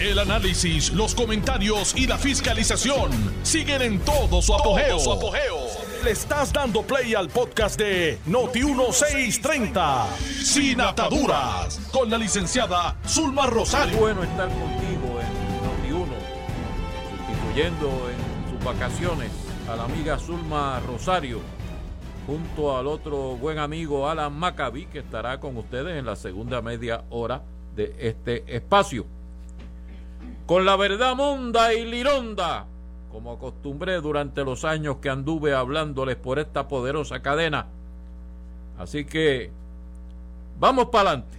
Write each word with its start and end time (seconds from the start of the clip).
El 0.00 0.20
análisis, 0.20 0.92
los 0.92 1.12
comentarios 1.12 1.92
y 1.96 2.06
la 2.06 2.18
fiscalización 2.18 3.10
siguen 3.42 3.82
en 3.82 3.98
todo 3.98 4.40
su 4.40 4.54
apogeo. 4.54 4.96
Le 6.04 6.12
estás 6.12 6.52
dando 6.52 6.82
play 6.82 7.14
al 7.16 7.28
podcast 7.28 7.76
de 7.80 8.16
Noti1630, 8.28 10.06
Sin 10.44 10.80
Ataduras, 10.80 11.80
con 11.92 12.08
la 12.08 12.16
licenciada 12.16 12.96
Zulma 13.08 13.46
Rosario. 13.46 13.98
bueno 13.98 14.22
estar 14.22 14.48
contigo 14.48 15.18
en 15.20 15.32
Noti1, 15.66 16.06
sustituyendo 17.10 17.88
en 18.08 18.52
sus 18.52 18.64
vacaciones 18.64 19.32
a 19.68 19.74
la 19.74 19.82
amiga 19.82 20.16
Zulma 20.20 20.80
Rosario, 20.86 21.40
junto 22.24 22.78
al 22.78 22.86
otro 22.86 23.36
buen 23.36 23.58
amigo 23.58 24.08
Alan 24.08 24.32
Maccabi, 24.32 24.86
que 24.86 25.00
estará 25.00 25.40
con 25.40 25.56
ustedes 25.56 25.98
en 25.98 26.06
la 26.06 26.14
segunda 26.14 26.62
media 26.62 27.02
hora 27.10 27.42
de 27.74 27.96
este 27.98 28.44
espacio. 28.54 29.17
Con 30.48 30.64
la 30.64 30.76
verdad 30.76 31.14
monda 31.14 31.74
y 31.74 31.84
lironda, 31.84 32.64
como 33.12 33.32
acostumbré 33.32 34.00
durante 34.00 34.46
los 34.46 34.64
años 34.64 34.96
que 34.96 35.10
anduve 35.10 35.52
hablándoles 35.52 36.16
por 36.16 36.38
esta 36.38 36.68
poderosa 36.68 37.20
cadena. 37.20 37.66
Así 38.78 39.04
que 39.04 39.50
vamos 40.58 40.86
para 40.86 41.10
adelante. 41.10 41.36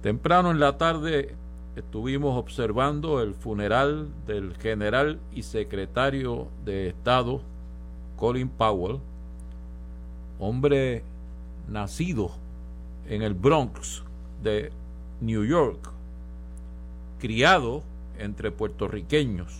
Temprano 0.00 0.50
en 0.50 0.60
la 0.60 0.78
tarde 0.78 1.34
estuvimos 1.76 2.38
observando 2.38 3.20
el 3.20 3.34
funeral 3.34 4.08
del 4.26 4.56
general 4.56 5.20
y 5.34 5.42
secretario 5.42 6.48
de 6.64 6.88
Estado 6.88 7.42
Colin 8.16 8.48
Powell, 8.48 8.98
hombre 10.38 11.04
nacido 11.68 12.30
en 13.10 13.20
el 13.20 13.34
Bronx 13.34 14.02
de 14.42 14.72
New 15.20 15.44
York, 15.44 15.91
criado 17.22 17.84
entre 18.18 18.50
puertorriqueños, 18.50 19.56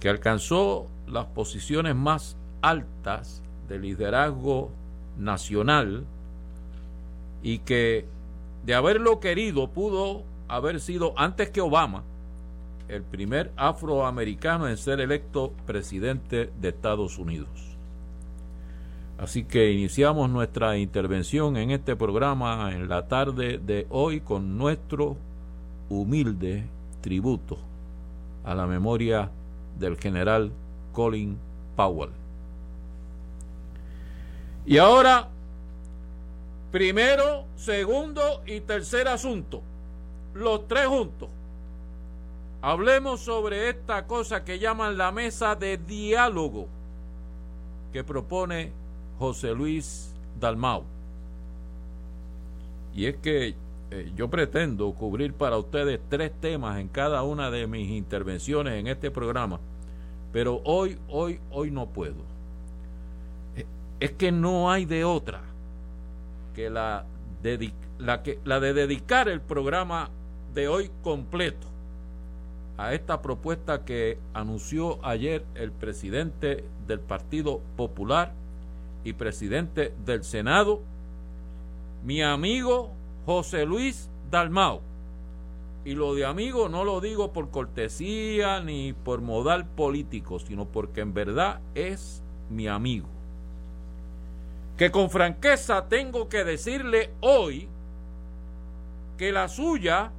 que 0.00 0.08
alcanzó 0.08 0.86
las 1.06 1.26
posiciones 1.26 1.94
más 1.94 2.38
altas 2.62 3.42
de 3.68 3.78
liderazgo 3.78 4.70
nacional 5.18 6.06
y 7.42 7.58
que 7.58 8.06
de 8.64 8.74
haberlo 8.74 9.20
querido 9.20 9.68
pudo 9.68 10.22
haber 10.48 10.80
sido 10.80 11.12
antes 11.18 11.50
que 11.50 11.60
Obama 11.60 12.02
el 12.88 13.02
primer 13.02 13.52
afroamericano 13.56 14.68
en 14.68 14.78
ser 14.78 15.00
electo 15.00 15.52
presidente 15.66 16.50
de 16.58 16.70
Estados 16.70 17.18
Unidos. 17.18 17.76
Así 19.18 19.44
que 19.44 19.70
iniciamos 19.70 20.30
nuestra 20.30 20.78
intervención 20.78 21.58
en 21.58 21.72
este 21.72 21.94
programa 21.94 22.72
en 22.72 22.88
la 22.88 23.06
tarde 23.06 23.58
de 23.58 23.86
hoy 23.90 24.22
con 24.22 24.56
nuestro 24.56 25.18
humilde 26.00 26.64
tributo 27.00 27.58
a 28.44 28.54
la 28.54 28.66
memoria 28.66 29.30
del 29.78 29.96
general 29.98 30.50
Colin 30.92 31.38
Powell. 31.76 32.10
Y 34.64 34.78
ahora, 34.78 35.28
primero, 36.70 37.44
segundo 37.56 38.42
y 38.46 38.60
tercer 38.60 39.08
asunto, 39.08 39.62
los 40.34 40.66
tres 40.68 40.86
juntos. 40.86 41.28
Hablemos 42.62 43.20
sobre 43.20 43.68
esta 43.68 44.06
cosa 44.06 44.44
que 44.44 44.60
llaman 44.60 44.96
la 44.96 45.10
mesa 45.10 45.56
de 45.56 45.78
diálogo 45.78 46.68
que 47.92 48.04
propone 48.04 48.70
José 49.18 49.52
Luis 49.52 50.14
Dalmau. 50.38 50.84
Y 52.94 53.06
es 53.06 53.16
que 53.16 53.56
eh, 53.94 54.10
yo 54.16 54.30
pretendo 54.30 54.90
cubrir 54.94 55.34
para 55.34 55.58
ustedes 55.58 56.00
tres 56.08 56.32
temas 56.40 56.80
en 56.80 56.88
cada 56.88 57.22
una 57.24 57.50
de 57.50 57.66
mis 57.66 57.90
intervenciones 57.90 58.80
en 58.80 58.86
este 58.86 59.10
programa, 59.10 59.60
pero 60.32 60.62
hoy, 60.64 60.98
hoy, 61.08 61.40
hoy 61.50 61.70
no 61.70 61.90
puedo. 61.90 62.24
Eh, 63.54 63.66
es 64.00 64.12
que 64.12 64.32
no 64.32 64.70
hay 64.70 64.86
de 64.86 65.04
otra 65.04 65.42
que 66.54 66.70
la, 66.70 67.04
que, 68.24 68.38
la 68.46 68.60
de 68.60 68.72
dedicar 68.72 69.28
el 69.28 69.42
programa 69.42 70.08
de 70.54 70.68
hoy 70.68 70.90
completo 71.02 71.66
a 72.78 72.94
esta 72.94 73.20
propuesta 73.20 73.84
que 73.84 74.16
anunció 74.32 75.04
ayer 75.04 75.44
el 75.54 75.70
presidente 75.70 76.64
del 76.86 77.00
Partido 77.00 77.60
Popular 77.76 78.32
y 79.04 79.12
presidente 79.12 79.92
del 80.06 80.24
Senado, 80.24 80.80
mi 82.06 82.22
amigo 82.22 83.01
José 83.26 83.66
Luis 83.66 84.10
Dalmau. 84.30 84.80
Y 85.84 85.94
lo 85.94 86.14
de 86.14 86.24
amigo 86.24 86.68
no 86.68 86.84
lo 86.84 87.00
digo 87.00 87.32
por 87.32 87.50
cortesía 87.50 88.60
ni 88.60 88.92
por 88.92 89.20
modal 89.20 89.66
político, 89.66 90.38
sino 90.38 90.66
porque 90.66 91.00
en 91.00 91.12
verdad 91.12 91.60
es 91.74 92.22
mi 92.50 92.68
amigo. 92.68 93.08
Que 94.76 94.90
con 94.90 95.10
franqueza 95.10 95.88
tengo 95.88 96.28
que 96.28 96.44
decirle 96.44 97.10
hoy 97.20 97.68
que 99.18 99.32
la 99.32 99.48
suya 99.48 100.12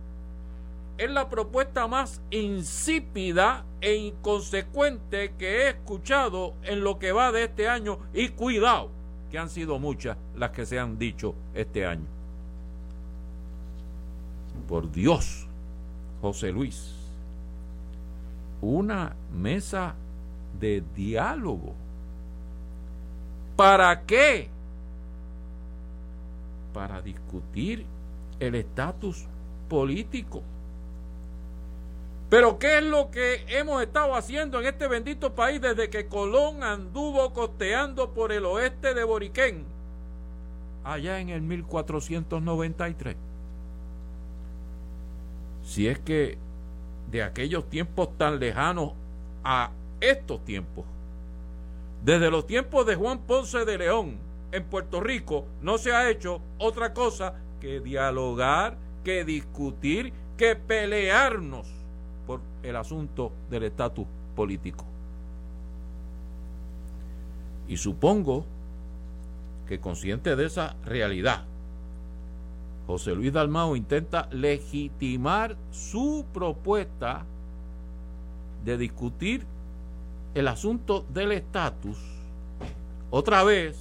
es 0.97 1.09
la 1.09 1.29
propuesta 1.29 1.87
más 1.87 2.21
insípida 2.29 3.65
e 3.81 3.95
inconsecuente 3.95 5.33
que 5.37 5.63
he 5.63 5.69
escuchado 5.69 6.53
en 6.63 6.83
lo 6.83 6.99
que 6.99 7.11
va 7.11 7.31
de 7.31 7.45
este 7.45 7.67
año 7.67 7.99
y 8.13 8.29
cuidado, 8.29 8.89
que 9.31 9.39
han 9.39 9.49
sido 9.49 9.79
muchas 9.79 10.17
las 10.35 10.51
que 10.51 10.65
se 10.65 10.79
han 10.79 10.97
dicho 10.99 11.35
este 11.53 11.85
año. 11.85 12.05
Por 14.73 14.91
Dios, 14.91 15.45
José 16.19 16.51
Luis, 16.51 16.95
una 18.59 19.15
mesa 19.31 19.93
de 20.59 20.83
diálogo. 20.95 21.75
¿Para 23.55 24.01
qué? 24.01 24.49
Para 26.73 27.03
discutir 27.03 27.85
el 28.39 28.55
estatus 28.55 29.27
político 29.69 30.41
pero 32.31 32.57
¿qué 32.57 32.79
es 32.79 32.83
lo 32.83 33.11
que 33.11 33.45
hemos 33.49 33.79
estado 33.83 34.15
haciendo 34.15 34.59
en 34.59 34.65
este 34.65 34.87
bendito 34.87 35.35
país 35.35 35.61
desde 35.61 35.91
que 35.91 36.07
Colón 36.07 36.63
anduvo 36.63 37.31
costeando 37.31 38.09
por 38.09 38.31
el 38.31 38.43
oeste 38.43 38.95
de 38.95 39.03
Boriquén, 39.03 39.65
allá 40.83 41.19
en 41.19 41.29
el 41.29 41.43
1493? 41.43 43.32
Si 45.63 45.87
es 45.87 45.99
que 45.99 46.37
de 47.09 47.23
aquellos 47.23 47.69
tiempos 47.69 48.17
tan 48.17 48.39
lejanos 48.39 48.93
a 49.43 49.71
estos 49.99 50.43
tiempos, 50.43 50.85
desde 52.03 52.29
los 52.29 52.45
tiempos 52.45 52.85
de 52.85 52.95
Juan 52.95 53.19
Ponce 53.19 53.63
de 53.65 53.77
León 53.77 54.17
en 54.51 54.63
Puerto 54.65 54.99
Rico, 54.99 55.45
no 55.61 55.77
se 55.77 55.93
ha 55.93 56.09
hecho 56.09 56.41
otra 56.57 56.93
cosa 56.93 57.35
que 57.61 57.79
dialogar, 57.79 58.77
que 59.03 59.23
discutir, 59.23 60.11
que 60.37 60.55
pelearnos 60.55 61.67
por 62.27 62.41
el 62.61 62.75
asunto 62.75 63.31
del 63.49 63.63
estatus 63.63 64.05
político. 64.35 64.85
Y 67.67 67.77
supongo 67.77 68.45
que 69.67 69.79
consciente 69.79 70.35
de 70.35 70.45
esa 70.45 70.75
realidad, 70.83 71.45
José 72.87 73.15
Luis 73.15 73.31
Dalmao 73.31 73.75
intenta 73.75 74.27
legitimar 74.31 75.55
su 75.71 76.25
propuesta 76.33 77.25
de 78.65 78.77
discutir 78.77 79.45
el 80.33 80.47
asunto 80.47 81.05
del 81.13 81.31
estatus, 81.31 81.97
otra 83.11 83.43
vez 83.43 83.77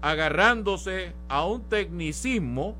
agarrándose 0.00 1.12
a 1.28 1.46
un 1.46 1.62
tecnicismo 1.62 2.74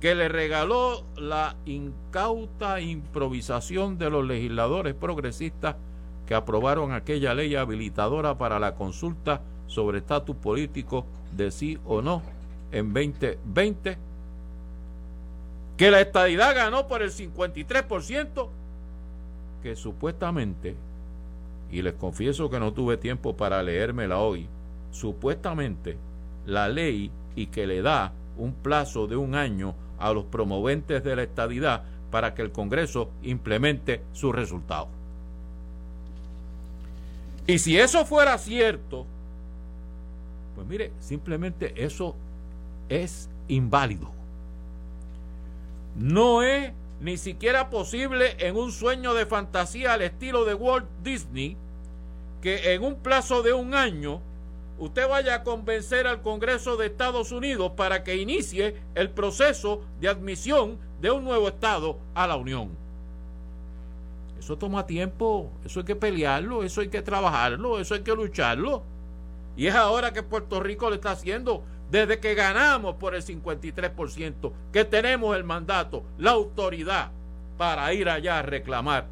que 0.00 0.14
le 0.14 0.28
regaló 0.28 1.04
la 1.16 1.56
incauta 1.64 2.80
improvisación 2.80 3.98
de 3.98 4.10
los 4.10 4.24
legisladores 4.26 4.94
progresistas 4.94 5.76
que 6.26 6.34
aprobaron 6.34 6.92
aquella 6.92 7.34
ley 7.34 7.54
habilitadora 7.54 8.36
para 8.36 8.58
la 8.58 8.74
consulta 8.74 9.40
sobre 9.66 9.98
estatus 9.98 10.36
político 10.36 11.06
de 11.36 11.50
sí 11.50 11.78
o 11.86 12.02
no 12.02 12.22
en 12.72 12.92
2020, 12.92 13.98
que 15.76 15.90
la 15.90 16.00
estadidad 16.00 16.54
ganó 16.54 16.86
por 16.86 17.02
el 17.02 17.10
53%, 17.10 18.48
que 19.62 19.76
supuestamente, 19.76 20.74
y 21.70 21.82
les 21.82 21.94
confieso 21.94 22.48
que 22.48 22.60
no 22.60 22.72
tuve 22.72 22.96
tiempo 22.96 23.36
para 23.36 23.62
leérmela 23.62 24.18
hoy, 24.18 24.48
supuestamente 24.90 25.96
la 26.46 26.68
ley 26.68 27.10
y 27.34 27.46
que 27.46 27.66
le 27.66 27.82
da 27.82 28.12
un 28.38 28.54
plazo 28.54 29.06
de 29.06 29.16
un 29.16 29.34
año 29.34 29.74
a 29.98 30.12
los 30.12 30.24
promoventes 30.24 31.02
de 31.04 31.16
la 31.16 31.22
estadidad 31.22 31.84
para 32.10 32.34
que 32.34 32.42
el 32.42 32.52
Congreso 32.52 33.10
implemente 33.22 34.02
su 34.12 34.32
resultado. 34.32 34.88
Y 37.46 37.58
si 37.58 37.78
eso 37.78 38.04
fuera 38.04 38.38
cierto, 38.38 39.06
pues 40.54 40.66
mire, 40.66 40.92
simplemente 41.00 41.72
eso 41.76 42.14
es 42.88 43.28
inválido. 43.48 44.15
No 45.98 46.42
es 46.42 46.72
ni 47.00 47.16
siquiera 47.16 47.70
posible 47.70 48.36
en 48.38 48.56
un 48.56 48.70
sueño 48.72 49.14
de 49.14 49.26
fantasía 49.26 49.94
al 49.94 50.02
estilo 50.02 50.44
de 50.44 50.54
Walt 50.54 50.86
Disney 51.02 51.56
que 52.42 52.74
en 52.74 52.84
un 52.84 52.96
plazo 52.96 53.42
de 53.42 53.52
un 53.52 53.74
año 53.74 54.20
usted 54.78 55.08
vaya 55.08 55.36
a 55.36 55.42
convencer 55.42 56.06
al 56.06 56.20
Congreso 56.20 56.76
de 56.76 56.86
Estados 56.86 57.32
Unidos 57.32 57.72
para 57.76 58.04
que 58.04 58.16
inicie 58.16 58.76
el 58.94 59.10
proceso 59.10 59.82
de 60.00 60.08
admisión 60.08 60.78
de 61.00 61.10
un 61.10 61.24
nuevo 61.24 61.48
Estado 61.48 61.98
a 62.14 62.26
la 62.26 62.36
Unión. 62.36 62.70
Eso 64.38 64.58
toma 64.58 64.86
tiempo, 64.86 65.50
eso 65.64 65.80
hay 65.80 65.86
que 65.86 65.96
pelearlo, 65.96 66.62
eso 66.62 66.82
hay 66.82 66.88
que 66.88 67.02
trabajarlo, 67.02 67.80
eso 67.80 67.94
hay 67.94 68.02
que 68.02 68.14
lucharlo. 68.14 68.82
Y 69.56 69.66
es 69.66 69.74
ahora 69.74 70.12
que 70.12 70.22
Puerto 70.22 70.60
Rico 70.60 70.90
le 70.90 70.96
está 70.96 71.12
haciendo, 71.12 71.64
desde 71.90 72.18
que 72.18 72.34
ganamos 72.34 72.96
por 72.96 73.14
el 73.14 73.22
53%, 73.22 74.52
que 74.72 74.84
tenemos 74.84 75.36
el 75.36 75.44
mandato, 75.44 76.04
la 76.18 76.32
autoridad 76.32 77.10
para 77.56 77.92
ir 77.92 78.08
allá 78.08 78.40
a 78.40 78.42
reclamar 78.42 79.06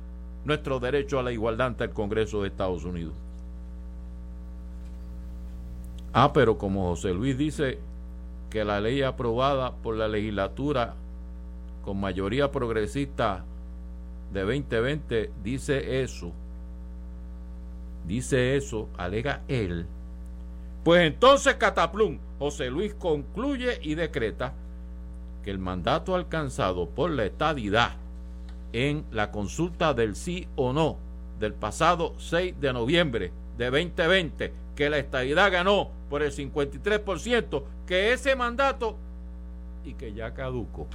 nuestro 0.44 0.80
derecho 0.80 1.18
a 1.18 1.22
la 1.22 1.32
igualdad 1.32 1.68
ante 1.68 1.84
el 1.84 1.90
Congreso 1.90 2.42
de 2.42 2.48
Estados 2.48 2.84
Unidos. 2.84 3.14
Ah, 6.12 6.32
pero 6.32 6.58
como 6.58 6.90
José 6.90 7.12
Luis 7.12 7.36
dice 7.36 7.78
que 8.50 8.64
la 8.64 8.80
ley 8.80 9.02
aprobada 9.02 9.72
por 9.74 9.96
la 9.96 10.06
legislatura 10.06 10.94
con 11.84 11.98
mayoría 11.98 12.52
progresista 12.52 13.44
de 14.32 14.40
2020 14.42 15.32
dice 15.42 16.02
eso, 16.02 16.32
dice 18.06 18.56
eso, 18.56 18.88
alega 18.96 19.42
él, 19.48 19.86
pues 20.84 21.02
entonces 21.02 21.54
Cataplum, 21.54 22.18
José 22.44 22.68
Luis 22.68 22.92
concluye 22.92 23.78
y 23.80 23.94
decreta 23.94 24.52
que 25.42 25.50
el 25.50 25.58
mandato 25.58 26.14
alcanzado 26.14 26.90
por 26.90 27.10
la 27.10 27.24
estadidad 27.24 27.92
en 28.74 29.06
la 29.12 29.30
consulta 29.30 29.94
del 29.94 30.14
sí 30.14 30.46
o 30.54 30.74
no 30.74 30.98
del 31.40 31.54
pasado 31.54 32.12
6 32.18 32.60
de 32.60 32.74
noviembre 32.74 33.32
de 33.56 33.70
2020 33.70 34.52
que 34.76 34.90
la 34.90 34.98
estadidad 34.98 35.50
ganó 35.50 35.88
por 36.10 36.22
el 36.22 36.32
53%, 36.32 37.62
que 37.86 38.12
ese 38.12 38.36
mandato 38.36 38.98
y 39.82 39.94
que 39.94 40.12
ya 40.12 40.34
caducó. 40.34 40.86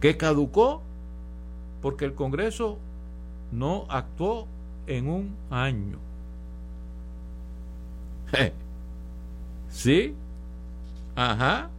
Que 0.00 0.16
caducó 0.16 0.80
porque 1.82 2.06
el 2.06 2.14
Congreso 2.14 2.78
no 3.52 3.84
actuó 3.90 4.46
en 4.86 5.10
un 5.10 5.36
año. 5.50 5.98
¿Sí? 9.70 10.14
Ajá. 11.16 11.70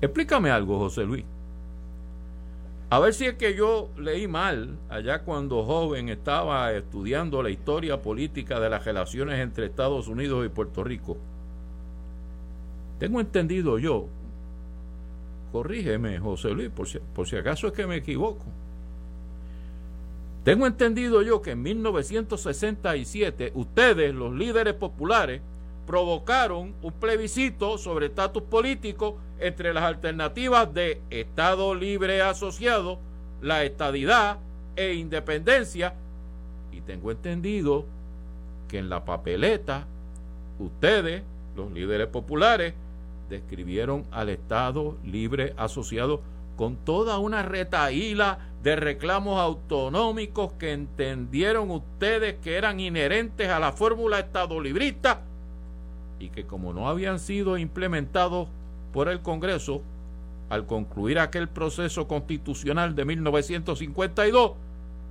Explícame 0.00 0.50
algo, 0.50 0.78
José 0.78 1.04
Luis. 1.04 1.24
A 2.90 2.98
ver 2.98 3.14
si 3.14 3.24
es 3.24 3.36
que 3.36 3.54
yo 3.54 3.88
leí 3.96 4.28
mal 4.28 4.76
allá 4.90 5.20
cuando 5.22 5.64
joven 5.64 6.10
estaba 6.10 6.72
estudiando 6.72 7.42
la 7.42 7.48
historia 7.48 8.02
política 8.02 8.60
de 8.60 8.68
las 8.68 8.84
relaciones 8.84 9.40
entre 9.40 9.66
Estados 9.66 10.08
Unidos 10.08 10.44
y 10.44 10.50
Puerto 10.50 10.84
Rico. 10.84 11.16
Tengo 12.98 13.18
entendido 13.20 13.78
yo, 13.78 14.08
corrígeme 15.52 16.18
José 16.18 16.50
Luis, 16.50 16.68
por 16.68 16.86
si, 16.86 16.98
por 16.98 17.26
si 17.26 17.36
acaso 17.36 17.68
es 17.68 17.72
que 17.72 17.86
me 17.86 17.96
equivoco. 17.96 18.44
Tengo 20.44 20.66
entendido 20.66 21.22
yo 21.22 21.40
que 21.40 21.52
en 21.52 21.62
1967 21.62 23.52
ustedes, 23.54 24.14
los 24.14 24.34
líderes 24.34 24.74
populares, 24.74 25.40
provocaron 25.86 26.74
un 26.82 26.92
plebiscito 26.92 27.78
sobre 27.78 28.06
estatus 28.06 28.42
político 28.44 29.18
entre 29.38 29.74
las 29.74 29.84
alternativas 29.84 30.72
de 30.72 31.00
Estado 31.10 31.74
libre 31.74 32.22
asociado, 32.22 32.98
la 33.40 33.64
estadidad 33.64 34.38
e 34.76 34.94
independencia. 34.94 35.94
Y 36.70 36.80
tengo 36.80 37.10
entendido 37.10 37.84
que 38.68 38.78
en 38.78 38.88
la 38.88 39.04
papeleta 39.04 39.86
ustedes, 40.58 41.22
los 41.56 41.70
líderes 41.72 42.06
populares, 42.06 42.74
describieron 43.28 44.04
al 44.10 44.28
Estado 44.28 44.96
libre 45.04 45.54
asociado 45.56 46.22
con 46.56 46.76
toda 46.76 47.18
una 47.18 47.42
retaíla 47.42 48.38
de 48.62 48.76
reclamos 48.76 49.40
autonómicos 49.40 50.52
que 50.52 50.72
entendieron 50.72 51.70
ustedes 51.70 52.36
que 52.36 52.56
eran 52.56 52.78
inherentes 52.78 53.48
a 53.48 53.58
la 53.58 53.72
fórmula 53.72 54.20
estadolibrista 54.20 55.22
y 56.22 56.30
que 56.30 56.44
como 56.44 56.72
no 56.72 56.88
habían 56.88 57.18
sido 57.18 57.58
implementados 57.58 58.48
por 58.92 59.08
el 59.08 59.22
Congreso, 59.22 59.82
al 60.48 60.66
concluir 60.66 61.18
aquel 61.18 61.48
proceso 61.48 62.06
constitucional 62.06 62.94
de 62.94 63.04
1952, 63.04 64.52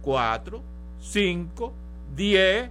cuatro, 0.00 0.62
cinco, 0.98 1.74
10, 2.16 2.70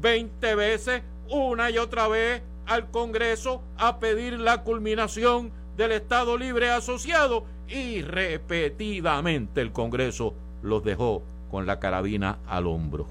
20 0.00 0.54
veces, 0.54 1.02
una 1.30 1.70
y 1.70 1.78
otra 1.78 2.08
vez 2.08 2.42
al 2.66 2.90
Congreso 2.90 3.62
a 3.76 3.98
pedir 3.98 4.40
la 4.40 4.62
culminación 4.62 5.50
del 5.76 5.92
Estado 5.92 6.36
Libre 6.36 6.70
Asociado 6.70 7.44
y 7.68 8.02
repetidamente 8.02 9.60
el 9.60 9.70
Congreso 9.72 10.34
los 10.62 10.82
dejó 10.84 11.22
con 11.50 11.66
la 11.66 11.80
carabina 11.80 12.38
al 12.46 12.66
hombro. 12.66 13.06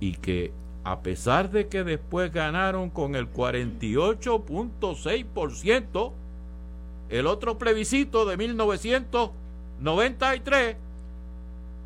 Y 0.00 0.14
que 0.14 0.52
a 0.84 1.00
pesar 1.00 1.50
de 1.50 1.68
que 1.68 1.84
después 1.84 2.32
ganaron 2.32 2.88
con 2.90 3.14
el 3.14 3.32
48.6%, 3.32 6.12
el 7.10 7.26
otro 7.26 7.58
plebiscito 7.58 8.24
de 8.26 8.36
1993 8.36 10.76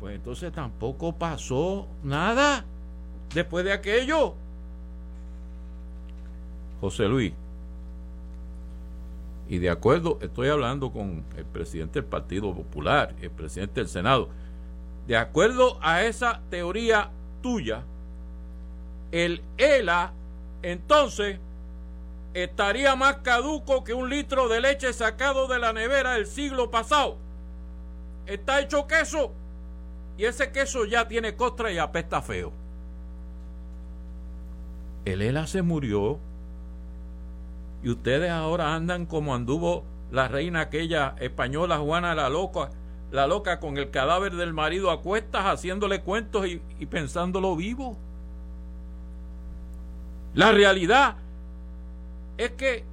pues 0.03 0.15
entonces 0.17 0.51
tampoco 0.51 1.13
pasó 1.13 1.87
nada 2.03 2.65
después 3.33 3.63
de 3.63 3.71
aquello. 3.71 4.33
José 6.81 7.05
Luis. 7.05 7.31
Y 9.47 9.59
de 9.59 9.69
acuerdo, 9.69 10.19
estoy 10.21 10.49
hablando 10.49 10.91
con 10.91 11.23
el 11.37 11.45
presidente 11.45 12.01
del 12.01 12.09
Partido 12.09 12.53
Popular, 12.53 13.15
el 13.21 13.31
presidente 13.31 13.79
del 13.79 13.87
Senado. 13.87 14.27
De 15.07 15.15
acuerdo 15.15 15.79
a 15.81 16.03
esa 16.03 16.41
teoría 16.49 17.09
tuya, 17.41 17.83
el 19.13 19.41
ELA 19.57 20.11
entonces 20.63 21.39
estaría 22.33 22.97
más 22.97 23.19
caduco 23.19 23.85
que 23.85 23.93
un 23.93 24.09
litro 24.09 24.49
de 24.49 24.59
leche 24.59 24.91
sacado 24.91 25.47
de 25.47 25.59
la 25.59 25.71
nevera 25.71 26.15
del 26.15 26.27
siglo 26.27 26.71
pasado. 26.71 27.15
Está 28.25 28.59
hecho 28.59 28.85
queso. 28.85 29.31
Y 30.17 30.25
ese 30.25 30.51
queso 30.51 30.85
ya 30.85 31.07
tiene 31.07 31.35
costra 31.35 31.71
y 31.71 31.77
apesta 31.77 32.21
feo. 32.21 32.51
El 35.05 35.21
ELA 35.21 35.47
se 35.47 35.61
murió. 35.61 36.19
Y 37.83 37.89
ustedes 37.89 38.31
ahora 38.31 38.75
andan 38.75 39.05
como 39.05 39.35
anduvo 39.35 39.83
la 40.11 40.27
reina 40.27 40.61
aquella 40.61 41.15
española 41.19 41.79
Juana 41.79 42.15
la 42.15 42.29
loca, 42.29 42.69
la 43.11 43.27
loca 43.27 43.59
con 43.59 43.77
el 43.77 43.89
cadáver 43.89 44.35
del 44.35 44.53
marido 44.53 44.91
a 44.91 45.01
cuestas 45.01 45.45
haciéndole 45.45 46.01
cuentos 46.01 46.47
y, 46.47 46.61
y 46.79 46.85
pensándolo 46.85 47.55
vivo. 47.55 47.97
La 50.33 50.51
realidad 50.51 51.15
es 52.37 52.51
que 52.51 52.85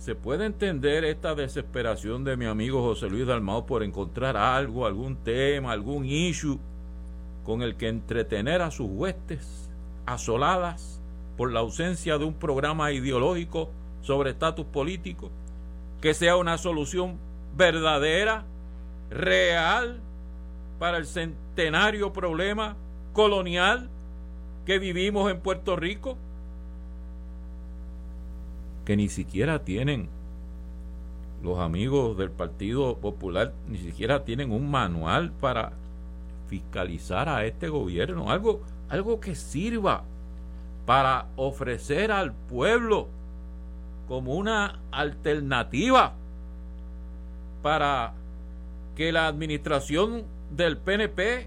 se 0.00 0.14
puede 0.14 0.46
entender 0.46 1.04
esta 1.04 1.34
desesperación 1.34 2.24
de 2.24 2.34
mi 2.34 2.46
amigo 2.46 2.80
José 2.80 3.10
Luis 3.10 3.26
Dalmao 3.26 3.66
por 3.66 3.82
encontrar 3.82 4.34
algo, 4.34 4.86
algún 4.86 5.16
tema, 5.16 5.72
algún 5.72 6.06
issue 6.06 6.58
con 7.44 7.60
el 7.60 7.76
que 7.76 7.88
entretener 7.88 8.62
a 8.62 8.70
sus 8.70 8.88
huestes 8.88 9.70
asoladas 10.06 11.02
por 11.36 11.52
la 11.52 11.60
ausencia 11.60 12.16
de 12.16 12.24
un 12.24 12.32
programa 12.32 12.92
ideológico 12.92 13.68
sobre 14.00 14.30
estatus 14.30 14.64
político, 14.64 15.30
que 16.00 16.14
sea 16.14 16.36
una 16.36 16.56
solución 16.56 17.18
verdadera, 17.54 18.46
real, 19.10 20.00
para 20.78 20.96
el 20.96 21.04
centenario 21.04 22.14
problema 22.14 22.74
colonial 23.12 23.90
que 24.64 24.78
vivimos 24.78 25.30
en 25.30 25.40
Puerto 25.40 25.76
Rico, 25.76 26.16
que 28.90 28.96
ni 28.96 29.08
siquiera 29.08 29.62
tienen 29.62 30.08
los 31.44 31.60
amigos 31.60 32.18
del 32.18 32.32
Partido 32.32 32.96
Popular, 32.96 33.52
ni 33.68 33.78
siquiera 33.78 34.24
tienen 34.24 34.50
un 34.50 34.68
manual 34.68 35.30
para 35.30 35.74
fiscalizar 36.48 37.28
a 37.28 37.44
este 37.44 37.68
gobierno, 37.68 38.32
algo, 38.32 38.62
algo 38.88 39.20
que 39.20 39.36
sirva 39.36 40.02
para 40.86 41.28
ofrecer 41.36 42.10
al 42.10 42.32
pueblo 42.32 43.06
como 44.08 44.34
una 44.34 44.80
alternativa 44.90 46.14
para 47.62 48.14
que 48.96 49.12
la 49.12 49.28
administración 49.28 50.24
del 50.50 50.78
PNP 50.78 51.46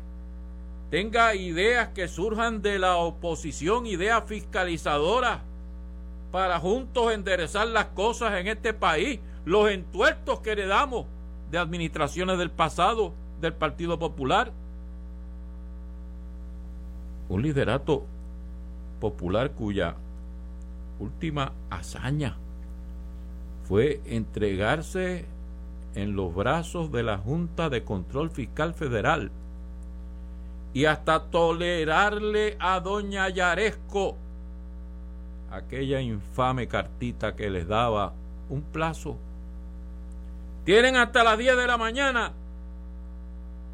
tenga 0.91 1.35
ideas 1.35 1.89
que 1.89 2.07
surjan 2.07 2.61
de 2.61 2.79
la 2.79 2.95
oposición, 2.95 3.85
ideas 3.85 4.23
fiscalizadoras, 4.27 5.41
para 6.33 6.59
juntos 6.59 7.13
enderezar 7.13 7.67
las 7.67 7.85
cosas 7.89 8.33
en 8.39 8.47
este 8.47 8.73
país, 8.73 9.19
los 9.45 9.69
entuertos 9.69 10.39
que 10.39 10.53
heredamos 10.53 11.05
de 11.51 11.59
administraciones 11.59 12.39
del 12.39 12.49
pasado 12.49 13.13
del 13.39 13.53
Partido 13.53 13.99
Popular. 13.99 14.51
Un 17.29 17.43
liderato 17.43 18.07
popular 18.99 19.51
cuya 19.51 19.93
última 20.97 21.51
hazaña 21.69 22.35
fue 23.65 24.01
entregarse 24.03 25.27
en 25.93 26.15
los 26.15 26.33
brazos 26.33 26.91
de 26.91 27.03
la 27.03 27.19
Junta 27.19 27.69
de 27.69 27.83
Control 27.83 28.31
Fiscal 28.31 28.73
Federal 28.73 29.29
y 30.73 30.85
hasta 30.85 31.25
tolerarle 31.25 32.57
a 32.59 32.79
doña 32.79 33.29
Yaresco 33.29 34.17
aquella 35.53 36.01
infame 36.01 36.67
cartita 36.67 37.35
que 37.35 37.49
les 37.49 37.67
daba 37.67 38.13
un 38.49 38.61
plazo. 38.61 39.17
Tienen 40.65 40.95
hasta 40.95 41.23
las 41.23 41.37
10 41.37 41.57
de 41.57 41.67
la 41.67 41.77
mañana 41.77 42.33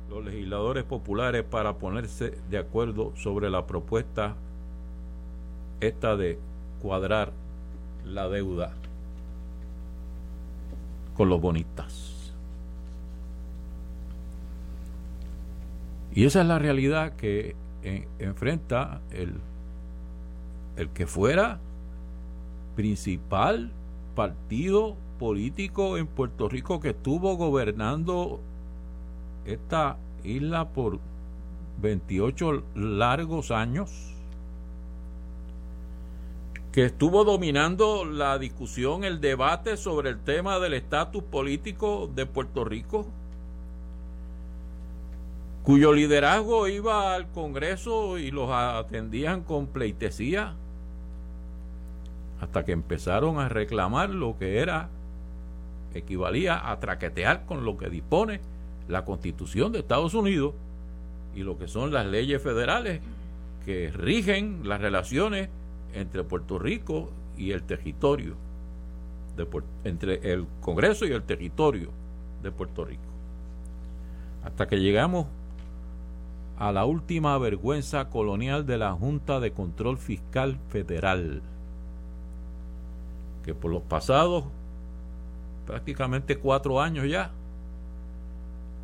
los 0.09 0.25
legisladores 0.25 0.83
populares 0.83 1.43
para 1.43 1.73
ponerse 1.73 2.37
de 2.49 2.57
acuerdo 2.57 3.13
sobre 3.15 3.49
la 3.49 3.65
propuesta 3.67 4.35
esta 5.79 6.17
de 6.17 6.39
cuadrar 6.81 7.31
la 8.05 8.27
deuda 8.27 8.73
con 11.15 11.29
los 11.29 11.39
bonistas. 11.39 12.33
Y 16.11 16.25
esa 16.25 16.41
es 16.41 16.47
la 16.47 16.59
realidad 16.59 17.13
que 17.15 17.55
enfrenta 18.17 18.99
el, 19.11 19.35
el 20.75 20.89
que 20.89 21.05
fuera 21.05 21.59
principal 22.79 23.69
partido 24.15 24.95
político 25.19 25.97
en 25.97 26.07
Puerto 26.07 26.47
Rico 26.47 26.79
que 26.79 26.91
estuvo 26.91 27.35
gobernando 27.35 28.39
esta 29.43 29.97
isla 30.23 30.69
por 30.69 30.97
28 31.81 32.63
largos 32.75 33.51
años, 33.51 33.91
que 36.71 36.85
estuvo 36.85 37.25
dominando 37.25 38.05
la 38.05 38.39
discusión, 38.39 39.03
el 39.03 39.19
debate 39.19 39.75
sobre 39.75 40.11
el 40.11 40.19
tema 40.21 40.57
del 40.59 40.73
estatus 40.73 41.23
político 41.23 42.09
de 42.15 42.25
Puerto 42.27 42.63
Rico, 42.63 43.07
cuyo 45.63 45.91
liderazgo 45.91 46.69
iba 46.69 47.13
al 47.13 47.29
Congreso 47.33 48.17
y 48.17 48.31
los 48.31 48.49
atendían 48.49 49.43
con 49.43 49.67
pleitesía, 49.67 50.55
hasta 52.41 52.65
que 52.65 52.71
empezaron 52.71 53.39
a 53.39 53.49
reclamar 53.49 54.09
lo 54.09 54.37
que 54.37 54.59
era, 54.59 54.89
equivalía 55.93 56.69
a 56.71 56.79
traquetear 56.79 57.45
con 57.45 57.65
lo 57.65 57.77
que 57.77 57.89
dispone 57.89 58.41
la 58.87 59.05
Constitución 59.05 59.71
de 59.71 59.79
Estados 59.79 60.13
Unidos 60.13 60.53
y 61.35 61.41
lo 61.41 61.57
que 61.57 61.67
son 61.67 61.91
las 61.91 62.05
leyes 62.05 62.41
federales 62.41 63.01
que 63.65 63.91
rigen 63.91 64.61
las 64.63 64.81
relaciones 64.81 65.49
entre 65.93 66.23
Puerto 66.23 66.59
Rico 66.59 67.09
y 67.37 67.51
el 67.51 67.63
territorio, 67.63 68.35
de, 69.37 69.47
entre 69.83 70.31
el 70.31 70.45
Congreso 70.61 71.05
y 71.05 71.11
el 71.11 71.23
territorio 71.23 71.89
de 72.41 72.51
Puerto 72.51 72.85
Rico. 72.85 73.01
Hasta 74.43 74.67
que 74.67 74.79
llegamos 74.79 75.27
a 76.57 76.71
la 76.71 76.85
última 76.85 77.37
vergüenza 77.37 78.09
colonial 78.09 78.65
de 78.65 78.77
la 78.77 78.91
Junta 78.93 79.39
de 79.39 79.51
Control 79.51 79.97
Fiscal 79.97 80.57
Federal, 80.69 81.41
que 83.49 83.55
por 83.55 83.71
los 83.71 83.81
pasados 83.81 84.43
prácticamente 85.65 86.37
cuatro 86.37 86.79
años 86.79 87.07
ya 87.09 87.31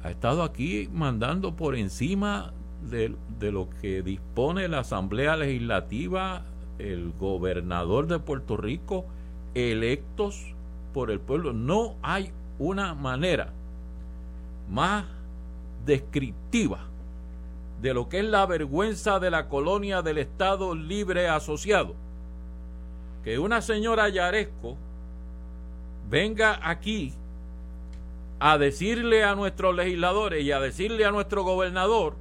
ha 0.01 0.09
estado 0.09 0.41
aquí 0.41 0.89
mandando 0.91 1.55
por 1.55 1.75
encima 1.75 2.51
de, 2.81 3.15
de, 3.37 3.51
lo 3.51 3.69
que 3.69 4.01
dispone 4.01 4.67
la 4.67 4.79
Asamblea 4.79 5.37
Legislativa, 5.37 6.45
el 6.79 7.13
gobernador 7.19 8.07
de 8.07 8.17
Puerto 8.17 8.57
Rico, 8.57 9.05
electos 9.53 10.55
por 10.95 11.11
el 11.11 11.19
pueblo. 11.19 11.53
No 11.53 11.93
hay 12.01 12.31
una 12.57 12.95
manera 12.95 13.53
más 14.67 15.05
descriptiva 15.85 16.79
de 17.83 17.93
lo 17.93 18.09
que 18.09 18.17
es 18.17 18.25
la 18.25 18.47
vergüenza 18.47 19.19
de 19.19 19.29
la 19.29 19.47
colonia 19.47 20.01
del 20.01 20.17
Estado 20.17 20.73
Libre 20.73 21.27
Asociado. 21.29 22.04
Que 23.25 23.39
una 23.39 23.61
señora 23.61 24.07
Yaresco 24.07 24.77
venga 26.11 26.59
aquí 26.61 27.11
a 28.39 28.59
decirle 28.59 29.23
a 29.23 29.33
nuestros 29.33 29.75
legisladores 29.75 30.43
y 30.43 30.51
a 30.51 30.59
decirle 30.59 31.05
a 31.05 31.11
nuestro 31.11 31.43
gobernador 31.43 32.13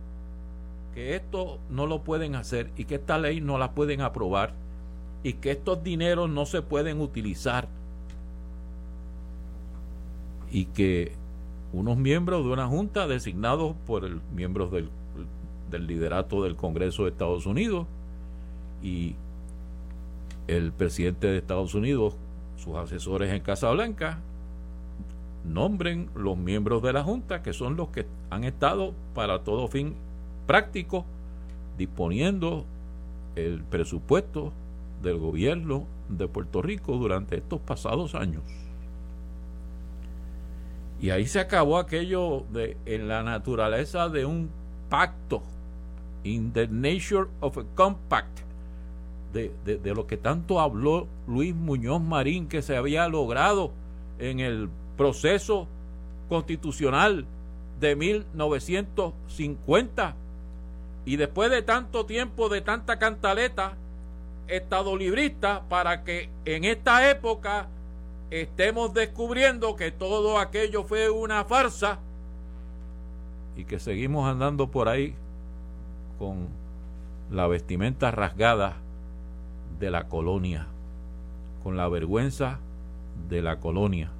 que 0.95 1.15
esto 1.15 1.59
no 1.69 1.87
lo 1.87 2.03
pueden 2.05 2.35
hacer 2.37 2.71
y 2.79 2.87
que 2.87 2.95
esta 2.95 3.19
ley 3.19 3.43
no 3.43 3.59
la 3.59 3.73
pueden 3.73 4.01
aprobar 4.01 4.55
y 5.23 5.35
que 5.35 5.51
estos 5.51 5.85
dineros 5.85 6.31
no 6.31 6.47
se 6.47 6.63
pueden 6.63 7.03
utilizar. 7.03 7.69
Y 10.51 10.65
que 10.67 11.13
unos 11.75 11.99
miembros 11.99 12.47
de 12.47 12.51
una 12.51 12.67
junta 12.67 13.07
designados 13.07 13.77
por 13.87 14.07
el 14.07 14.23
miembros 14.35 14.73
del, 14.73 14.89
del 15.71 15.87
liderato 15.87 16.45
del 16.45 16.57
Congreso 16.57 17.05
de 17.05 17.11
Estados 17.11 17.45
Unidos 17.45 17.87
y 18.83 19.17
el 20.47 20.73
presidente 20.73 21.27
de 21.27 21.39
Estados 21.39 21.75
Unidos, 21.75 22.15
sus 22.57 22.77
asesores 22.77 23.33
en 23.33 23.43
Casa 23.43 23.71
Blanca, 23.71 24.21
nombren 25.45 26.09
los 26.15 26.37
miembros 26.37 26.83
de 26.83 26.93
la 26.93 27.03
Junta, 27.03 27.43
que 27.43 27.53
son 27.53 27.77
los 27.77 27.89
que 27.89 28.07
han 28.31 28.45
estado 28.45 28.95
para 29.15 29.41
todo 29.41 29.69
fin 29.69 29.95
práctico 30.47 31.05
disponiendo 31.77 32.65
el 33.37 33.63
presupuesto 33.63 34.53
del 35.03 35.19
gobierno 35.19 35.87
de 36.09 36.29
Puerto 36.29 36.63
Rico 36.63 36.97
durante 36.97 37.37
estos 37.37 37.61
pasados 37.61 38.15
años. 38.15 38.43
Y 41.01 41.11
ahí 41.11 41.27
se 41.27 41.41
acabó 41.41 41.79
aquello 41.79 42.45
de 42.53 42.77
en 42.87 43.09
la 43.09 43.23
naturaleza 43.23 44.09
de 44.09 44.25
un 44.25 44.49
pacto, 44.89 45.43
in 46.23 46.53
the 46.53 46.67
nature 46.69 47.27
of 47.41 47.59
a 47.59 47.65
compact, 47.75 48.41
de, 49.35 49.53
de 49.65 49.95
lo 49.95 50.07
que 50.07 50.17
tanto 50.17 50.61
habló 50.61 51.07
Luis 51.27 51.55
Muñoz 51.55 52.01
Marín 52.01 52.49
que 52.49 52.63
se 52.63 52.75
había 52.77 53.09
logrado 53.09 53.73
en 54.19 54.41
el 54.41 54.71
proceso 54.97 55.69
constitucional 56.29 57.27
de 57.81 57.97
1950 57.97 60.17
y 61.05 61.17
después 61.17 61.51
de 61.51 61.63
tanto 61.63 62.07
tiempo, 62.07 62.49
de 62.49 62.61
tanta 62.63 62.99
cantaleta 62.99 63.77
estadolibrista, 64.49 65.65
para 65.69 66.05
que 66.05 66.31
en 66.45 66.65
esta 66.65 67.11
época 67.11 67.69
estemos 68.31 68.95
descubriendo 68.95 69.75
que 69.77 69.91
todo 69.91 70.39
aquello 70.39 70.85
fue 70.85 71.11
una 71.11 71.45
farsa 71.45 71.99
y 73.57 73.65
que 73.65 73.79
seguimos 73.79 74.29
andando 74.29 74.69
por 74.69 74.89
ahí 74.89 75.15
con 76.19 76.49
la 77.31 77.47
vestimenta 77.47 78.11
rasgada 78.11 78.77
de 79.79 79.91
la 79.91 80.09
colonia, 80.09 80.67
con 81.63 81.77
la 81.77 81.89
vergüenza 81.89 82.59
de 83.29 83.43
la 83.43 83.61
colonia 83.61 84.11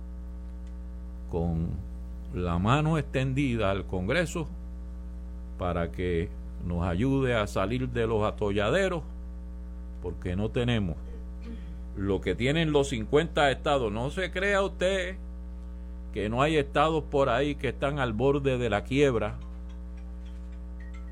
con 1.35 1.67
la 2.33 2.61
mano 2.61 2.97
extendida 2.97 3.73
al 3.73 3.87
Congreso 3.87 4.47
para 5.59 5.91
que 5.91 6.29
nos 6.65 6.87
ayude 6.87 7.35
a 7.35 7.49
salir 7.49 7.89
de 7.89 8.07
los 8.07 8.23
atolladeros, 8.23 9.03
porque 10.01 10.37
no 10.37 10.51
tenemos 10.51 10.95
lo 11.97 12.21
que 12.21 12.37
tienen 12.37 12.71
los 12.71 12.91
50 12.91 13.51
estados. 13.51 13.91
No 13.91 14.11
se 14.11 14.31
crea 14.31 14.63
usted 14.63 15.17
que 16.13 16.29
no 16.29 16.41
hay 16.41 16.57
estados 16.57 17.03
por 17.03 17.29
ahí 17.31 17.57
que 17.57 17.71
están 17.71 17.99
al 17.99 18.13
borde 18.13 18.57
de 18.57 18.71
la 18.71 18.85
quiebra 18.85 19.35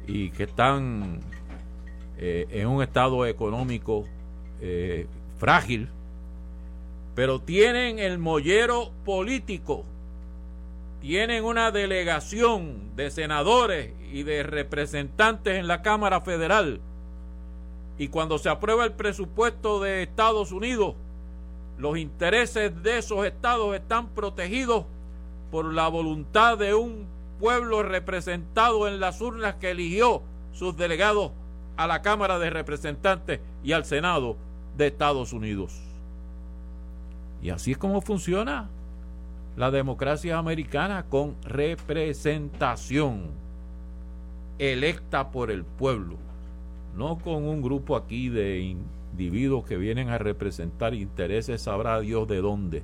y 0.06 0.30
que 0.30 0.44
están 0.44 1.18
eh, 2.16 2.46
en 2.50 2.68
un 2.68 2.80
estado 2.80 3.26
económico 3.26 4.04
eh, 4.64 5.06
frágil, 5.38 5.88
pero 7.16 7.40
tienen 7.40 7.98
el 7.98 8.18
mollero 8.18 8.92
político, 9.04 9.84
tienen 11.00 11.44
una 11.44 11.72
delegación 11.72 12.94
de 12.94 13.10
senadores 13.10 13.92
y 14.12 14.22
de 14.22 14.44
representantes 14.44 15.58
en 15.58 15.66
la 15.66 15.82
Cámara 15.82 16.20
Federal. 16.20 16.80
Y 17.98 18.06
cuando 18.06 18.38
se 18.38 18.50
aprueba 18.50 18.84
el 18.84 18.92
presupuesto 18.92 19.80
de 19.80 20.04
Estados 20.04 20.52
Unidos, 20.52 20.94
los 21.76 21.98
intereses 21.98 22.84
de 22.84 22.98
esos 22.98 23.26
estados 23.26 23.74
están 23.74 24.10
protegidos 24.10 24.84
por 25.50 25.74
la 25.74 25.88
voluntad 25.88 26.56
de 26.56 26.72
un 26.74 27.06
pueblo 27.40 27.82
representado 27.82 28.86
en 28.86 29.00
las 29.00 29.20
urnas 29.20 29.56
que 29.56 29.72
eligió 29.72 30.22
sus 30.52 30.76
delegados 30.76 31.32
a 31.76 31.88
la 31.88 32.00
Cámara 32.00 32.38
de 32.38 32.50
Representantes 32.50 33.40
y 33.64 33.72
al 33.72 33.84
Senado 33.84 34.36
de 34.76 34.88
Estados 34.88 35.32
Unidos. 35.32 35.80
Y 37.42 37.50
así 37.50 37.72
es 37.72 37.78
como 37.78 38.00
funciona 38.00 38.68
la 39.56 39.70
democracia 39.70 40.38
americana 40.38 41.06
con 41.08 41.34
representación 41.44 43.24
electa 44.58 45.30
por 45.30 45.50
el 45.50 45.64
pueblo 45.64 46.16
no 46.96 47.18
con 47.18 47.44
un 47.44 47.62
grupo 47.62 47.96
aquí 47.96 48.28
de 48.28 48.60
individuos 48.60 49.64
que 49.64 49.76
vienen 49.76 50.10
a 50.10 50.18
representar 50.18 50.94
intereses, 50.94 51.62
sabrá 51.62 52.00
Dios 52.00 52.28
de 52.28 52.40
dónde, 52.40 52.82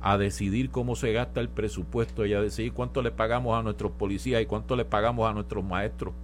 a 0.00 0.18
decidir 0.18 0.70
cómo 0.70 0.96
se 0.96 1.12
gasta 1.12 1.40
el 1.40 1.48
presupuesto 1.48 2.26
y 2.26 2.34
a 2.34 2.40
decidir 2.40 2.72
cuánto 2.72 3.02
le 3.02 3.10
pagamos 3.10 3.58
a 3.58 3.62
nuestros 3.62 3.92
policías 3.92 4.40
y 4.42 4.46
cuánto 4.46 4.76
le 4.76 4.84
pagamos 4.84 5.28
a 5.28 5.32
nuestros 5.32 5.64
maestros 5.64 6.14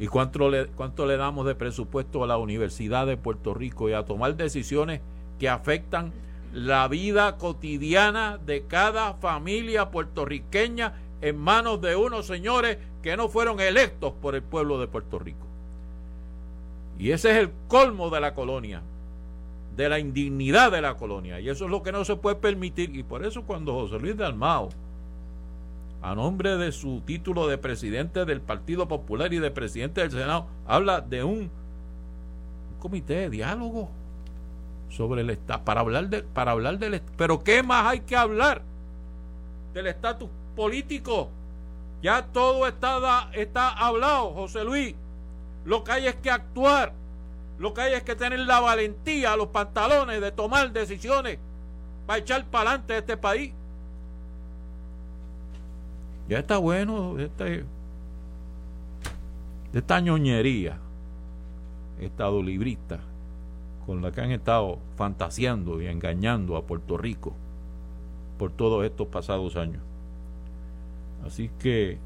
y 0.00 0.06
cuánto 0.06 0.48
le, 0.48 0.66
cuánto 0.66 1.06
le 1.06 1.16
damos 1.16 1.46
de 1.46 1.54
presupuesto 1.54 2.22
a 2.22 2.26
la 2.26 2.38
Universidad 2.38 3.06
de 3.06 3.16
Puerto 3.16 3.54
Rico 3.54 3.88
y 3.88 3.92
a 3.92 4.04
tomar 4.04 4.36
decisiones 4.36 5.00
que 5.38 5.48
afectan 5.48 6.12
la 6.52 6.88
vida 6.88 7.36
cotidiana 7.36 8.38
de 8.38 8.64
cada 8.66 9.14
familia 9.14 9.90
puertorriqueña 9.90 10.94
en 11.20 11.36
manos 11.36 11.80
de 11.80 11.96
unos 11.96 12.26
señores 12.26 12.78
que 13.02 13.16
no 13.16 13.28
fueron 13.28 13.60
electos 13.60 14.12
por 14.20 14.34
el 14.34 14.42
pueblo 14.42 14.80
de 14.80 14.86
Puerto 14.86 15.18
Rico. 15.18 15.46
Y 16.98 17.10
ese 17.10 17.30
es 17.30 17.36
el 17.36 17.50
colmo 17.68 18.10
de 18.10 18.20
la 18.20 18.34
colonia, 18.34 18.82
de 19.76 19.88
la 19.88 19.98
indignidad 19.98 20.72
de 20.72 20.80
la 20.80 20.96
colonia. 20.96 21.40
Y 21.40 21.48
eso 21.48 21.64
es 21.64 21.70
lo 21.70 21.82
que 21.82 21.92
no 21.92 22.04
se 22.04 22.16
puede 22.16 22.36
permitir. 22.36 22.94
Y 22.94 23.02
por 23.02 23.24
eso 23.24 23.42
cuando 23.42 23.72
José 23.74 23.98
Luis 23.98 24.16
Dalmao, 24.16 24.70
a 26.00 26.14
nombre 26.14 26.56
de 26.56 26.72
su 26.72 27.00
título 27.00 27.46
de 27.48 27.58
presidente 27.58 28.24
del 28.24 28.40
Partido 28.40 28.86
Popular 28.86 29.32
y 29.32 29.38
de 29.38 29.50
presidente 29.50 30.00
del 30.00 30.10
Senado, 30.10 30.46
habla 30.66 31.00
de 31.00 31.24
un, 31.24 31.50
comité 32.78 33.14
de 33.14 33.30
diálogo 33.30 33.90
sobre 34.88 35.22
el 35.22 35.36
para 35.36 35.80
hablar, 35.80 36.08
de, 36.08 36.22
para 36.22 36.52
hablar 36.52 36.78
del 36.78 37.02
Pero 37.16 37.42
¿qué 37.42 37.62
más 37.62 37.86
hay 37.86 38.00
que 38.00 38.16
hablar 38.16 38.62
del 39.74 39.88
estatus 39.88 40.28
político? 40.56 41.28
Ya 42.02 42.22
todo 42.26 42.66
está, 42.66 43.30
está 43.32 43.70
hablado, 43.70 44.32
José 44.32 44.64
Luis. 44.64 44.94
Lo 45.64 45.82
que 45.82 45.92
hay 45.92 46.06
es 46.06 46.14
que 46.16 46.30
actuar. 46.30 46.92
Lo 47.58 47.74
que 47.74 47.80
hay 47.80 47.94
es 47.94 48.04
que 48.04 48.14
tener 48.14 48.38
la 48.38 48.60
valentía, 48.60 49.36
los 49.36 49.48
pantalones 49.48 50.20
de 50.20 50.30
tomar 50.30 50.72
decisiones 50.72 51.38
para 52.06 52.20
echar 52.20 52.44
para 52.46 52.70
adelante 52.70 52.96
este 52.96 53.16
país. 53.16 53.52
Ya 56.28 56.40
está 56.40 56.58
bueno 56.58 57.18
este, 57.18 57.64
esta 59.72 60.00
ñoñería 60.00 60.78
estado 62.00 62.42
librista 62.42 63.00
con 63.86 64.02
la 64.02 64.12
que 64.12 64.20
han 64.20 64.30
estado 64.32 64.78
fantaseando 64.96 65.80
y 65.80 65.86
engañando 65.86 66.56
a 66.56 66.66
Puerto 66.66 66.98
Rico 66.98 67.34
por 68.38 68.52
todos 68.52 68.84
estos 68.84 69.08
pasados 69.08 69.56
años. 69.56 69.82
Así 71.24 71.50
que 71.58 71.98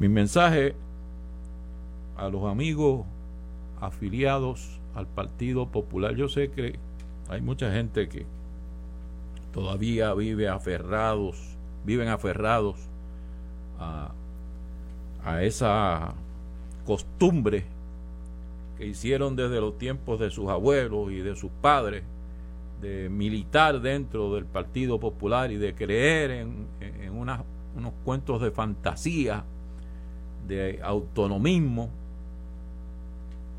mi 0.00 0.08
mensaje 0.08 0.74
a 2.16 2.28
los 2.28 2.44
amigos 2.44 3.06
afiliados 3.80 4.80
al 4.94 5.06
Partido 5.06 5.68
Popular, 5.68 6.14
yo 6.16 6.28
sé 6.28 6.50
que 6.50 6.78
hay 7.28 7.40
mucha 7.40 7.72
gente 7.72 8.08
que 8.08 8.26
todavía 9.56 10.12
vive 10.12 10.50
aferrados, 10.50 11.56
viven 11.86 12.08
aferrados 12.08 12.76
a, 13.78 14.12
a 15.24 15.42
esa 15.44 16.12
costumbre 16.84 17.64
que 18.76 18.86
hicieron 18.86 19.34
desde 19.34 19.58
los 19.62 19.78
tiempos 19.78 20.20
de 20.20 20.30
sus 20.30 20.50
abuelos 20.50 21.10
y 21.10 21.20
de 21.20 21.34
sus 21.36 21.50
padres 21.62 22.04
de 22.82 23.08
militar 23.08 23.80
dentro 23.80 24.34
del 24.34 24.44
Partido 24.44 25.00
Popular 25.00 25.50
y 25.50 25.56
de 25.56 25.74
creer 25.74 26.32
en, 26.32 26.66
unos 27.10 27.92
cuentos 28.04 28.42
de 28.42 28.50
fantasía, 28.50 29.42
de 30.46 30.80
autonomismo. 30.82 31.88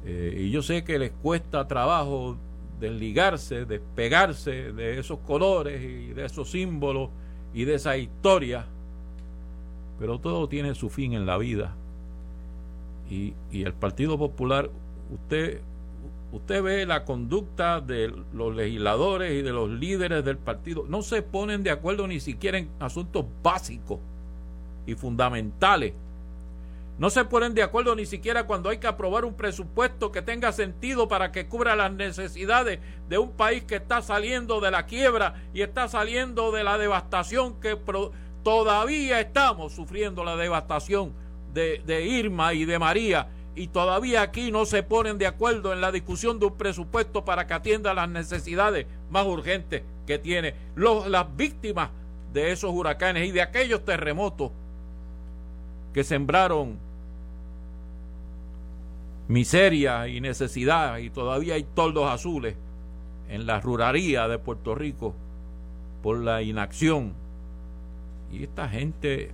Eh, 0.05 0.43
y 0.45 0.51
yo 0.51 0.62
sé 0.62 0.83
que 0.83 0.99
les 0.99 1.10
cuesta 1.10 1.67
trabajo 1.67 2.38
desligarse, 2.80 3.66
despegarse 3.66 4.72
de 4.74 5.00
esos 5.00 5.20
colores 5.20 5.82
y 5.82 6.13
de 6.13 6.26
esos 6.26 6.52
símbolos 6.52 7.10
y 7.54 7.66
de 7.66 7.76
esa 7.76 7.98
historia, 7.98 8.66
pero 10.00 10.20
todo 10.20 10.48
tiene 10.48 10.76
su 10.76 10.90
fin 10.90 11.13
en 11.13 11.26
la 11.26 11.38
vida. 11.38 11.76
Y, 13.10 13.34
y 13.52 13.63
el 13.63 13.74
Partido 13.74 14.18
Popular, 14.18 14.70
usted 15.12 15.62
usted 16.32 16.62
ve 16.62 16.86
la 16.86 17.06
conducta 17.06 17.82
de 17.82 18.13
los 18.34 18.56
legisladores 18.56 19.34
y 19.34 19.42
de 19.42 19.52
los 19.52 19.70
líderes 19.70 20.24
del 20.26 20.38
partido, 20.38 20.86
no 20.88 21.02
se 21.02 21.22
ponen 21.22 21.63
de 21.63 21.72
acuerdo 21.72 22.08
ni 22.08 22.20
siquiera 22.20 22.58
en 22.58 22.70
asuntos 22.80 23.26
básicos 23.42 24.00
y 24.86 24.96
fundamentales. 24.96 25.94
No 26.99 27.12
se 27.12 27.25
ponen 27.25 27.53
de 27.53 27.62
acuerdo 27.62 27.95
ni 27.95 28.07
siquiera 28.07 28.47
cuando 28.47 28.69
hay 28.69 28.79
que 28.79 28.88
aprobar 28.88 29.23
un 29.23 29.36
presupuesto 29.36 30.12
que 30.12 30.23
tenga 30.23 30.51
sentido 30.51 31.07
para 31.07 31.31
que 31.31 31.47
cubra 31.47 31.75
las 31.75 31.91
necesidades 31.91 32.79
de 33.07 33.19
un 33.19 33.33
país 33.33 33.63
que 33.63 33.75
está 33.75 34.01
saliendo 34.01 34.60
de 34.62 34.71
la 34.71 34.88
quiebra 34.88 35.36
y 35.53 35.62
está 35.62 35.88
saliendo 35.88 36.51
de 36.51 36.63
la 36.63 36.79
devastación 36.79 37.60
que 37.62 37.77
todavía 38.43 39.19
estamos 39.19 39.73
sufriendo 39.73 40.23
la 40.23 40.36
devastación 40.36 41.13
de, 41.53 42.03
Irma 42.03 42.53
y 42.53 42.65
de 42.65 42.79
María. 42.79 43.27
Y 43.55 43.67
todavía 43.67 44.21
aquí 44.23 44.51
no 44.51 44.65
se 44.65 44.81
ponen 44.81 45.19
de 45.19 45.27
acuerdo 45.27 45.73
en 45.73 45.81
la 45.81 45.91
discusión 45.91 46.39
de 46.39 46.47
un 46.47 46.57
presupuesto 46.57 47.25
para 47.25 47.45
que 47.45 47.53
atienda 47.53 47.93
las 47.93 48.10
necesidades 48.10 48.88
más 49.12 49.25
urgentes 49.25 49.83
que 50.07 50.17
tiene. 50.17 50.55
Los, 50.75 51.07
las 51.07 51.36
víctimas 51.36 51.89
de 52.33 52.51
esos 52.51 52.71
huracanes 52.71 53.27
y 53.27 53.31
de 53.31 53.41
aquellos 53.41 53.86
terremotos 53.86 54.51
que 55.93 56.03
sembraron 56.03 56.87
miseria 59.28 60.08
y 60.08 60.22
necesidad 60.22 60.98
y 60.98 61.10
todavía 61.10 61.56
hay 61.56 61.63
toldos 61.63 62.10
azules 62.10 62.56
en 63.30 63.46
la 63.46 63.60
ruralía 63.60 64.28
de 64.28 64.40
Puerto 64.40 64.74
Rico 64.74 65.13
por 66.02 66.20
la 66.20 66.42
inacción 66.42 67.13
y 68.32 68.44
esta 68.44 68.70
gente 68.70 69.32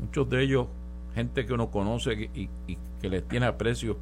muchos 0.00 0.28
de 0.28 0.42
ellos 0.42 0.66
gente 1.14 1.46
que 1.46 1.52
uno 1.52 1.70
conoce 1.70 2.30
y, 2.34 2.48
que 3.00 3.08
les 3.08 3.26
tiene 3.26 3.46
aprecio, 3.46 3.96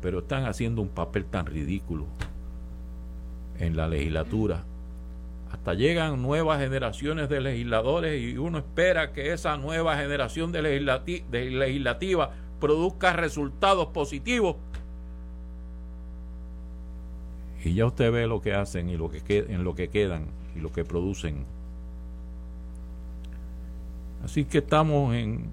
pero 0.00 0.20
están 0.20 0.46
haciendo 0.46 0.80
un 0.80 0.88
papel 0.88 1.26
tan 1.26 1.44
ridículo 1.44 2.06
en 3.58 3.76
la 3.76 3.86
legislatura. 3.86 4.64
Hasta 5.52 5.74
llegan 5.74 6.22
nuevas 6.22 6.60
generaciones 6.60 7.28
de 7.28 7.40
legisladores 7.40 8.22
y 8.22 8.38
uno 8.38 8.58
espera 8.58 9.12
que 9.12 9.32
esa 9.32 9.56
nueva 9.58 9.96
generación 9.96 10.52
de, 10.52 10.62
de 10.62 11.50
legislativa 11.50 12.32
produzca 12.60 13.12
resultados 13.12 13.88
positivos. 13.88 14.56
Y 17.64 17.74
ya 17.74 17.86
usted 17.86 18.12
ve 18.12 18.26
lo 18.26 18.40
que 18.40 18.54
hacen 18.54 18.88
y 18.88 18.96
lo 18.96 19.10
que 19.10 19.20
en 19.48 19.64
lo 19.64 19.74
que 19.74 19.88
quedan 19.88 20.26
y 20.56 20.60
lo 20.60 20.72
que 20.72 20.84
producen. 20.84 21.44
Así 24.24 24.44
que 24.44 24.58
estamos 24.58 25.14
en 25.14 25.50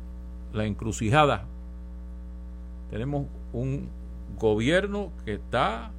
la 0.54 0.66
encrucijada. 0.66 1.46
Tenemos 2.90 3.28
un 3.54 3.90
gobierno 4.38 5.12
que 5.24 5.34
está 5.34 5.92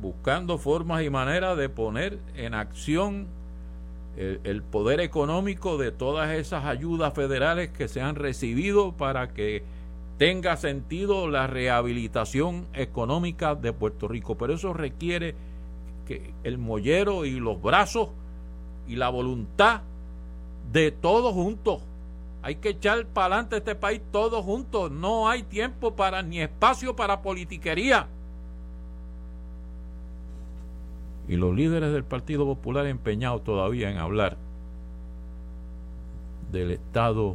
buscando 0.00 0.58
formas 0.58 1.02
y 1.02 1.10
maneras 1.10 1.56
de 1.56 1.68
poner 1.68 2.18
en 2.34 2.54
acción 2.54 3.26
el, 4.16 4.62
poder 4.62 5.00
económico 5.00 5.76
de 5.76 5.92
todas 5.92 6.30
esas 6.30 6.64
ayudas 6.64 7.12
federales 7.12 7.68
que 7.70 7.86
se 7.86 8.00
han 8.00 8.14
recibido 8.14 8.92
para 8.92 9.28
que 9.34 9.62
tenga 10.18 10.56
sentido 10.56 11.28
la 11.28 11.46
rehabilitación 11.46 12.66
económica 12.72 13.54
de 13.54 13.72
Puerto 13.72 14.08
Rico. 14.08 14.36
Pero 14.36 14.54
eso 14.54 14.72
requiere 14.72 15.34
que 16.06 16.32
el 16.44 16.58
mollero 16.58 17.24
y 17.24 17.38
los 17.38 17.60
brazos 17.60 18.10
y 18.86 18.96
la 18.96 19.08
voluntad 19.08 19.82
de 20.72 20.90
todos 20.90 21.32
juntos. 21.34 21.82
Hay 22.42 22.56
que 22.56 22.70
echar 22.70 23.06
para 23.06 23.34
adelante 23.34 23.56
este 23.56 23.74
país 23.74 24.00
todos 24.12 24.44
juntos. 24.44 24.90
No 24.90 25.28
hay 25.28 25.42
tiempo 25.42 25.96
para 25.96 26.22
ni 26.22 26.40
espacio 26.40 26.94
para 26.94 27.22
politiquería. 27.22 28.06
Y 31.28 31.34
los 31.36 31.54
líderes 31.54 31.92
del 31.92 32.04
Partido 32.04 32.44
Popular 32.44 32.86
empeñados 32.86 33.42
todavía 33.42 33.90
en 33.90 33.98
hablar 33.98 34.36
del 36.52 36.70
Estado 36.70 37.34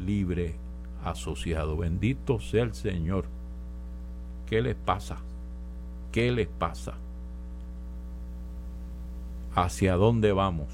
libre 0.00 0.56
asociado. 1.10 1.76
Bendito 1.76 2.40
sea 2.40 2.64
el 2.64 2.74
Señor. 2.74 3.26
¿Qué 4.46 4.60
les 4.62 4.74
pasa? 4.74 5.18
¿Qué 6.12 6.32
les 6.32 6.48
pasa? 6.48 6.94
¿Hacia 9.54 9.96
dónde 9.96 10.32
vamos 10.32 10.68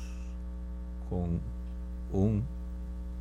con 1.09 1.41
un 2.13 2.43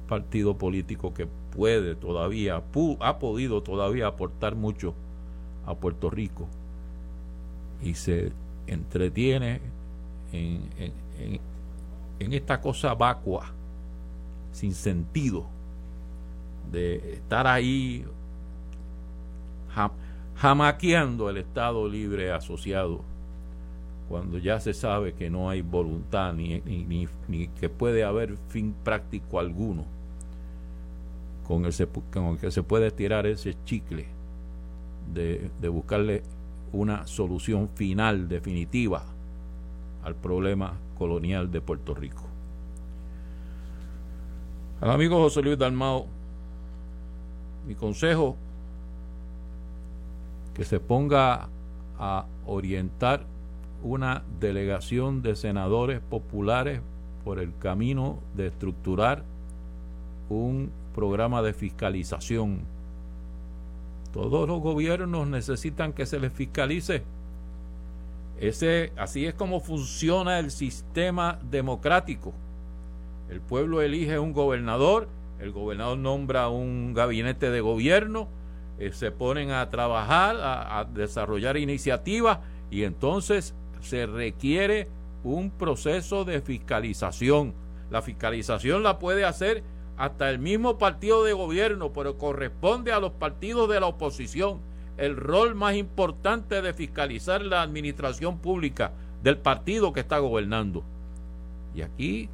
partido 0.07 0.57
político 0.57 1.13
que 1.13 1.27
puede 1.55 1.95
todavía, 1.95 2.63
ha 2.99 3.19
podido 3.19 3.61
todavía 3.61 4.07
aportar 4.07 4.55
mucho 4.55 4.93
a 5.65 5.75
Puerto 5.75 6.09
Rico 6.09 6.47
y 7.81 7.93
se 7.93 8.31
entretiene 8.67 9.61
en, 10.31 10.69
en 12.19 12.33
esta 12.33 12.61
cosa 12.61 12.93
vacua, 12.93 13.51
sin 14.51 14.73
sentido, 14.73 15.45
de 16.71 17.13
estar 17.13 17.47
ahí 17.47 18.05
jamaqueando 20.35 21.29
el 21.29 21.37
Estado 21.37 21.87
libre 21.87 22.31
asociado 22.31 23.01
cuando 24.09 24.37
ya 24.37 24.59
se 24.59 24.73
sabe 24.73 25.13
que 25.13 25.29
no 25.29 25.49
hay 25.49 25.61
voluntad 25.61 26.33
ni, 26.33 26.59
ni, 26.59 27.47
que 27.47 27.69
puede 27.69 28.03
haber 28.03 28.35
fin 28.49 28.75
práctico 28.83 29.39
alguno 29.39 29.85
con 31.47 31.65
el, 31.65 31.73
con 32.11 32.37
que 32.37 32.51
se 32.51 32.61
puede 32.61 32.91
tirar 32.91 33.25
ese 33.25 33.55
chicle 33.63 34.07
de, 35.13 35.49
de 35.61 35.69
buscarle 35.69 36.23
una 36.73 37.07
solución 37.07 37.69
final, 37.69 38.27
definitiva 38.27 39.05
al 40.03 40.15
problema 40.15 40.73
colonial 40.97 41.49
de 41.49 41.61
Puerto 41.61 41.93
Rico. 41.93 42.23
Al 44.81 44.91
amigo 44.91 45.17
José 45.17 45.41
Luis 45.41 45.57
Dalmao, 45.57 46.07
mi 47.67 47.75
consejo, 47.75 48.35
que 50.53 50.65
se 50.65 50.79
ponga 50.79 51.49
a 51.97 52.25
orientar 52.45 53.25
una 53.83 54.23
delegación 54.39 55.21
de 55.21 55.35
senadores 55.35 56.01
populares 56.01 56.81
por 57.23 57.39
el 57.39 57.55
camino 57.57 58.19
de 58.35 58.47
estructurar 58.47 59.23
un 60.29 60.71
programa 60.93 61.41
de 61.41 61.53
fiscalización. 61.53 62.61
Todos 64.13 64.47
los 64.47 64.61
gobiernos 64.61 65.27
necesitan 65.27 65.93
que 65.93 66.05
se 66.05 66.19
les 66.19 66.33
fiscalice. 66.33 67.03
Ese, 68.39 68.91
así 68.97 69.25
es 69.25 69.33
como 69.33 69.59
funciona 69.59 70.39
el 70.39 70.51
sistema 70.51 71.39
democrático. 71.49 72.33
El 73.29 73.39
pueblo 73.39 73.81
elige 73.81 74.19
un 74.19 74.33
gobernador, 74.33 75.07
el 75.41 75.51
gobernador 75.51 75.97
nombra 75.97 76.49
un 76.49 76.93
gabinete 76.93 77.49
de 77.49 77.61
gobierno, 77.61 78.29
eh, 78.79 78.91
se 78.93 79.11
ponen 79.11 79.51
a 79.51 79.69
trabajar, 79.69 80.37
a 80.39 80.85
desarrollar 80.85 81.57
iniciativas 81.57 82.39
y 82.69 82.83
entonces 82.83 83.53
se 83.81 84.05
requiere 84.05 84.87
un 85.23 85.51
proceso 85.51 86.25
de 86.25 86.41
fiscalización. 86.41 87.53
La 87.89 88.01
fiscalización 88.01 88.83
la 88.83 88.99
puede 88.99 89.25
hacer 89.25 89.63
hasta 89.97 90.29
el 90.29 90.39
mismo 90.39 90.77
partido 90.77 91.23
de 91.23 91.33
gobierno, 91.33 91.93
pero 91.93 92.17
corresponde 92.17 92.91
a 92.91 92.99
los 92.99 93.11
partidos 93.11 93.69
de 93.69 93.79
la 93.79 93.87
oposición 93.87 94.59
el 94.97 95.15
rol 95.15 95.55
más 95.55 95.75
importante 95.75 96.61
de 96.61 96.73
fiscalizar 96.73 97.41
la 97.41 97.61
administración 97.61 98.37
pública 98.39 98.93
del 99.23 99.37
partido 99.37 99.93
que 99.93 99.99
está 99.99 100.19
gobernando. 100.19 100.83
Y 101.75 101.81
aquí 101.81 102.29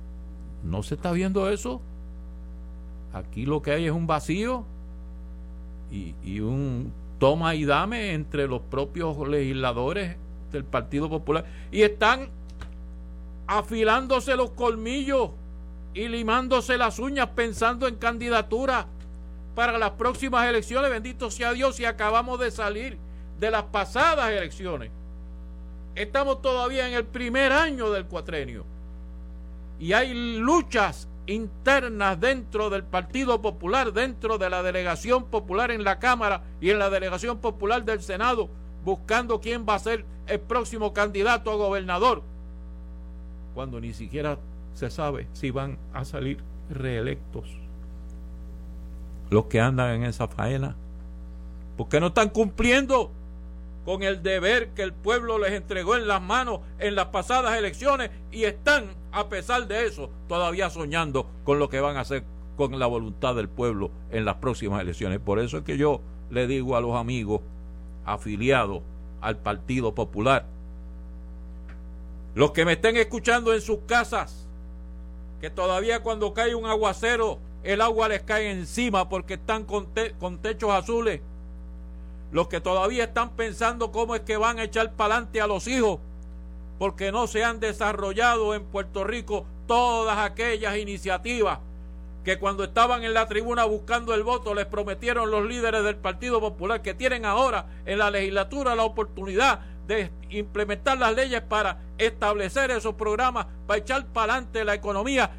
no 0.64 0.84
se 0.84 0.96
está 0.96 1.12
viendo 1.12 1.50
eso. 1.50 1.82
Aquí 3.14 3.46
lo 3.46 3.62
que 3.62 3.72
hay 3.72 3.86
es 3.86 3.92
un 3.92 4.08
vacío 4.08 4.64
y, 5.92 6.14
y 6.24 6.40
un 6.40 6.92
toma 7.20 7.56
y 7.56 7.66
dame 7.66 8.14
entre 8.14 8.48
los 8.48 8.62
propios 8.62 9.28
legisladores 9.28 10.18
del 10.52 10.64
Partido 10.64 11.10
Popular 11.10 11.46
y 11.72 11.82
están 11.82 12.30
afilándose 13.48 14.36
los 14.36 14.52
colmillos 14.52 15.32
y 15.94 16.08
limándose 16.08 16.78
las 16.78 17.00
uñas 17.00 17.30
pensando 17.36 17.88
en 17.88 17.96
candidatura 17.96 18.88
para 19.56 19.78
las 19.78 19.92
próximas 19.92 20.48
elecciones. 20.48 20.92
Bendito 20.92 21.32
sea 21.32 21.54
Dios 21.54 21.80
y 21.80 21.86
acabamos 21.86 22.40
de 22.40 22.52
salir 22.52 22.98
de 23.40 23.50
las 23.50 23.64
pasadas 23.64 24.30
elecciones. 24.30 24.92
Estamos 25.96 26.42
todavía 26.42 26.88
en 26.88 26.94
el 26.94 27.06
primer 27.06 27.52
año 27.52 27.90
del 27.90 28.06
cuatrenio 28.06 28.64
y 29.80 29.94
hay 29.94 30.14
luchas 30.38 31.08
internas 31.28 32.20
dentro 32.20 32.70
del 32.70 32.84
Partido 32.84 33.42
Popular, 33.42 33.94
dentro 33.94 34.38
de 34.38 34.50
la 34.50 34.64
delegación 34.64 35.26
popular 35.26 35.72
en 35.72 35.84
la 35.84 36.00
Cámara 36.00 36.44
y 36.60 36.70
en 36.70 36.80
la 36.80 36.90
delegación 36.90 37.38
popular 37.40 37.84
del 37.86 38.02
Senado 38.02 38.50
buscando 38.84 39.42
quién 39.42 39.66
va 39.68 39.76
a 39.76 39.80
ser 39.80 40.06
el 40.28 40.40
próximo 40.40 40.94
candidato 40.94 41.52
a 41.52 41.56
gobernador, 41.56 42.24
cuando 43.54 43.82
ni 43.82 43.94
siquiera 43.94 44.38
se 44.74 44.90
sabe 44.90 45.28
si 45.34 45.52
van 45.52 45.78
a 45.94 46.06
salir 46.06 46.42
reelectos 46.70 47.50
los 49.30 49.46
que 49.46 49.60
andan 49.60 49.96
en 49.96 50.04
esa 50.04 50.28
faena, 50.30 50.76
porque 51.76 52.00
no 52.00 52.08
están 52.08 52.30
cumpliendo 52.30 53.12
con 53.88 54.04
el 54.04 54.22
deber 54.22 54.72
que 54.72 54.82
el 54.82 54.92
pueblo 54.92 55.40
les 55.40 55.54
entregó 55.54 55.96
en 55.96 56.10
las 56.10 56.22
manos 56.22 56.60
en 56.78 56.94
las 56.94 57.06
pasadas 57.06 57.58
elecciones 57.58 58.12
y 58.34 58.44
están, 58.44 58.90
a 59.14 59.30
pesar 59.30 59.66
de 59.66 59.86
eso, 59.86 60.10
todavía 60.28 60.70
soñando 60.70 61.26
con 61.46 61.58
lo 61.58 61.70
que 61.70 61.80
van 61.80 61.96
a 61.96 62.02
hacer 62.02 62.26
con 62.58 62.78
la 62.80 62.86
voluntad 62.86 63.34
del 63.34 63.48
pueblo 63.48 63.90
en 64.12 64.26
las 64.26 64.36
próximas 64.36 64.82
elecciones. 64.82 65.20
Por 65.20 65.40
eso 65.40 65.60
es 65.60 65.64
que 65.64 65.78
yo 65.78 66.02
le 66.30 66.48
digo 66.48 66.76
a 66.76 66.82
los 66.82 66.98
amigos 66.98 67.40
afiliados 68.04 68.82
al 69.22 69.38
Partido 69.38 69.96
Popular. 69.96 70.46
Los 72.36 72.52
que 72.52 72.66
me 72.66 72.74
estén 72.74 72.98
escuchando 72.98 73.54
en 73.54 73.62
sus 73.62 73.80
casas, 73.88 74.50
que 75.40 75.50
todavía 75.50 76.04
cuando 76.04 76.34
cae 76.34 76.56
un 76.56 76.66
aguacero, 76.66 77.40
el 77.64 77.80
agua 77.80 78.10
les 78.10 78.22
cae 78.24 78.52
encima 78.52 79.08
porque 79.08 79.36
están 79.36 79.64
con, 79.64 79.88
con 80.20 80.40
techos 80.40 80.72
azules. 80.72 81.22
Los 82.32 82.48
que 82.48 82.60
todavía 82.60 83.06
están 83.06 83.32
pensando 83.32 83.92
cómo 83.92 84.16
es 84.16 84.22
que 84.22 84.38
van 84.38 84.60
a 84.60 84.64
echar 84.64 84.94
para 84.94 85.16
adelante 85.16 85.42
a 85.42 85.48
los 85.48 85.68
hijos, 85.68 86.00
porque 86.78 87.12
no 87.12 87.28
se 87.28 87.44
han 87.44 87.60
desarrollado 87.60 88.54
en 88.54 88.64
Puerto 88.66 89.04
Rico 89.04 89.46
todas 89.66 90.18
aquellas 90.18 90.78
iniciativas 90.78 91.60
que 92.28 92.40
cuando 92.40 92.66
estaban 92.66 93.06
en 93.06 93.14
la 93.14 93.26
tribuna 93.26 93.64
buscando 93.64 94.14
el 94.14 94.22
voto 94.22 94.54
les 94.54 94.66
prometieron 94.66 95.32
los 95.32 95.46
líderes 95.46 95.82
del 95.86 95.96
Partido 95.96 96.42
Popular 96.42 96.82
que 96.82 96.94
tienen 96.94 97.24
ahora 97.24 97.68
en 97.86 98.00
la 98.00 98.12
legislatura 98.12 98.76
la 98.76 98.84
oportunidad 98.84 99.62
de 99.88 100.12
implementar 100.30 100.98
las 100.98 101.16
leyes 101.16 101.42
para 101.42 101.80
establecer 101.98 102.70
esos 102.72 102.96
programas, 102.96 103.48
para 103.66 103.80
echar 103.80 104.06
para 104.08 104.34
adelante 104.34 104.66
la 104.66 104.74
economía. 104.74 105.32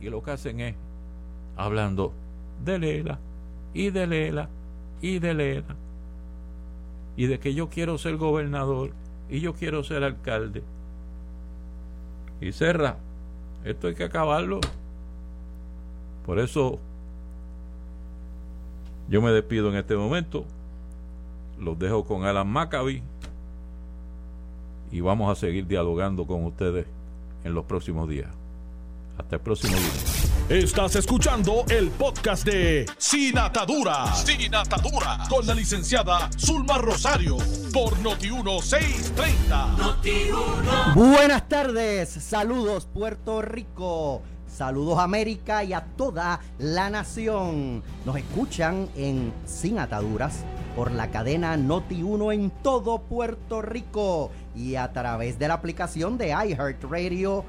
Y 0.00 0.08
lo 0.08 0.22
que 0.22 0.30
hacen 0.30 0.60
es 0.60 0.76
hablando 1.56 2.12
de 2.64 2.78
Lela 2.78 3.18
y 3.74 3.90
de 3.90 4.06
Lela 4.06 4.48
y 5.00 5.18
de 5.18 5.34
Lela 5.34 5.76
y 7.16 7.26
de 7.26 7.38
que 7.38 7.54
yo 7.54 7.68
quiero 7.68 7.98
ser 7.98 8.16
gobernador 8.16 8.90
y 9.30 9.40
yo 9.40 9.54
quiero 9.54 9.82
ser 9.82 10.04
alcalde. 10.04 10.62
Y 12.40 12.52
cerra, 12.52 12.98
esto 13.64 13.88
hay 13.88 13.94
que 13.94 14.04
acabarlo. 14.04 14.60
Por 16.24 16.38
eso 16.38 16.78
yo 19.08 19.22
me 19.22 19.30
despido 19.30 19.70
en 19.70 19.76
este 19.76 19.96
momento. 19.96 20.44
Los 21.58 21.78
dejo 21.78 22.04
con 22.04 22.24
Alan 22.24 22.48
Maccabi 22.48 23.02
y 24.92 25.00
vamos 25.00 25.30
a 25.30 25.40
seguir 25.40 25.66
dialogando 25.66 26.26
con 26.26 26.44
ustedes 26.44 26.86
en 27.44 27.54
los 27.54 27.64
próximos 27.64 28.08
días. 28.08 28.28
Hasta 29.18 29.36
el 29.36 29.42
próximo 29.42 29.74
día. 29.76 30.15
Estás 30.48 30.94
escuchando 30.94 31.64
el 31.68 31.90
podcast 31.90 32.46
de 32.46 32.86
Sin 32.98 33.36
Atadura. 33.36 34.14
Sin 34.14 34.54
Atadura. 34.54 35.18
Con 35.28 35.44
la 35.44 35.52
licenciada 35.52 36.30
Zulma 36.38 36.78
Rosario. 36.78 37.36
Por 37.72 37.94
Noti1630. 37.96 39.76
Noti 39.76 40.30
Buenas 40.94 41.48
tardes. 41.48 42.10
Saludos, 42.10 42.86
Puerto 42.86 43.42
Rico. 43.42 44.22
Saludos 44.46 45.00
América 45.00 45.64
y 45.64 45.72
a 45.72 45.80
toda 45.80 46.38
la 46.58 46.90
nación. 46.90 47.82
Nos 48.04 48.16
escuchan 48.16 48.88
en 48.94 49.32
Sin 49.46 49.80
Ataduras 49.80 50.44
por 50.76 50.92
la 50.92 51.10
cadena 51.10 51.56
Noti 51.56 52.04
1 52.04 52.30
en 52.30 52.50
todo 52.62 53.00
Puerto 53.00 53.62
Rico 53.62 54.30
y 54.54 54.76
a 54.76 54.92
través 54.92 55.40
de 55.40 55.48
la 55.48 55.54
aplicación 55.54 56.16
de 56.18 56.28
iHeartRadio 56.28 57.44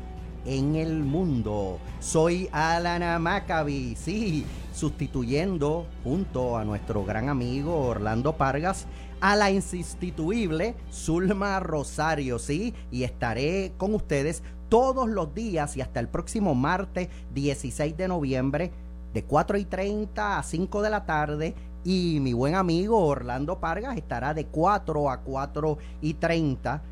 en 0.46 0.76
el 0.76 1.04
mundo. 1.04 1.80
Soy 2.00 2.50
Alana 2.52 3.20
Maccabi, 3.20 3.96
sí, 3.96 4.46
sustituyendo 4.74 5.86
junto 6.04 6.58
a 6.58 6.64
nuestro 6.64 7.04
gran 7.04 7.30
amigo 7.30 7.76
Orlando 7.76 8.34
Pargas 8.34 8.86
a 9.20 9.36
la 9.36 9.50
insustituible 9.50 10.76
Zulma 10.92 11.60
Rosario, 11.60 12.40
sí, 12.40 12.74
y 12.92 13.04
estaré 13.04 13.74
con 13.78 13.96
ustedes 13.96 14.44
todos 14.70 15.10
los 15.10 15.34
días 15.34 15.78
y 15.78 15.82
hasta 15.82 16.00
el 16.00 16.10
próximo 16.10 16.54
martes 16.56 17.10
16 17.34 17.96
de 17.98 18.08
noviembre 18.08 18.72
de 19.14 19.24
4 19.24 19.58
y 19.58 19.66
30 19.66 20.40
a 20.40 20.44
5 20.44 20.82
de 20.82 20.90
la 20.90 21.06
tarde 21.06 21.56
y 21.84 22.20
mi 22.20 22.34
buen 22.34 22.56
amigo 22.56 23.06
Orlando 23.06 23.60
Pargas 23.60 23.98
estará 23.98 24.34
de 24.34 24.46
4 24.46 25.10
a 25.10 25.22
4 25.22 25.78
y 26.02 26.16
30 26.16 26.84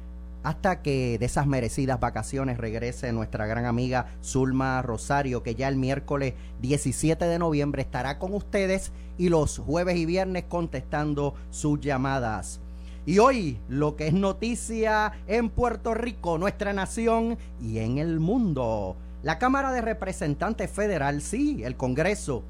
hasta 0.45 0.83
que 0.83 1.17
de 1.17 1.25
esas 1.25 1.47
merecidas 1.47 1.99
vacaciones 1.99 2.59
regrese 2.59 3.11
nuestra 3.11 3.47
gran 3.47 3.65
amiga 3.65 4.13
Zulma 4.23 4.79
Rosario, 4.83 5.41
que 5.41 5.55
ya 5.55 5.67
el 5.67 5.75
miércoles 5.75 6.35
17 6.61 7.25
de 7.25 7.39
noviembre 7.39 7.81
estará 7.81 8.19
con 8.19 8.31
ustedes 8.35 8.91
y 9.17 9.29
los 9.29 9.57
jueves 9.57 9.97
y 9.97 10.05
viernes 10.05 10.43
contestando 10.47 11.33
sus 11.49 11.79
llamadas. 11.79 12.59
Y 13.07 13.17
hoy 13.17 13.57
lo 13.69 13.95
que 13.95 14.05
es 14.05 14.13
noticia 14.13 15.13
en 15.25 15.49
Puerto 15.49 15.95
Rico, 15.95 16.37
nuestra 16.37 16.73
nación 16.73 17.39
y 17.59 17.79
en 17.79 17.97
el 17.97 18.19
mundo. 18.19 18.97
La 19.23 19.39
Cámara 19.39 19.71
de 19.71 19.81
Representantes 19.81 20.69
Federal, 20.69 21.23
sí, 21.23 21.63
el 21.63 21.75
Congreso, 21.75 22.43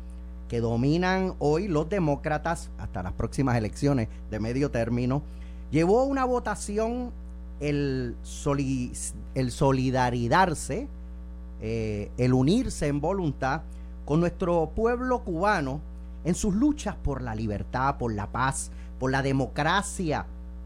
que 0.49 0.59
dominan 0.59 1.35
hoy 1.39 1.69
los 1.69 1.87
demócratas 1.87 2.71
hasta 2.77 3.03
las 3.03 3.13
próximas 3.13 3.55
elecciones 3.55 4.09
de 4.29 4.39
medio 4.41 4.69
término, 4.69 5.21
llevó 5.71 6.03
una 6.03 6.25
votación 6.25 7.13
el, 7.59 8.15
el 9.35 9.51
solidarizarse, 9.51 10.87
eh, 11.61 12.11
el 12.17 12.33
unirse 12.33 12.87
en 12.87 13.01
voluntad 13.01 13.61
con 14.05 14.19
nuestro 14.19 14.71
pueblo 14.75 15.23
cubano 15.23 15.81
en 16.23 16.35
sus 16.35 16.53
luchas 16.53 16.95
por 16.95 17.21
la 17.21 17.35
libertad, 17.35 17.97
por 17.97 18.13
la 18.13 18.27
paz, 18.27 18.71
por 18.99 19.11
la 19.11 19.21
democracia, 19.21 20.25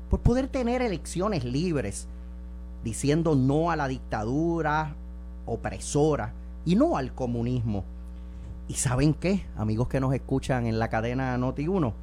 por 0.09 0.21
poder 0.21 0.47
tener 0.47 0.81
elecciones 0.81 1.43
libres, 1.43 2.07
diciendo 2.83 3.35
no 3.35 3.71
a 3.71 3.75
la 3.75 3.87
dictadura 3.87 4.95
opresora 5.45 6.33
y 6.65 6.75
no 6.75 6.97
al 6.97 7.13
comunismo. 7.13 7.83
¿Y 8.67 8.75
saben 8.75 9.13
qué, 9.13 9.45
amigos 9.57 9.87
que 9.87 9.99
nos 9.99 10.13
escuchan 10.13 10.65
en 10.65 10.79
la 10.79 10.89
cadena 10.89 11.37
Noti 11.37 11.67
1? 11.67 11.93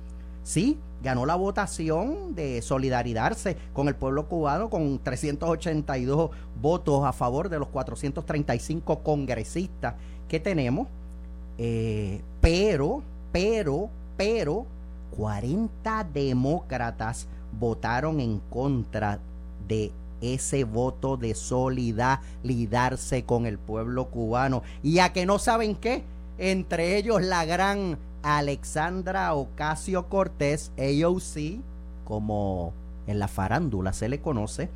Sí, 0.42 0.78
ganó 1.06 1.24
la 1.24 1.36
votación 1.36 2.34
de 2.34 2.60
solidarizarse 2.62 3.56
con 3.72 3.86
el 3.86 3.94
pueblo 3.94 4.26
cubano 4.26 4.68
con 4.68 4.98
382 4.98 6.30
votos 6.60 7.04
a 7.04 7.12
favor 7.12 7.48
de 7.48 7.60
los 7.60 7.68
435 7.68 9.04
congresistas 9.04 9.94
que 10.28 10.40
tenemos. 10.40 10.88
Eh, 11.58 12.20
pero, 12.40 13.04
pero, 13.30 13.88
pero, 14.16 14.66
40 15.16 16.08
demócratas 16.12 17.28
votaron 17.56 18.18
en 18.18 18.40
contra 18.50 19.20
de 19.68 19.92
ese 20.20 20.64
voto 20.64 21.16
de 21.16 21.36
solidarizarse 21.36 23.22
con 23.22 23.46
el 23.46 23.58
pueblo 23.58 24.06
cubano. 24.06 24.64
Y 24.82 24.98
a 24.98 25.12
que 25.12 25.24
no 25.24 25.38
saben 25.38 25.76
qué, 25.76 26.02
entre 26.36 26.96
ellos 26.96 27.22
la 27.22 27.44
gran 27.44 27.96
Alexandra 28.26 29.32
Ocasio 29.34 30.08
Cortés, 30.08 30.72
AOC, 30.78 31.60
como 32.04 32.72
en 33.06 33.20
la 33.20 33.28
farándula 33.28 33.92
se 33.92 34.08
le 34.08 34.20
conoce, 34.20 34.68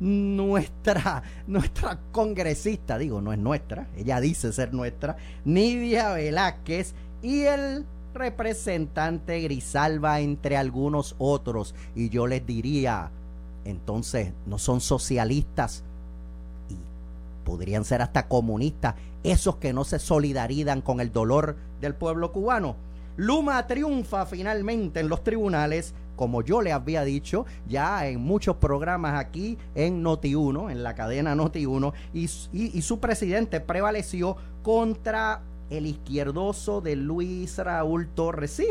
nuestra, 0.00 1.22
nuestra 1.46 1.98
congresista, 2.10 2.96
digo, 2.96 3.20
no 3.20 3.34
es 3.34 3.38
nuestra, 3.38 3.86
ella 3.98 4.18
dice 4.18 4.50
ser 4.50 4.72
nuestra, 4.72 5.18
Nidia 5.44 6.14
Velázquez 6.14 6.94
y 7.20 7.42
el 7.42 7.84
representante 8.14 9.40
Grisalva 9.40 10.20
entre 10.20 10.56
algunos 10.56 11.16
otros. 11.18 11.74
Y 11.94 12.08
yo 12.08 12.26
les 12.26 12.46
diría, 12.46 13.10
entonces, 13.66 14.32
no 14.46 14.58
son 14.58 14.80
socialistas 14.80 15.84
y 16.70 16.76
podrían 17.44 17.84
ser 17.84 18.00
hasta 18.00 18.26
comunistas, 18.26 18.94
esos 19.22 19.56
que 19.56 19.74
no 19.74 19.84
se 19.84 19.98
solidarizan 19.98 20.80
con 20.80 21.00
el 21.00 21.12
dolor 21.12 21.56
del 21.82 21.94
pueblo 21.94 22.32
cubano. 22.32 22.85
Luma 23.16 23.66
triunfa 23.66 24.26
finalmente 24.26 25.00
en 25.00 25.08
los 25.08 25.24
tribunales, 25.24 25.94
como 26.16 26.42
yo 26.42 26.60
le 26.60 26.72
había 26.72 27.02
dicho 27.04 27.46
ya 27.66 28.06
en 28.06 28.20
muchos 28.20 28.56
programas 28.56 29.18
aquí 29.18 29.56
en 29.74 30.04
Noti1, 30.04 30.70
en 30.70 30.82
la 30.82 30.94
cadena 30.94 31.34
Noti1, 31.34 31.92
y, 32.12 32.28
y, 32.52 32.82
su 32.82 33.00
presidente 33.00 33.60
prevaleció 33.60 34.36
contra 34.62 35.42
el 35.70 35.86
izquierdoso 35.86 36.80
de 36.80 36.96
Luis 36.96 37.58
Raúl 37.58 38.08
Torres. 38.08 38.52
Sí, 38.52 38.68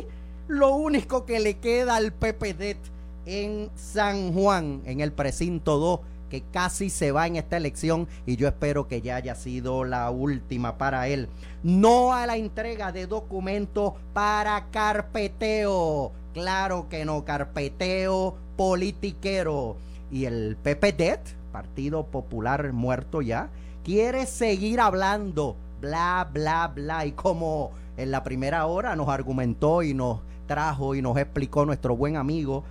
lo 0.47 0.75
único 0.75 1.25
que 1.25 1.39
le 1.39 1.57
queda 1.57 1.95
al 1.95 2.13
PPD 2.13 2.77
en 3.25 3.69
San 3.75 4.33
Juan, 4.33 4.81
en 4.85 5.01
el 5.01 5.11
precinto 5.11 5.77
2 5.77 5.99
que 6.29 6.41
casi 6.41 6.89
se 6.89 7.11
va 7.11 7.27
en 7.27 7.35
esta 7.35 7.57
elección 7.57 8.07
y 8.25 8.35
yo 8.35 8.47
espero 8.47 8.87
que 8.87 9.01
ya 9.01 9.15
haya 9.17 9.35
sido 9.35 9.83
la 9.83 10.09
última 10.09 10.77
para 10.77 11.07
él. 11.07 11.29
No 11.63 12.13
a 12.13 12.25
la 12.25 12.37
entrega 12.37 12.91
de 12.91 13.07
documentos 13.07 13.93
para 14.13 14.67
carpeteo. 14.71 16.11
Claro 16.33 16.87
que 16.89 17.05
no, 17.05 17.23
carpeteo 17.25 18.35
politiquero. 18.55 19.77
Y 20.11 20.25
el 20.25 20.57
PPD, 20.61 21.19
Partido 21.51 22.05
Popular 22.07 22.71
muerto 22.73 23.21
ya, 23.21 23.49
quiere 23.83 24.25
seguir 24.25 24.79
hablando, 24.79 25.55
bla, 25.81 26.29
bla, 26.31 26.67
bla. 26.67 27.05
Y 27.05 27.13
como 27.13 27.71
en 27.97 28.11
la 28.11 28.23
primera 28.23 28.65
hora 28.65 28.95
nos 28.95 29.09
argumentó 29.09 29.83
y 29.83 29.93
nos 29.93 30.19
trajo 30.47 30.95
y 30.95 31.01
nos 31.01 31.17
explicó 31.17 31.65
nuestro 31.65 31.95
buen 31.95 32.17
amigo 32.17 32.63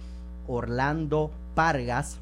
Orlando 0.47 1.31
Pargas, 1.55 2.21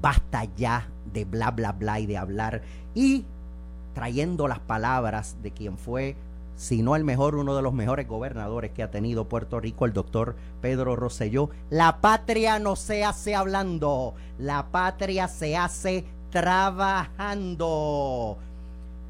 basta 0.00 0.44
ya 0.56 0.88
de 1.12 1.24
bla, 1.24 1.50
bla, 1.50 1.72
bla 1.72 2.00
y 2.00 2.06
de 2.06 2.16
hablar 2.16 2.62
y 2.94 3.24
trayendo 3.94 4.48
las 4.48 4.60
palabras 4.60 5.36
de 5.42 5.50
quien 5.50 5.76
fue, 5.76 6.16
si 6.56 6.82
no 6.82 6.96
el 6.96 7.04
mejor, 7.04 7.34
uno 7.36 7.54
de 7.56 7.62
los 7.62 7.72
mejores 7.72 8.06
gobernadores 8.08 8.70
que 8.72 8.82
ha 8.82 8.90
tenido 8.90 9.28
Puerto 9.28 9.60
Rico, 9.60 9.86
el 9.86 9.92
doctor 9.92 10.36
Pedro 10.60 10.96
Rosselló. 10.96 11.50
La 11.70 12.00
patria 12.00 12.58
no 12.58 12.76
se 12.76 13.04
hace 13.04 13.34
hablando, 13.34 14.14
la 14.38 14.66
patria 14.66 15.28
se 15.28 15.56
hace 15.56 16.04
trabajando. 16.30 17.58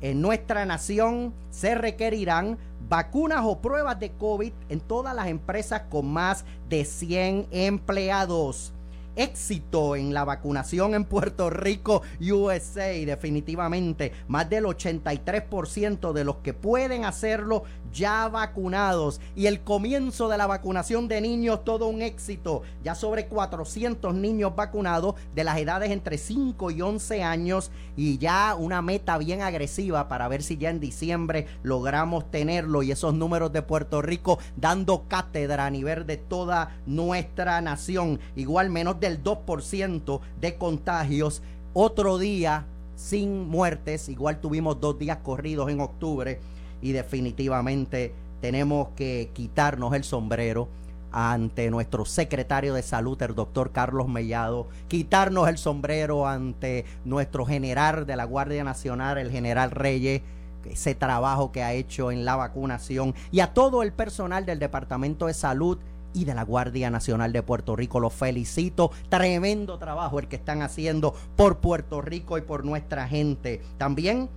En 0.01 0.23
nuestra 0.23 0.65
nación 0.65 1.35
se 1.51 1.75
requerirán 1.75 2.57
vacunas 2.89 3.41
o 3.45 3.59
pruebas 3.59 3.99
de 3.99 4.11
COVID 4.13 4.53
en 4.69 4.81
todas 4.81 5.15
las 5.15 5.27
empresas 5.27 5.83
con 5.91 6.07
más 6.07 6.45
de 6.69 6.85
100 6.85 7.49
empleados 7.51 8.73
éxito 9.19 9.97
en 9.97 10.15
la 10.15 10.25
vacunación 10.25 10.95
en 10.95 11.05
Puerto 11.05 11.51
Rico, 11.51 12.03
USA, 12.21 12.89
definitivamente. 13.05 14.13
Más 14.29 14.49
del 14.49 14.65
83% 14.65 16.13
de 16.13 16.25
los 16.25 16.37
que 16.37 16.55
pueden 16.55 17.05
hacerlo 17.05 17.65
ya 17.93 18.29
vacunados. 18.29 19.21
Y 19.35 19.47
el 19.47 19.61
comienzo 19.61 20.29
de 20.29 20.39
la 20.39 20.47
vacunación 20.47 21.09
de 21.09 21.21
niños, 21.21 21.65
todo 21.65 21.89
un 21.89 22.03
éxito. 22.03 22.63
Ya 22.85 22.95
sobre 22.95 23.27
400 23.27 24.15
niños 24.15 24.55
vacunados 24.55 25.17
de 25.35 25.45
las 25.45 25.59
edades 25.59 25.91
entre 25.91 26.17
5 26.17 26.71
y 26.71 26.81
11 26.81 27.23
años. 27.23 27.71
Y 27.97 28.19
ya 28.19 28.55
una 28.55 28.83
meta 28.83 29.19
bien 29.19 29.43
agresiva 29.43 30.09
para 30.09 30.29
ver 30.29 30.43
si 30.43 30.57
ya 30.57 30.71
en 30.71 30.81
diciembre 30.81 31.47
logramos 31.63 32.31
tenerlo. 32.31 32.83
Y 32.83 32.93
esos 32.93 33.15
números 33.15 33.53
de 33.53 33.63
Puerto 33.63 34.01
Rico 34.01 34.39
dando 34.57 35.09
cátedra 35.09 35.67
a 35.67 35.71
nivel 35.71 36.07
de 36.07 36.17
toda 36.17 36.77
nuestra 36.87 37.61
nación. 37.61 38.21
Igual 38.37 38.71
menos 38.71 39.01
de 39.01 39.08
el 39.09 39.23
2% 39.23 40.21
de 40.41 40.55
contagios. 40.57 41.43
Otro 41.73 42.19
día 42.19 42.67
sin 42.95 43.49
muertes, 43.49 44.09
igual 44.09 44.41
tuvimos 44.41 44.81
dos 44.81 44.99
días 44.99 45.19
corridos 45.23 45.71
en 45.71 45.81
octubre 45.81 46.41
y 46.81 46.93
definitivamente 46.93 48.13
tenemos 48.41 48.89
que 48.97 49.31
quitarnos 49.35 49.95
el 49.95 50.05
sombrero 50.05 50.69
ante 51.11 51.71
nuestro 51.71 52.05
secretario 52.05 52.75
de 52.75 52.83
salud, 52.83 53.21
el 53.23 53.35
doctor 53.35 53.73
Carlos 53.73 54.09
Mellado, 54.09 54.69
quitarnos 54.89 55.49
el 55.49 55.59
sombrero 55.59 56.27
ante 56.27 56.85
nuestro 57.05 57.47
general 57.47 58.07
de 58.07 58.17
la 58.17 58.25
Guardia 58.25 58.63
Nacional, 58.65 59.19
el 59.19 59.31
general 59.31 59.71
Reyes, 59.71 60.23
ese 60.69 60.95
trabajo 60.95 61.51
que 61.51 61.63
ha 61.63 61.73
hecho 61.73 62.11
en 62.11 62.25
la 62.25 62.37
vacunación 62.37 63.15
y 63.31 63.41
a 63.41 63.55
todo 63.55 63.83
el 63.83 63.93
personal 63.93 64.45
del 64.45 64.59
Departamento 64.59 65.27
de 65.27 65.35
Salud 65.35 65.79
y 66.15 66.25
de 66.25 66.35
la 66.35 66.43
Guardia 66.43 66.91
Nacional 66.91 67.33
de 67.33 67.43
Puerto 67.43 67.77
Rico. 67.77 68.01
Los 68.01 68.15
felicito. 68.15 68.91
Tremendo 69.09 69.79
trabajo 69.79 70.19
el 70.19 70.29
que 70.29 70.37
están 70.37 70.63
haciendo 70.63 71.15
por 71.37 71.59
Puerto 71.59 72.01
Rico 72.01 72.39
y 72.39 72.43
por 72.43 72.65
nuestra 72.65 73.09
gente. 73.09 73.63
También 73.77 74.29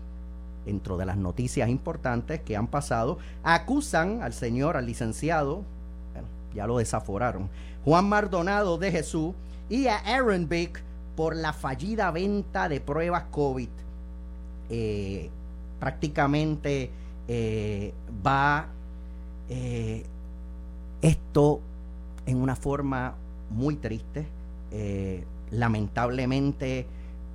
dentro 0.65 0.97
de 0.97 1.05
las 1.05 1.17
noticias 1.17 1.69
importantes 1.69 2.41
que 2.41 2.55
han 2.55 2.67
pasado, 2.67 3.17
acusan 3.43 4.21
al 4.21 4.33
señor, 4.33 4.77
al 4.77 4.85
licenciado, 4.85 5.63
ya 6.53 6.67
lo 6.67 6.77
desaforaron, 6.77 7.49
Juan 7.83 8.07
Mardonado 8.07 8.77
de 8.77 8.91
Jesús 8.91 9.33
y 9.69 9.87
a 9.87 9.97
Aaron 9.97 10.47
Bick 10.47 10.83
por 11.15 11.35
la 11.35 11.53
fallida 11.53 12.11
venta 12.11 12.69
de 12.69 12.79
pruebas 12.79 13.23
COVID. 13.31 13.69
Eh, 14.69 15.29
prácticamente 15.79 16.91
eh, 17.27 17.93
va 18.25 18.67
eh, 19.49 20.05
esto 21.01 21.61
en 22.25 22.37
una 22.37 22.55
forma 22.55 23.15
muy 23.49 23.75
triste. 23.75 24.27
lamentablemente 25.51 26.85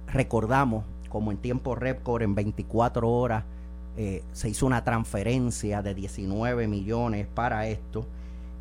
recordamos 0.07 0.85
como 1.11 1.31
en 1.31 1.39
tiempo 1.39 1.75
récord, 1.75 2.23
en 2.23 2.35
24 2.35 3.11
horas, 3.11 3.45
se 4.33 4.49
hizo 4.49 4.67
una 4.67 4.85
transferencia 4.85 5.83
de 5.83 5.95
19 5.95 6.67
millones 6.69 7.27
para 7.27 7.67
esto. 7.67 8.07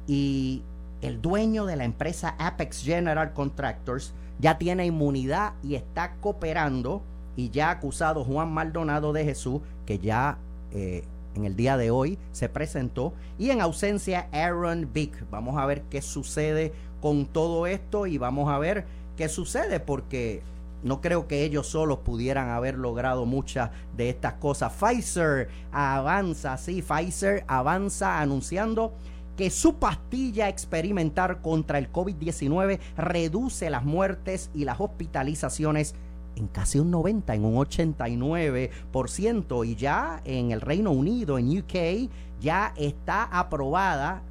Y 0.08 0.62
el 1.02 1.22
dueño 1.22 1.66
de 1.66 1.76
la 1.76 1.86
empresa 1.86 2.36
Apex 2.40 2.84
General 2.84 3.34
Contractors 3.34 4.14
ya 4.40 4.58
tiene 4.58 4.86
inmunidad 4.86 5.54
y 5.64 5.76
está 5.76 6.16
cooperando 6.22 7.02
y 7.36 7.50
ya 7.50 7.70
ha 7.70 7.72
acusado 7.72 8.24
Juan 8.24 8.52
Maldonado 8.52 9.14
de 9.14 9.24
Jesús, 9.24 9.62
que 9.86 10.00
ya 10.00 10.38
eh, 10.72 11.04
en 11.36 11.46
el 11.46 11.56
día 11.56 11.78
de 11.78 11.92
hoy 11.92 12.18
se 12.32 12.50
presentó, 12.50 13.14
y 13.38 13.50
en 13.52 13.62
ausencia 13.62 14.30
Aaron 14.32 14.90
Vick. 14.94 15.30
Vamos 15.30 15.58
a 15.58 15.66
ver 15.66 15.84
qué 15.84 16.02
sucede 16.02 16.74
con 17.02 17.26
todo 17.26 17.68
esto 17.68 18.08
y 18.08 18.18
vamos 18.18 18.50
a 18.50 18.58
ver 18.58 18.86
qué 19.16 19.30
sucede 19.30 19.80
porque 19.80 20.42
no 20.84 21.02
creo 21.02 21.28
que 21.28 21.44
ellos 21.44 21.68
solos 21.68 22.00
pudieran 22.00 22.50
haber 22.50 22.76
logrado 22.76 23.26
muchas 23.26 23.72
de 23.96 24.10
estas 24.10 24.34
cosas. 24.34 24.74
Pfizer 24.74 25.50
avanza, 25.72 26.58
sí, 26.58 26.82
Pfizer 26.82 27.44
avanza 27.48 28.20
anunciando 28.20 28.94
que 29.36 29.50
su 29.50 29.76
pastilla 29.80 30.48
experimental 30.48 31.42
contra 31.42 31.78
el 31.78 31.92
COVID-19 31.92 32.80
reduce 32.98 33.70
las 33.70 33.84
muertes 33.84 34.50
y 34.54 34.66
las 34.66 34.80
hospitalizaciones 34.80 35.96
en 36.36 36.48
casi 36.48 36.80
un 36.80 36.92
90, 36.92 37.34
en 37.34 37.46
un 37.46 37.56
89%. 37.56 39.68
Y 39.68 39.76
ya 39.76 40.22
en 40.26 40.52
el 40.52 40.62
Reino 40.62 40.92
Unido, 40.92 41.38
en 41.38 41.58
UK, 41.58 42.10
ya 42.40 42.74
está 42.78 43.24
aprobada 43.24 44.22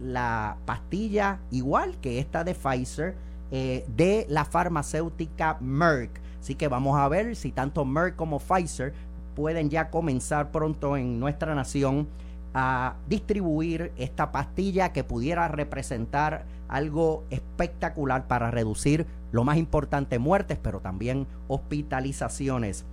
la 0.00 0.56
pastilla 0.64 1.40
igual 1.50 1.98
que 2.00 2.18
esta 2.18 2.44
de 2.44 2.54
Pfizer 2.54 3.16
eh, 3.50 3.84
de 3.96 4.26
la 4.28 4.44
farmacéutica 4.44 5.58
Merck. 5.60 6.20
Así 6.40 6.54
que 6.54 6.68
vamos 6.68 6.98
a 6.98 7.08
ver 7.08 7.34
si 7.34 7.50
tanto 7.50 7.84
Merck 7.84 8.16
como 8.16 8.38
Pfizer 8.38 8.94
pueden 9.34 9.70
ya 9.70 9.90
comenzar 9.90 10.50
pronto 10.50 10.96
en 10.96 11.20
nuestra 11.20 11.54
nación 11.54 12.08
a 12.54 12.94
distribuir 13.08 13.92
esta 13.96 14.32
pastilla 14.32 14.92
que 14.92 15.04
pudiera 15.04 15.48
representar 15.48 16.44
algo 16.68 17.24
espectacular 17.30 18.26
para 18.26 18.50
reducir 18.50 19.06
lo 19.32 19.44
más 19.44 19.56
importante 19.56 20.18
muertes, 20.18 20.58
pero 20.62 20.80
también 20.80 21.26
hospitalizaciones. 21.48 22.84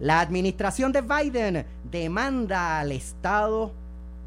La 0.00 0.20
administración 0.20 0.92
de 0.92 1.02
Biden 1.02 1.66
demanda 1.90 2.80
al 2.80 2.92
estado 2.92 3.72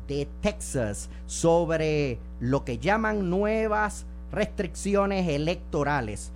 de 0.08 0.28
Texas 0.42 1.10
sobre 1.26 2.20
lo 2.40 2.64
que 2.64 2.78
llaman 2.78 3.30
nuevas 3.30 4.06
restricciones 4.32 5.28
electorales. 5.28 6.32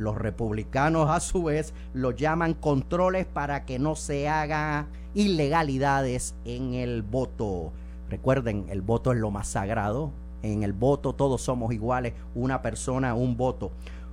Los 0.00 0.16
republicanos 0.16 1.10
a 1.10 1.20
su 1.20 1.42
vez 1.42 1.74
lo 1.92 2.12
llaman 2.12 2.54
controles 2.54 3.26
para 3.26 3.66
que 3.66 3.78
no 3.78 3.96
se 3.96 4.30
hagan 4.30 4.86
ilegalidades 5.12 6.34
en 6.46 6.72
el 6.72 7.02
voto. 7.02 7.70
Recuerden, 8.08 8.64
el 8.70 8.80
voto 8.80 9.12
es 9.12 9.18
lo 9.18 9.30
más 9.30 9.48
sagrado. 9.48 10.10
En 10.42 10.62
el 10.62 10.72
voto 10.72 11.12
todos 11.12 11.42
somos 11.42 11.74
iguales, 11.74 12.14
una 12.34 12.62
persona, 12.62 13.14
un 13.14 13.36
voto. 13.36 13.72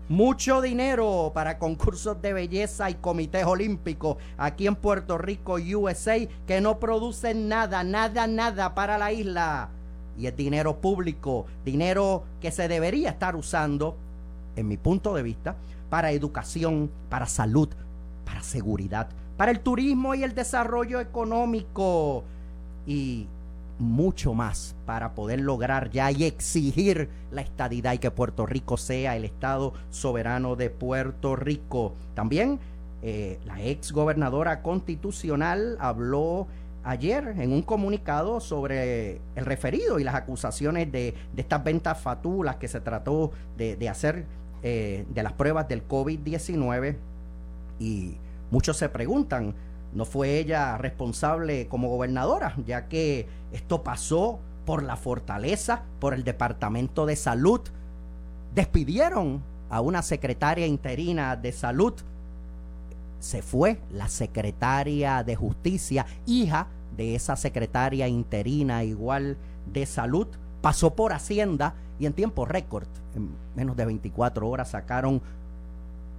Mucho 0.09 0.61
dinero 0.61 1.31
para 1.33 1.57
concursos 1.57 2.21
de 2.21 2.33
belleza 2.33 2.89
y 2.89 2.95
comités 2.95 3.45
olímpicos 3.45 4.17
aquí 4.37 4.67
en 4.67 4.75
Puerto 4.75 5.17
Rico, 5.17 5.53
USA, 5.53 6.17
que 6.45 6.59
no 6.59 6.79
producen 6.79 7.47
nada, 7.47 7.85
nada, 7.85 8.27
nada 8.27 8.75
para 8.75 8.97
la 8.97 9.13
isla. 9.13 9.69
Y 10.17 10.27
es 10.27 10.35
dinero 10.35 10.81
público, 10.81 11.45
dinero 11.63 12.25
que 12.41 12.51
se 12.51 12.67
debería 12.67 13.11
estar 13.11 13.37
usando, 13.37 13.95
en 14.57 14.67
mi 14.67 14.75
punto 14.75 15.13
de 15.13 15.23
vista, 15.23 15.55
para 15.89 16.11
educación, 16.11 16.91
para 17.09 17.25
salud, 17.25 17.69
para 18.25 18.43
seguridad, 18.43 19.09
para 19.37 19.51
el 19.51 19.59
turismo 19.59 20.15
y 20.15 20.23
el 20.23 20.35
desarrollo 20.35 20.99
económico. 20.99 22.23
Y 22.85 23.27
mucho 23.79 24.33
más 24.33 24.75
para 24.85 25.13
poder 25.13 25.41
lograr 25.41 25.91
ya 25.91 26.11
y 26.11 26.23
exigir 26.23 27.09
la 27.31 27.41
estadidad 27.41 27.93
y 27.93 27.99
que 27.99 28.11
Puerto 28.11 28.45
Rico 28.45 28.77
sea 28.77 29.15
el 29.15 29.25
Estado 29.25 29.73
soberano 29.89 30.55
de 30.55 30.69
Puerto 30.69 31.35
Rico. 31.35 31.93
También 32.15 32.59
eh, 33.03 33.39
la 33.45 33.61
ex 33.61 33.91
gobernadora 33.91 34.61
constitucional 34.61 35.77
habló 35.79 36.47
ayer 36.83 37.35
en 37.37 37.51
un 37.51 37.61
comunicado 37.61 38.39
sobre 38.39 39.19
el 39.35 39.45
referido 39.45 39.99
y 39.99 40.03
las 40.03 40.15
acusaciones 40.15 40.91
de, 40.91 41.13
estas 41.35 41.63
ventas 41.63 41.99
fatulas 41.99 42.55
que 42.55 42.67
se 42.67 42.79
trató 42.79 43.31
de, 43.57 43.89
hacer 43.89 44.25
eh, 44.63 45.05
de 45.13 45.23
las 45.23 45.33
pruebas 45.33 45.67
del 45.67 45.87
COVID-19 45.87 46.95
y 47.79 48.17
muchos 48.51 48.77
se 48.77 48.89
preguntan, 48.89 49.53
¿no 49.93 50.05
fue 50.05 50.39
ella 50.39 50.77
responsable 50.77 51.67
como 51.67 51.89
gobernadora? 51.89 52.55
Ya 52.65 52.87
que 52.87 53.27
esto 53.51 53.83
pasó 53.83 54.39
por 54.65 54.83
la 54.83 54.97
fortaleza, 54.97 55.83
por 55.99 56.13
el 56.13 56.23
Departamento 56.23 57.05
de 57.05 57.15
Salud. 57.15 57.61
Despidieron 58.53 59.41
a 59.69 59.81
una 59.81 60.01
secretaria 60.01 60.67
interina 60.67 61.35
de 61.35 61.51
salud. 61.51 61.93
Se 63.19 63.41
fue 63.41 63.79
la 63.91 64.09
secretaria 64.09 65.23
de 65.23 65.35
justicia, 65.35 66.05
hija 66.25 66.67
de 66.95 67.15
esa 67.15 67.35
secretaria 67.35 68.07
interina 68.07 68.83
igual 68.83 69.37
de 69.71 69.85
salud. 69.85 70.27
Pasó 70.61 70.95
por 70.95 71.13
Hacienda 71.13 71.75
y 71.99 72.05
en 72.05 72.13
tiempo 72.13 72.45
récord, 72.45 72.87
en 73.15 73.29
menos 73.55 73.75
de 73.75 73.85
24 73.85 74.47
horas, 74.47 74.71
sacaron 74.71 75.21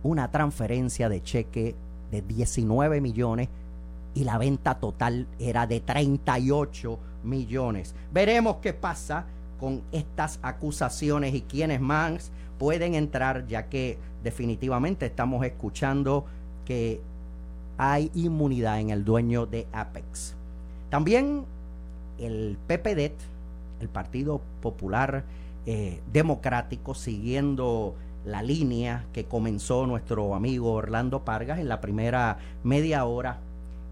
una 0.03 0.31
transferencia 0.31 1.09
de 1.09 1.22
cheque 1.22 1.74
de 2.11 2.22
19 2.22 3.01
millones 3.01 3.48
y 4.14 4.24
la 4.24 4.38
venta 4.38 4.74
total 4.79 5.27
era 5.38 5.66
de 5.66 5.81
38 5.81 6.98
millones. 7.24 7.94
Veremos 8.12 8.57
qué 8.57 8.72
pasa 8.72 9.27
con 9.61 9.83
estas 9.92 10.38
acusaciones 10.42 11.35
y 11.35 11.42
quiénes 11.42 11.81
más 11.81 12.31
pueden 12.59 12.94
entrar, 12.94 13.46
ya 13.46 13.68
que 13.68 13.98
definitivamente 14.22 15.07
estamos 15.07 15.44
escuchando 15.44 16.24
que 16.64 17.01
hay 17.77 18.11
inmunidad 18.14 18.81
en 18.81 18.90
el 18.90 19.05
dueño 19.05 19.46
de 19.46 19.66
Apex. 19.72 20.35
También 20.90 21.44
el 22.18 22.59
PPD, 22.66 23.12
el 23.80 23.88
Partido 23.88 24.40
Popular 24.60 25.24
eh, 25.66 26.00
Democrático, 26.12 26.94
siguiendo 26.94 27.94
la 28.24 28.42
línea 28.42 29.06
que 29.12 29.24
comenzó 29.24 29.86
nuestro 29.86 30.34
amigo 30.34 30.72
Orlando 30.72 31.24
Pargas 31.24 31.58
en 31.58 31.68
la 31.68 31.80
primera 31.80 32.38
media 32.64 33.04
hora, 33.04 33.38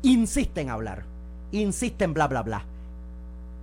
insiste 0.02 0.60
en 0.60 0.70
hablar, 0.70 1.04
insiste 1.52 2.04
en 2.04 2.14
bla, 2.14 2.28
bla, 2.28 2.42
bla 2.42 2.64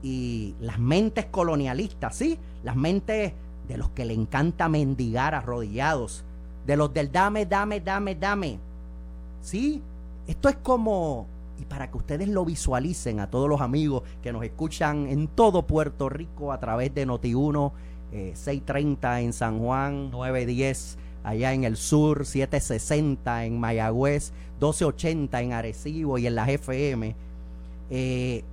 y 0.03 0.53
las 0.59 0.77
mentes 0.77 1.25
colonialistas, 1.25 2.15
¿sí? 2.15 2.37
Las 2.63 2.75
mentes 2.75 3.33
de 3.67 3.77
los 3.77 3.89
que 3.91 4.05
le 4.05 4.13
encanta 4.13 4.67
mendigar 4.67 5.33
arrodillados, 5.33 6.25
de 6.67 6.77
los 6.77 6.93
del 6.93 7.11
dame, 7.11 7.45
dame, 7.45 7.79
dame, 7.79 8.13
dame. 8.13 8.59
¿Sí? 9.41 9.81
Esto 10.27 10.49
es 10.49 10.57
como, 10.57 11.25
y 11.59 11.65
para 11.65 11.89
que 11.89 11.97
ustedes 11.97 12.27
lo 12.27 12.45
visualicen 12.45 13.19
a 13.19 13.29
todos 13.29 13.47
los 13.47 13.61
amigos 13.61 14.03
que 14.21 14.33
nos 14.33 14.43
escuchan 14.43 15.07
en 15.07 15.27
todo 15.27 15.67
Puerto 15.67 16.09
Rico 16.09 16.51
a 16.51 16.59
través 16.59 16.93
de 16.93 17.07
Noti1, 17.07 17.71
630 18.11 19.19
eh, 19.19 19.23
en 19.23 19.33
San 19.33 19.59
Juan, 19.59 20.11
910 20.11 20.97
allá 21.23 21.53
en 21.53 21.63
el 21.63 21.77
sur, 21.77 22.25
760 22.25 23.45
en 23.45 23.59
Mayagüez, 23.59 24.31
1280 24.55 25.41
en 25.41 25.53
Arecibo 25.53 26.17
y 26.17 26.27
en 26.27 26.35
las 26.35 26.49
FM. 26.49 27.15
Eh, 27.89 28.43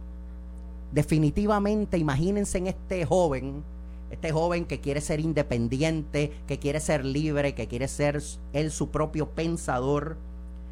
definitivamente 0.92 1.98
imagínense 1.98 2.58
en 2.58 2.68
este 2.68 3.04
joven, 3.06 3.62
este 4.10 4.32
joven 4.32 4.64
que 4.64 4.80
quiere 4.80 5.00
ser 5.00 5.20
independiente, 5.20 6.32
que 6.46 6.58
quiere 6.58 6.80
ser 6.80 7.04
libre, 7.04 7.54
que 7.54 7.66
quiere 7.66 7.88
ser 7.88 8.22
él 8.52 8.70
su 8.70 8.90
propio 8.90 9.30
pensador, 9.30 10.16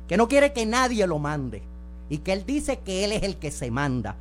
que 0.07 0.16
no 0.16 0.29
quiere 0.29 0.53
que 0.53 0.66
nadie 0.66 1.07
lo 1.07 1.18
mande 1.18 1.62
y 2.09 2.18
que 2.18 2.32
él 2.32 2.44
dice 2.46 2.80
que 2.80 3.04
él 3.04 3.12
es 3.12 3.22
el 3.22 3.36
que 3.36 3.50
se 3.50 3.70
manda. 3.70 4.16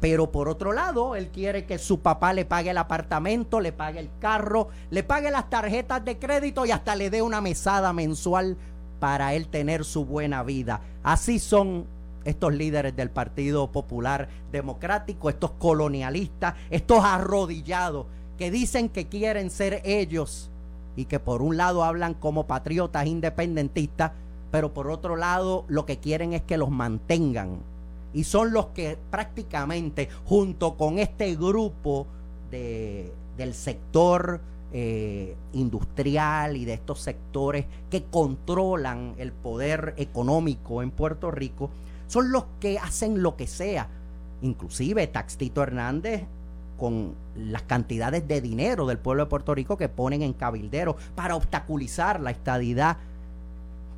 Pero 0.00 0.30
por 0.30 0.48
otro 0.48 0.72
lado, 0.72 1.16
él 1.16 1.28
quiere 1.28 1.64
que 1.64 1.78
su 1.78 2.00
papá 2.00 2.32
le 2.32 2.44
pague 2.44 2.70
el 2.70 2.78
apartamento, 2.78 3.60
le 3.60 3.72
pague 3.72 4.00
el 4.00 4.10
carro, 4.20 4.68
le 4.90 5.02
pague 5.02 5.30
las 5.30 5.48
tarjetas 5.48 6.04
de 6.04 6.18
crédito 6.18 6.66
y 6.66 6.72
hasta 6.72 6.94
le 6.94 7.10
dé 7.10 7.22
una 7.22 7.40
mesada 7.40 7.92
mensual 7.92 8.56
para 9.00 9.34
él 9.34 9.48
tener 9.48 9.84
su 9.84 10.04
buena 10.04 10.42
vida. 10.42 10.80
Así 11.02 11.38
son 11.38 11.86
estos 12.24 12.54
líderes 12.54 12.96
del 12.96 13.10
Partido 13.10 13.70
Popular 13.70 14.28
Democrático, 14.50 15.28
estos 15.28 15.52
colonialistas, 15.52 16.54
estos 16.70 17.04
arrodillados 17.04 18.06
que 18.38 18.50
dicen 18.50 18.88
que 18.88 19.06
quieren 19.06 19.50
ser 19.50 19.80
ellos 19.84 20.50
y 20.96 21.06
que 21.06 21.20
por 21.20 21.42
un 21.42 21.56
lado 21.56 21.84
hablan 21.84 22.14
como 22.14 22.46
patriotas 22.46 23.06
independentistas, 23.06 24.12
pero 24.54 24.72
por 24.72 24.88
otro 24.88 25.16
lado 25.16 25.64
lo 25.66 25.84
que 25.84 25.98
quieren 25.98 26.32
es 26.32 26.42
que 26.42 26.56
los 26.56 26.70
mantengan. 26.70 27.58
Y 28.12 28.22
son 28.22 28.52
los 28.52 28.66
que 28.66 28.96
prácticamente 29.10 30.08
junto 30.24 30.76
con 30.76 31.00
este 31.00 31.34
grupo 31.34 32.06
de, 32.52 33.12
del 33.36 33.52
sector 33.52 34.40
eh, 34.72 35.34
industrial 35.54 36.56
y 36.56 36.66
de 36.66 36.74
estos 36.74 37.00
sectores 37.00 37.66
que 37.90 38.04
controlan 38.04 39.16
el 39.18 39.32
poder 39.32 39.94
económico 39.96 40.84
en 40.84 40.92
Puerto 40.92 41.32
Rico, 41.32 41.70
son 42.06 42.30
los 42.30 42.44
que 42.60 42.78
hacen 42.78 43.24
lo 43.24 43.34
que 43.34 43.48
sea. 43.48 43.88
Inclusive 44.40 45.04
Taxito 45.08 45.64
Hernández 45.64 46.26
con 46.78 47.16
las 47.36 47.62
cantidades 47.62 48.28
de 48.28 48.40
dinero 48.40 48.86
del 48.86 48.98
pueblo 48.98 49.24
de 49.24 49.30
Puerto 49.30 49.52
Rico 49.52 49.76
que 49.76 49.88
ponen 49.88 50.22
en 50.22 50.32
cabildero 50.32 50.96
para 51.16 51.34
obstaculizar 51.34 52.20
la 52.20 52.30
estadidad, 52.30 52.98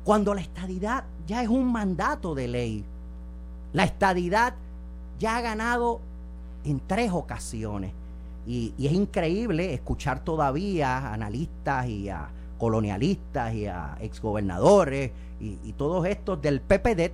cuando 0.07 0.33
la 0.33 0.39
estadidad 0.39 1.03
ya 1.27 1.43
es 1.43 1.49
un 1.49 1.69
mandato 1.69 2.33
de 2.33 2.47
ley. 2.47 2.85
La 3.73 3.83
estadidad 3.83 4.53
ya 5.19 5.35
ha 5.35 5.41
ganado 5.41 5.99
en 6.63 6.79
tres 6.79 7.11
ocasiones. 7.11 7.91
Y, 8.47 8.73
es 8.79 8.93
increíble 8.93 9.73
escuchar 9.73 10.21
todavía 10.21 10.97
a 10.97 11.13
analistas 11.13 11.89
y 11.89 12.07
a 12.07 12.29
colonialistas 12.57 13.53
y 13.53 13.65
a 13.65 13.97
exgobernadores 13.99 15.11
y, 15.41 15.73
todos 15.73 16.07
estos 16.07 16.41
del 16.41 16.61
PPD 16.61 17.11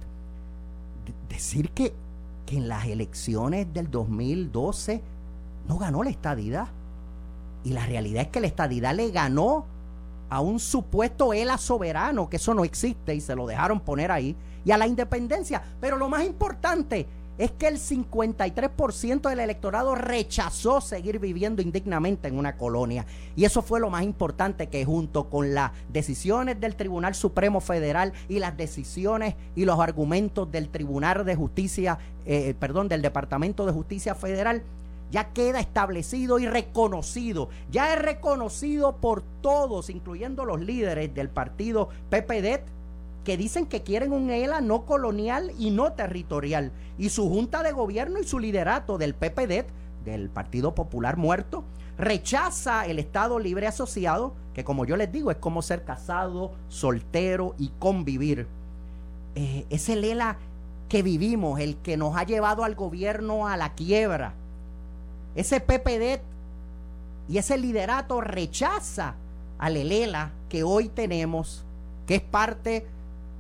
decir 1.29 1.71
que, 1.71 1.95
que 2.45 2.57
en 2.57 2.67
las 2.67 2.85
elecciones 2.85 3.73
del 3.73 3.89
2012 3.89 5.01
no 5.67 5.79
ganó 5.79 6.03
la 6.03 6.11
estadidad. 6.11 6.67
Y 7.63 7.73
la 7.73 7.87
realidad 7.87 8.21
es 8.21 8.27
que 8.27 8.39
la 8.39 8.45
estadidad 8.45 8.93
le 8.93 9.09
ganó 9.09 9.65
a 10.33 10.39
un 10.39 10.59
supuesto 10.59 11.31
ELA 11.31 11.59
soberano, 11.59 12.27
que 12.27 12.37
eso 12.37 12.55
no 12.55 12.63
existe 12.63 13.13
y 13.13 13.21
se 13.21 13.35
lo 13.35 13.45
dejaron 13.45 13.79
poner 13.79 14.11
ahí, 14.11 14.35
y 14.65 14.71
a 14.71 14.79
la 14.79 14.87
independencia. 14.87 15.61
Pero 15.79 15.95
lo 15.95 16.09
más 16.09 16.25
importante 16.25 17.05
es 17.37 17.51
que 17.51 17.67
el 17.67 17.77
53% 17.77 19.29
del 19.29 19.39
electorado 19.39 19.93
rechazó 19.93 20.81
seguir 20.81 21.19
viviendo 21.19 21.61
indignamente 21.61 22.29
en 22.29 22.39
una 22.39 22.57
colonia. 22.57 23.05
Y 23.35 23.45
eso 23.45 23.61
fue 23.61 23.79
lo 23.79 23.91
más 23.91 24.03
importante 24.03 24.69
que 24.69 24.85
junto 24.85 25.29
con 25.29 25.53
las 25.53 25.71
decisiones 25.89 26.59
del 26.59 26.75
Tribunal 26.75 27.13
Supremo 27.13 27.61
Federal 27.61 28.13
y 28.27 28.39
las 28.39 28.57
decisiones 28.57 29.35
y 29.55 29.65
los 29.65 29.79
argumentos 29.79 30.51
del 30.51 30.69
Tribunal 30.69 31.25
de 31.25 31.35
Justicia, 31.35 31.99
eh, 32.25 32.55
perdón, 32.59 32.87
del 32.87 33.03
Departamento 33.03 33.67
de 33.67 33.71
Justicia 33.71 34.15
Federal, 34.15 34.63
ya 35.13 35.25
queda 35.25 35.59
establecido 35.59 36.39
y 36.39 36.47
reconocido, 36.47 37.49
ya 37.69 37.93
es 37.93 38.01
reconocido 38.01 38.97
por 38.97 39.21
todos, 39.41 39.91
incluyendo 39.91 40.43
los 40.43 40.59
líderes 40.59 41.13
del 41.13 41.29
partido 41.29 41.89
PPD, 42.09 42.61
que 43.23 43.37
dicen 43.37 43.67
que 43.67 43.83
quieren 43.83 44.11
un 44.11 44.31
ELA 44.31 44.59
no 44.59 44.87
colonial 44.87 45.51
y 45.59 45.69
no 45.69 45.93
territorial. 45.93 46.71
Y 46.97 47.09
su 47.09 47.29
junta 47.29 47.61
de 47.61 47.71
gobierno 47.71 48.19
y 48.19 48.23
su 48.23 48.39
liderato 48.39 48.97
del 48.97 49.13
PPD, 49.13 49.67
del 50.03 50.29
Partido 50.31 50.73
Popular 50.73 51.15
Muerto, 51.15 51.63
rechaza 51.95 52.87
el 52.87 52.97
Estado 52.97 53.37
Libre 53.37 53.67
Asociado, 53.67 54.33
que 54.55 54.63
como 54.63 54.83
yo 54.83 54.97
les 54.97 55.11
digo 55.11 55.29
es 55.29 55.37
como 55.37 55.61
ser 55.61 55.83
casado, 55.83 56.53
soltero 56.69 57.53
y 57.59 57.71
convivir. 57.77 58.47
Eh, 59.35 59.67
es 59.69 59.89
el 59.89 60.03
ELA 60.03 60.37
que 60.89 61.03
vivimos, 61.03 61.59
el 61.59 61.77
que 61.77 61.97
nos 61.97 62.17
ha 62.17 62.23
llevado 62.23 62.63
al 62.63 62.73
gobierno 62.73 63.47
a 63.47 63.57
la 63.57 63.75
quiebra, 63.75 64.33
ese 65.35 65.59
PPD 65.59 66.21
y 67.29 67.37
ese 67.37 67.57
liderato 67.57 68.21
rechaza 68.21 69.15
al 69.57 69.77
ELELA 69.77 70.31
que 70.49 70.63
hoy 70.63 70.89
tenemos, 70.89 71.63
que 72.05 72.15
es 72.15 72.21
parte 72.21 72.85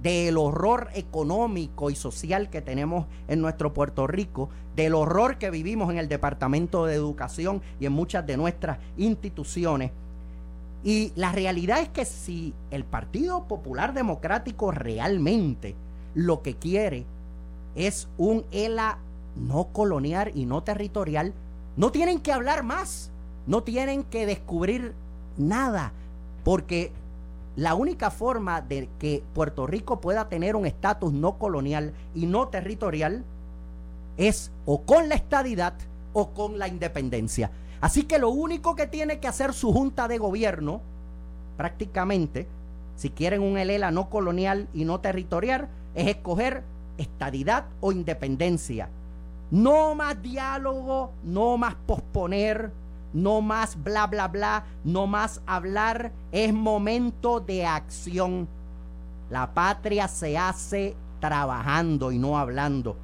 del 0.01 0.37
horror 0.37 0.89
económico 0.95 1.89
y 1.89 1.95
social 1.95 2.49
que 2.49 2.61
tenemos 2.61 3.05
en 3.27 3.41
nuestro 3.41 3.73
Puerto 3.73 4.07
Rico, 4.07 4.49
del 4.75 4.95
horror 4.95 5.37
que 5.37 5.49
vivimos 5.49 5.91
en 5.91 5.97
el 5.97 6.09
Departamento 6.09 6.85
de 6.85 6.95
Educación 6.95 7.61
y 7.79 7.85
en 7.85 7.93
muchas 7.93 8.25
de 8.25 8.37
nuestras 8.37 8.79
instituciones. 8.97 9.91
Y 10.83 11.13
la 11.15 11.31
realidad 11.31 11.79
es 11.79 11.89
que 11.89 12.03
si 12.03 12.53
el 12.71 12.83
Partido 12.83 13.47
Popular 13.47 13.93
Democrático 13.93 14.71
realmente 14.71 15.75
lo 16.13 16.41
que 16.41 16.55
quiere 16.55 17.05
es 17.75 18.09
un 18.17 18.43
ELA 18.51 18.97
no 19.35 19.69
colonial 19.71 20.31
y 20.35 20.45
no 20.45 20.63
territorial, 20.63 21.33
no 21.75 21.91
tienen 21.91 22.19
que 22.19 22.31
hablar 22.31 22.63
más, 22.63 23.11
no 23.47 23.63
tienen 23.63 24.03
que 24.03 24.25
descubrir 24.25 24.93
nada, 25.37 25.91
porque 26.43 26.91
la 27.55 27.75
única 27.75 28.11
forma 28.11 28.61
de 28.61 28.89
que 28.99 29.23
Puerto 29.33 29.67
Rico 29.67 30.01
pueda 30.01 30.29
tener 30.29 30.55
un 30.55 30.65
estatus 30.65 31.13
no 31.13 31.37
colonial 31.37 31.93
y 32.15 32.25
no 32.25 32.47
territorial 32.47 33.23
es 34.17 34.51
o 34.65 34.81
con 34.81 35.09
la 35.09 35.15
estadidad 35.15 35.73
o 36.13 36.29
con 36.29 36.59
la 36.59 36.67
independencia. 36.67 37.51
Así 37.81 38.03
que 38.03 38.17
lo 38.17 38.29
único 38.29 38.75
que 38.75 38.87
tiene 38.87 39.19
que 39.19 39.27
hacer 39.27 39.53
su 39.53 39.73
junta 39.73 40.07
de 40.07 40.17
gobierno, 40.17 40.81
prácticamente, 41.57 42.47
si 42.95 43.09
quieren 43.09 43.41
un 43.41 43.57
ELELA 43.57 43.91
no 43.91 44.09
colonial 44.09 44.67
y 44.73 44.85
no 44.85 44.99
territorial, 44.99 45.67
es 45.95 46.07
escoger 46.07 46.63
estadidad 46.97 47.65
o 47.81 47.91
independencia. 47.91 48.89
No 49.53 49.93
más 49.93 50.19
diálogo, 50.19 51.11
no 51.23 51.59
más 51.59 51.75
posponer, 51.85 52.71
no 53.13 53.39
más 53.39 53.83
bla, 53.83 54.07
bla, 54.07 54.27
bla, 54.27 54.65
no 54.83 55.05
más 55.05 55.43
hablar. 55.45 56.11
Es 56.31 56.51
momento 56.51 57.39
de 57.39 57.63
acción. 57.63 58.47
La 59.29 59.53
patria 59.53 60.07
se 60.07 60.39
hace 60.39 60.95
trabajando 61.19 62.11
y 62.11 62.17
no 62.17 62.35
hablando. 62.35 62.97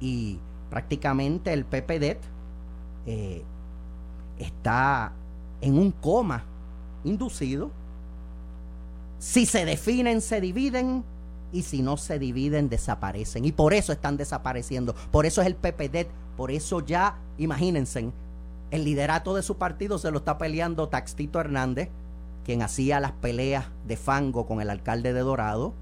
Y 0.00 0.40
prácticamente 0.70 1.52
el 1.52 1.64
PPD 1.64 2.18
eh, 3.06 3.44
está 4.40 5.12
en 5.60 5.78
un 5.78 5.92
coma 5.92 6.42
inducido. 7.04 7.70
Si 9.20 9.46
se 9.46 9.64
definen, 9.64 10.20
se 10.20 10.40
dividen 10.40 11.04
y 11.52 11.62
si 11.62 11.82
no 11.82 11.96
se 11.96 12.18
dividen 12.18 12.68
desaparecen. 12.68 13.44
Y 13.44 13.52
por 13.52 13.74
eso 13.74 13.92
están 13.92 14.16
desapareciendo. 14.16 14.94
Por 15.10 15.26
eso 15.26 15.40
es 15.40 15.46
el 15.46 15.56
PPD. 15.56 16.08
Por 16.36 16.50
eso 16.50 16.80
ya, 16.80 17.18
imagínense, 17.38 18.10
el 18.70 18.84
liderato 18.84 19.34
de 19.34 19.42
su 19.42 19.56
partido 19.56 19.98
se 19.98 20.10
lo 20.10 20.18
está 20.18 20.38
peleando 20.38 20.88
Taxito 20.88 21.40
Hernández, 21.40 21.88
quien 22.44 22.62
hacía 22.62 23.00
las 23.00 23.12
peleas 23.12 23.66
de 23.86 23.96
fango 23.96 24.46
con 24.46 24.60
el 24.60 24.70
alcalde 24.70 25.12
de 25.12 25.20
Dorado, 25.20 25.74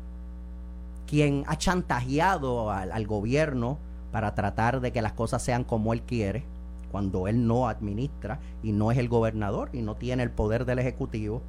quien 1.06 1.44
ha 1.46 1.56
chantajeado 1.56 2.70
al, 2.70 3.06
gobierno 3.06 3.78
para 4.10 4.34
tratar 4.34 4.80
de 4.80 4.92
que 4.92 5.02
las 5.02 5.12
cosas 5.12 5.42
sean 5.42 5.64
como 5.64 5.92
él 5.92 6.02
quiere, 6.02 6.44
cuando 6.90 7.28
él 7.28 7.46
no 7.46 7.68
administra 7.68 8.40
y 8.62 8.72
no 8.72 8.90
es 8.90 8.98
el 8.98 9.08
gobernador 9.08 9.70
y 9.72 9.82
no 9.82 9.94
tiene 9.94 10.22
el 10.22 10.30
poder 10.30 10.64
del 10.64 10.78
Ejecutivo. 10.78 11.42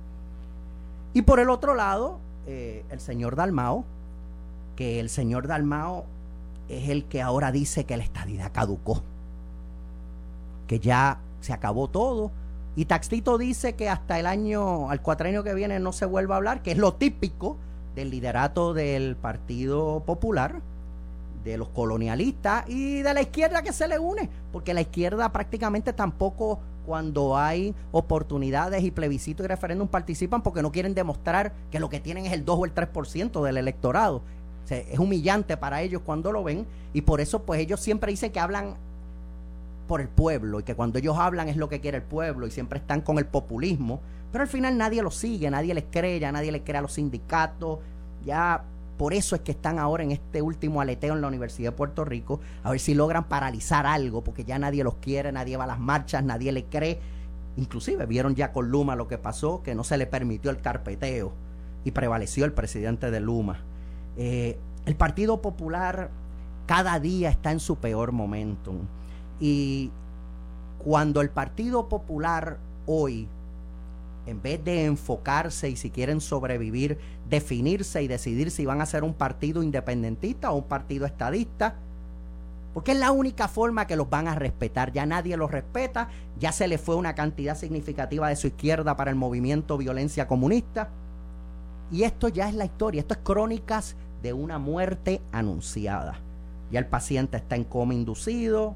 Y 1.14 1.24
por 1.24 1.40
el 1.40 1.50
otro 1.50 1.74
lado, 1.74 2.20
eh, 2.48 2.86
el 2.90 3.00
señor 3.00 3.36
Dalmao, 3.36 3.86
que 4.80 5.02
el 5.02 5.10
señor 5.10 5.46
Dalmao 5.48 6.06
es 6.70 6.88
el 6.88 7.04
que 7.04 7.22
ahora 7.22 7.52
dice 7.52 7.84
que 7.84 7.98
la 7.98 8.04
estadidad 8.04 8.54
caducó, 8.54 9.04
que 10.68 10.80
ya 10.80 11.20
se 11.42 11.52
acabó 11.52 11.90
todo. 11.90 12.32
Y 12.78 12.86
Taxito 12.86 13.38
dice 13.38 13.74
que 13.76 13.90
hasta 13.90 14.18
el 14.22 14.26
año, 14.26 14.90
al 14.90 15.02
cuatrenio 15.02 15.44
que 15.44 15.54
viene 15.54 15.82
no 15.82 15.92
se 15.92 16.06
vuelva 16.06 16.36
a 16.36 16.38
hablar, 16.38 16.62
que 16.62 16.72
es 16.72 16.78
lo 16.78 16.94
típico 16.94 17.58
del 17.94 18.10
liderato 18.10 18.74
del 18.74 19.18
Partido 19.18 20.02
Popular, 20.06 20.62
de 21.44 21.58
los 21.58 21.68
colonialistas 21.68 22.64
y 22.70 23.02
de 23.02 23.14
la 23.14 23.22
izquierda 23.22 23.64
que 23.64 23.74
se 23.74 23.90
le 23.90 24.00
une, 24.00 24.30
porque 24.54 24.74
la 24.74 24.80
izquierda 24.80 25.34
prácticamente 25.34 25.92
tampoco 25.92 26.62
cuando 26.86 27.38
hay 27.38 27.76
oportunidades 27.92 28.84
y 28.86 28.92
plebiscitos 28.92 29.44
y 29.44 29.48
referéndum 29.48 29.90
participan 29.90 30.42
porque 30.42 30.62
no 30.62 30.72
quieren 30.72 30.96
demostrar 30.96 31.52
que 31.70 31.82
lo 31.82 31.90
que 31.90 32.00
tienen 32.00 32.26
es 32.26 32.32
el 32.32 32.46
2 32.46 32.60
o 32.60 32.66
el 32.66 32.74
3% 32.74 33.44
del 33.44 33.58
electorado 33.58 34.22
es 34.72 35.00
humillante 35.00 35.58
para 35.58 35.82
ellos 35.82 36.02
cuando 36.06 36.32
lo 36.32 36.44
ven 36.44 36.66
y 36.94 37.02
por 37.02 37.22
eso 37.22 37.44
pues 37.44 37.60
ellos 37.60 37.80
siempre 37.80 38.12
dicen 38.12 38.32
que 38.32 38.40
hablan 38.40 38.76
por 39.88 40.02
el 40.02 40.08
pueblo 40.08 40.60
y 40.60 40.64
que 40.64 40.76
cuando 40.76 41.00
ellos 41.00 41.18
hablan 41.18 41.50
es 41.50 41.58
lo 41.58 41.68
que 41.68 41.82
quiere 41.82 41.98
el 41.98 42.04
pueblo 42.04 42.46
y 42.46 42.52
siempre 42.52 42.78
están 42.78 43.02
con 43.02 43.18
el 43.18 43.26
populismo, 43.26 44.02
pero 44.32 44.44
al 44.44 44.48
final 44.48 44.78
nadie 44.78 45.02
los 45.02 45.16
sigue, 45.16 45.50
nadie 45.50 45.74
les 45.74 45.86
cree, 45.90 46.20
ya 46.20 46.32
nadie 46.32 46.52
les 46.52 46.62
cree 46.62 46.78
a 46.78 46.82
los 46.82 46.94
sindicatos, 46.94 47.80
ya 48.24 48.64
por 49.00 49.14
eso 49.14 49.36
es 49.36 49.42
que 49.42 49.52
están 49.52 49.80
ahora 49.80 50.04
en 50.04 50.12
este 50.12 50.42
último 50.42 50.82
aleteo 50.82 51.16
en 51.16 51.22
la 51.22 51.28
Universidad 51.28 51.72
de 51.72 51.78
Puerto 51.78 52.06
Rico, 52.06 52.40
a 52.64 52.72
ver 52.72 52.80
si 52.80 52.94
logran 52.94 53.24
paralizar 53.24 53.88
algo, 53.88 54.24
porque 54.24 54.44
ya 54.44 54.60
nadie 54.60 54.84
los 54.84 54.96
quiere, 54.96 55.32
nadie 55.32 55.58
va 55.58 55.64
a 55.64 55.68
las 55.68 55.80
marchas, 55.80 56.24
nadie 56.24 56.52
le 56.52 56.66
cree. 56.66 57.00
Inclusive 57.56 58.06
vieron 58.06 58.36
ya 58.36 58.52
con 58.52 58.70
Luma 58.70 58.96
lo 58.98 59.08
que 59.08 59.18
pasó, 59.18 59.64
que 59.64 59.74
no 59.74 59.84
se 59.84 59.98
le 59.98 60.06
permitió 60.06 60.52
el 60.52 60.60
carpeteo 60.62 61.32
y 61.86 61.92
prevaleció 61.92 62.44
el 62.44 62.52
presidente 62.52 63.10
de 63.10 63.22
Luma. 63.22 63.64
Eh, 64.22 64.58
el 64.86 64.96
Partido 64.96 65.42
Popular 65.42 66.10
cada 66.68 67.00
día 67.00 67.30
está 67.30 67.54
en 67.54 67.62
su 67.62 67.78
peor 67.78 68.12
momento. 68.12 68.74
Y 69.40 69.92
cuando 70.84 71.22
el 71.22 71.30
Partido 71.30 71.88
Popular 71.88 72.58
hoy, 72.86 73.30
en 74.26 74.42
vez 74.42 74.62
de 74.64 74.84
enfocarse 74.84 75.70
y 75.70 75.78
si 75.78 75.90
quieren 75.90 76.20
sobrevivir, 76.20 77.00
definirse 77.30 78.04
y 78.04 78.10
decidir 78.10 78.52
si 78.52 78.66
van 78.66 78.82
a 78.82 78.86
ser 78.86 79.06
un 79.06 79.14
partido 79.14 79.64
independentista 79.64 80.52
o 80.52 80.58
un 80.58 80.66
partido 80.66 81.06
estadista, 81.06 81.76
porque 82.74 82.92
es 82.92 83.00
la 83.00 83.12
única 83.12 83.48
forma 83.48 83.88
que 83.88 83.96
los 83.96 84.10
van 84.10 84.28
a 84.28 84.36
respetar. 84.36 84.92
Ya 84.92 85.06
nadie 85.06 85.38
los 85.38 85.50
respeta, 85.50 86.10
ya 86.38 86.52
se 86.52 86.68
le 86.68 86.78
fue 86.78 86.98
una 86.98 87.16
cantidad 87.16 87.56
significativa 87.56 88.28
de 88.28 88.36
su 88.36 88.48
izquierda 88.48 88.98
para 88.98 89.12
el 89.12 89.16
movimiento 89.16 89.78
violencia 89.78 90.28
comunista. 90.28 90.90
Y 91.90 92.04
esto 92.04 92.28
ya 92.28 92.50
es 92.50 92.54
la 92.54 92.66
historia, 92.66 93.00
esto 93.00 93.14
es 93.14 93.22
crónicas 93.24 93.96
de 94.22 94.34
una 94.34 94.58
muerte 94.58 95.22
anunciada. 95.32 96.20
Ya 96.72 96.80
el 96.80 96.88
paciente 96.88 97.38
está 97.38 97.56
en 97.56 97.64
coma 97.64 97.94
inducido, 97.94 98.76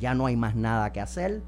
ya 0.00 0.14
no 0.14 0.26
hay 0.26 0.36
más 0.36 0.54
nada 0.54 0.92
que 0.92 1.00
hacer. 1.00 1.42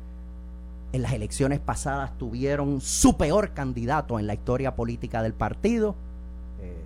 En 0.92 1.02
las 1.02 1.12
elecciones 1.12 1.60
pasadas 1.60 2.16
tuvieron 2.18 2.80
su 2.80 3.16
peor 3.16 3.52
candidato 3.52 4.18
en 4.18 4.26
la 4.26 4.34
historia 4.34 4.74
política 4.74 5.22
del 5.22 5.34
partido. 5.34 5.94
Eh, 6.60 6.82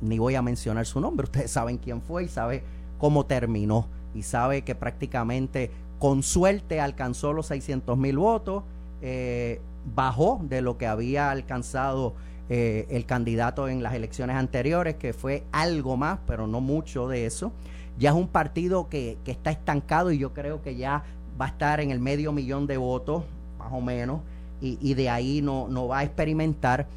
ni 0.00 0.18
voy 0.18 0.34
a 0.36 0.42
mencionar 0.42 0.86
su 0.86 1.00
nombre, 1.00 1.24
ustedes 1.24 1.50
saben 1.50 1.78
quién 1.78 2.00
fue 2.00 2.24
y 2.24 2.28
saben 2.28 2.62
cómo 2.98 3.26
terminó. 3.26 3.86
Y 4.14 4.22
sabe 4.22 4.62
que 4.62 4.74
prácticamente 4.74 5.70
con 5.98 6.22
suerte 6.22 6.80
alcanzó 6.80 7.32
los 7.32 7.46
600 7.46 7.98
mil 7.98 8.18
votos, 8.18 8.62
eh, 9.02 9.60
bajó 9.94 10.40
de 10.42 10.60
lo 10.60 10.78
que 10.78 10.86
había 10.86 11.30
alcanzado 11.30 12.14
eh, 12.50 12.86
el 12.90 13.04
candidato 13.04 13.68
en 13.68 13.82
las 13.82 13.92
elecciones 13.94 14.36
anteriores, 14.36 14.94
que 14.94 15.12
fue 15.12 15.42
algo 15.52 15.96
más, 15.96 16.18
pero 16.26 16.46
no 16.46 16.60
mucho 16.60 17.06
de 17.06 17.26
eso. 17.26 17.52
Ya 17.98 18.10
es 18.10 18.16
un 18.16 18.28
partido 18.28 18.88
que, 18.88 19.18
está 19.26 19.50
estancado 19.50 20.12
y 20.12 20.18
yo 20.18 20.32
creo 20.32 20.62
que 20.62 20.76
ya 20.76 21.02
va 21.38 21.46
a 21.46 21.48
estar 21.48 21.80
en 21.80 21.90
el 21.90 22.00
medio 22.00 22.32
millón 22.32 22.66
de 22.66 22.78
votos, 22.78 23.24
más 23.58 23.72
o 23.72 23.80
menos, 23.80 24.20
y, 24.60 24.94
de 24.94 25.08
ahí 25.08 25.40
no, 25.40 25.68
no 25.68 25.86
va 25.86 25.98
a 25.98 26.04
experimentar, 26.04 26.88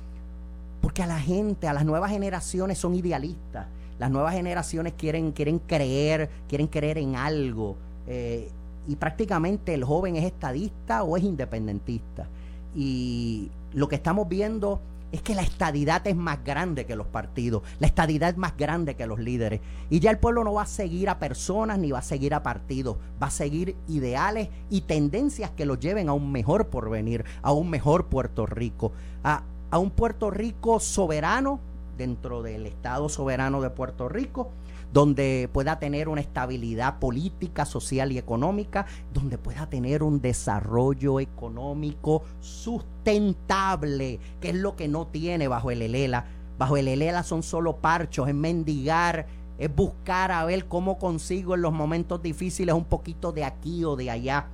porque 0.82 1.04
a 1.04 1.08
la 1.08 1.20
gente, 1.20 1.68
a 1.68 1.74
las 1.74 1.86
nuevas 1.86 2.10
generaciones 2.10 2.80
son 2.80 2.96
idealistas. 2.96 3.68
Las 4.00 4.10
nuevas 4.10 4.34
generaciones 4.34 4.94
quieren, 4.98 5.32
quieren 5.32 5.60
creer, 5.60 6.30
quieren 6.48 6.66
creer 6.66 6.98
en 6.98 7.16
algo. 7.16 7.76
Eh, 8.08 8.50
y 8.88 8.96
prácticamente 8.96 9.76
el 9.76 9.84
joven 9.84 10.16
es 10.16 10.24
estadista 10.24 11.04
o 11.04 11.18
es 11.18 11.24
independentista. 11.24 12.28
Y 12.74 13.52
lo 13.74 13.88
que 13.88 13.96
estamos 13.96 14.28
viendo 14.28 14.82
es 15.12 15.22
que 15.22 15.36
la 15.36 15.42
estadidad 15.42 16.06
es 16.08 16.16
más 16.16 16.44
grande 16.44 16.86
que 16.86 16.96
los 16.96 17.08
partidos, 17.08 17.64
la 17.80 17.88
estadidad 17.88 18.30
es 18.30 18.38
más 18.38 18.56
grande 18.58 18.96
que 18.96 19.08
los 19.08 19.20
líderes. 19.20 19.62
Y 19.90 20.00
ya 20.00 20.12
el 20.12 20.20
pueblo 20.20 20.44
no 20.44 20.54
va 20.54 20.64
a 20.64 20.68
seguir 20.68 21.10
a 21.10 21.20
personas 21.20 21.80
ni 21.80 21.92
va 21.92 22.00
a 22.00 22.04
seguir 22.04 22.34
a 22.34 22.44
partidos, 22.44 22.98
va 23.22 23.28
a 23.28 23.32
seguir 23.32 23.76
ideales 23.88 24.50
y 24.70 24.82
tendencias 24.82 25.52
que 25.52 25.66
los 25.66 25.80
lleven 25.80 26.10
a 26.10 26.14
un 26.14 26.32
mejor 26.32 26.68
porvenir, 26.68 27.26
a 27.42 27.52
un 27.52 27.70
mejor 27.70 28.06
Puerto 28.06 28.46
Rico, 28.46 28.94
a, 29.24 29.44
a 29.70 29.78
un 29.78 29.92
Puerto 29.92 30.32
Rico 30.32 30.80
soberano 30.80 31.60
dentro 31.98 32.42
del 32.42 32.66
Estado 32.66 33.10
soberano 33.10 33.62
de 33.62 33.70
Puerto 33.70 34.10
Rico 34.10 34.52
donde 34.94 35.50
pueda 35.52 35.80
tener 35.80 36.10
una 36.10 36.22
estabilidad 36.22 37.00
política, 37.00 37.66
social 37.66 38.12
y 38.12 38.18
económica, 38.18 38.86
donde 39.14 39.38
pueda 39.38 39.68
tener 39.68 40.04
un 40.04 40.22
desarrollo 40.22 41.20
económico 41.20 42.24
sustentable, 42.40 44.20
que 44.40 44.50
es 44.50 44.56
lo 44.56 44.76
que 44.76 44.88
no 44.88 45.08
tiene 45.08 45.48
bajo 45.48 45.72
el 45.72 45.82
ELELA. 45.82 46.26
Bajo 46.58 46.78
el 46.78 46.88
ELELA 46.88 47.24
son 47.24 47.44
solo 47.44 47.78
parchos, 47.78 48.28
es 48.28 48.36
mendigar, 48.36 49.28
es 49.58 49.74
buscar 49.74 50.32
a 50.32 50.44
ver 50.46 50.66
cómo 50.66 51.00
consigo 51.00 51.56
en 51.56 51.62
los 51.62 51.74
momentos 51.74 52.22
difíciles 52.22 52.76
un 52.76 52.86
poquito 52.86 53.32
de 53.32 53.46
aquí 53.46 53.84
o 53.86 53.96
de 53.96 54.12
allá. 54.12 54.48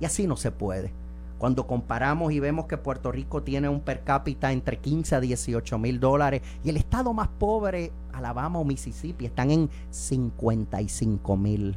Y 0.00 0.04
así 0.04 0.26
no 0.26 0.36
se 0.36 0.50
puede. 0.50 0.92
Cuando 1.38 1.66
comparamos 1.66 2.32
y 2.32 2.40
vemos 2.40 2.66
que 2.66 2.76
Puerto 2.76 3.12
Rico 3.12 3.42
tiene 3.42 3.68
un 3.68 3.80
per 3.80 4.02
cápita 4.02 4.52
entre 4.52 4.78
15 4.78 5.14
a 5.14 5.20
18 5.20 5.78
mil 5.78 6.00
dólares 6.00 6.42
y 6.64 6.70
el 6.70 6.76
estado 6.76 7.12
más 7.12 7.28
pobre, 7.28 7.92
Alabama 8.12 8.58
o 8.58 8.64
Mississippi, 8.64 9.26
están 9.26 9.52
en 9.52 9.70
55 9.90 11.36
mil. 11.36 11.76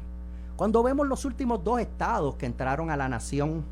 Cuando 0.55 0.81
vemos 0.81 1.07
los 1.07 1.25
últimos 1.25 1.63
dos 1.63 1.79
estados 1.79 2.35
que 2.35 2.47
entraron 2.47 2.89
a 2.89 2.97
la 2.97 3.07
nación, 3.07 3.63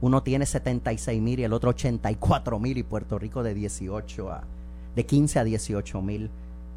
uno 0.00 0.22
tiene 0.24 0.46
76 0.46 1.22
mil 1.22 1.38
y 1.38 1.44
el 1.44 1.52
otro 1.52 1.70
84 1.70 2.58
mil 2.58 2.76
y 2.76 2.82
Puerto 2.82 3.20
Rico 3.20 3.44
de 3.44 3.54
18 3.54 4.32
a 4.32 4.42
de 4.96 5.06
15 5.06 5.38
a 5.38 5.44
18 5.44 6.02
mil. 6.02 6.30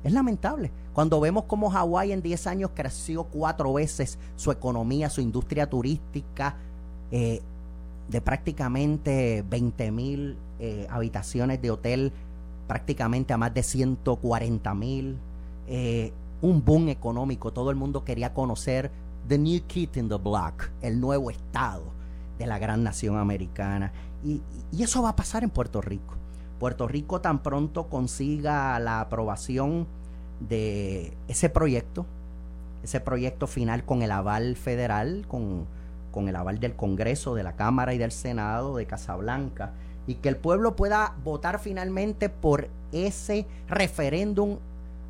Es 0.04 0.14
lamentable. 0.14 0.72
Cuando 0.94 1.20
vemos 1.20 1.46
cómo 1.46 1.72
Hawái 1.72 2.12
en 2.12 2.22
10 2.22 2.48
años 2.48 2.72
creció 2.76 3.24
cuatro 3.24 3.74
veces 3.74 4.20
su 4.36 4.52
economía, 4.52 5.10
su 5.10 5.22
industria 5.22 5.68
turística, 5.68 6.56
eh, 7.12 7.42
de 8.10 8.22
prácticamente 8.22 9.44
20 9.50 9.92
mil 9.92 10.38
eh, 10.60 10.88
habitaciones 10.90 11.62
de 11.62 11.72
hotel, 11.72 12.12
prácticamente 12.68 13.34
a 13.34 13.38
más 13.38 13.54
de 13.54 13.64
140 13.64 14.74
mil. 14.76 15.18
Eh, 15.68 16.14
un 16.42 16.64
boom 16.64 16.90
económico, 16.90 17.52
todo 17.52 17.72
el 17.72 17.76
mundo 17.76 18.04
quería 18.04 18.34
conocer 18.34 18.92
The 19.28 19.38
New 19.38 19.62
Kid 19.68 19.96
in 19.96 20.10
the 20.10 20.16
Block, 20.16 20.70
el 20.82 21.00
nuevo 21.00 21.32
estado 21.32 21.84
de 22.38 22.46
la 22.46 22.60
gran 22.60 22.84
nación 22.84 23.18
americana. 23.18 23.92
Y, 24.24 24.42
y 24.72 24.84
eso 24.84 25.02
va 25.02 25.10
a 25.10 25.16
pasar 25.16 25.44
en 25.44 25.50
Puerto 25.50 25.82
Rico. 25.82 26.16
Puerto 26.60 26.88
Rico 26.88 27.22
tan 27.22 27.42
pronto 27.42 27.90
consiga 27.90 28.80
la 28.80 29.02
aprobación 29.02 29.88
de 30.40 31.14
ese 31.28 31.50
proyecto, 31.50 32.06
ese 32.84 33.00
proyecto 33.00 33.48
final 33.48 33.84
con 33.84 34.02
el 34.04 34.12
aval 34.12 34.56
federal, 34.56 35.26
con 35.28 35.66
con 36.16 36.30
el 36.30 36.36
aval 36.38 36.62
del 36.62 36.78
Congreso, 36.78 37.36
de 37.36 37.44
la 37.44 37.58
Cámara 37.58 37.94
y 37.94 37.98
del 37.98 38.14
Senado 38.14 38.78
de 38.78 38.86
Casablanca, 38.86 39.74
y 40.08 40.16
que 40.16 40.30
el 40.30 40.38
pueblo 40.38 40.78
pueda 40.78 41.14
votar 41.26 41.60
finalmente 41.60 42.30
por 42.30 42.70
ese 42.94 43.46
referéndum 43.68 44.60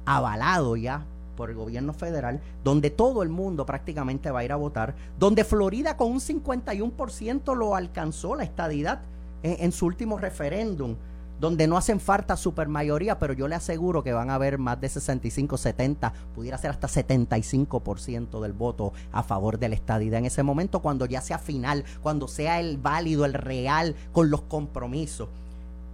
avalado 0.06 0.76
ya 0.76 1.06
por 1.38 1.52
el 1.52 1.56
gobierno 1.56 1.94
federal, 1.94 2.42
donde 2.64 2.90
todo 2.90 3.22
el 3.22 3.30
mundo 3.30 3.68
prácticamente 3.68 4.32
va 4.32 4.40
a 4.40 4.46
ir 4.46 4.52
a 4.52 4.56
votar, 4.56 4.96
donde 5.20 5.44
Florida 5.44 5.96
con 5.96 6.12
un 6.12 6.20
51% 6.20 7.56
lo 7.56 7.76
alcanzó 7.76 8.36
la 8.36 8.44
estadidad 8.44 9.02
en, 9.44 9.58
en 9.60 9.72
su 9.72 9.86
último 9.86 10.18
referéndum 10.18 10.96
donde 11.40 11.68
no 11.68 11.78
hacen 11.78 12.00
falta 12.00 12.38
supermayoría, 12.38 13.20
pero 13.20 13.34
yo 13.34 13.48
le 13.48 13.56
aseguro 13.56 14.04
que 14.04 14.14
van 14.14 14.30
a 14.30 14.36
haber 14.36 14.58
más 14.58 14.80
de 14.80 14.90
65, 14.90 15.58
70, 15.58 16.14
pudiera 16.34 16.58
ser 16.58 16.72
hasta 16.72 16.88
75% 16.88 18.42
del 18.42 18.54
voto 18.54 18.94
a 19.12 19.24
favor 19.24 19.60
de 19.60 19.70
la 19.70 19.76
estadidad 19.76 20.20
en 20.20 20.26
ese 20.26 20.44
momento, 20.44 20.82
cuando 20.82 21.06
ya 21.06 21.22
sea 21.22 21.38
final, 21.38 21.84
cuando 22.02 22.28
sea 22.28 22.60
el 22.60 22.78
válido, 22.78 23.26
el 23.26 23.34
real, 23.34 23.96
con 24.12 24.30
los 24.30 24.42
compromisos. 24.42 25.30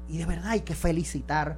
Y 0.09 0.17
de 0.17 0.25
verdad 0.25 0.51
hay 0.51 0.61
que 0.61 0.75
felicitar 0.75 1.57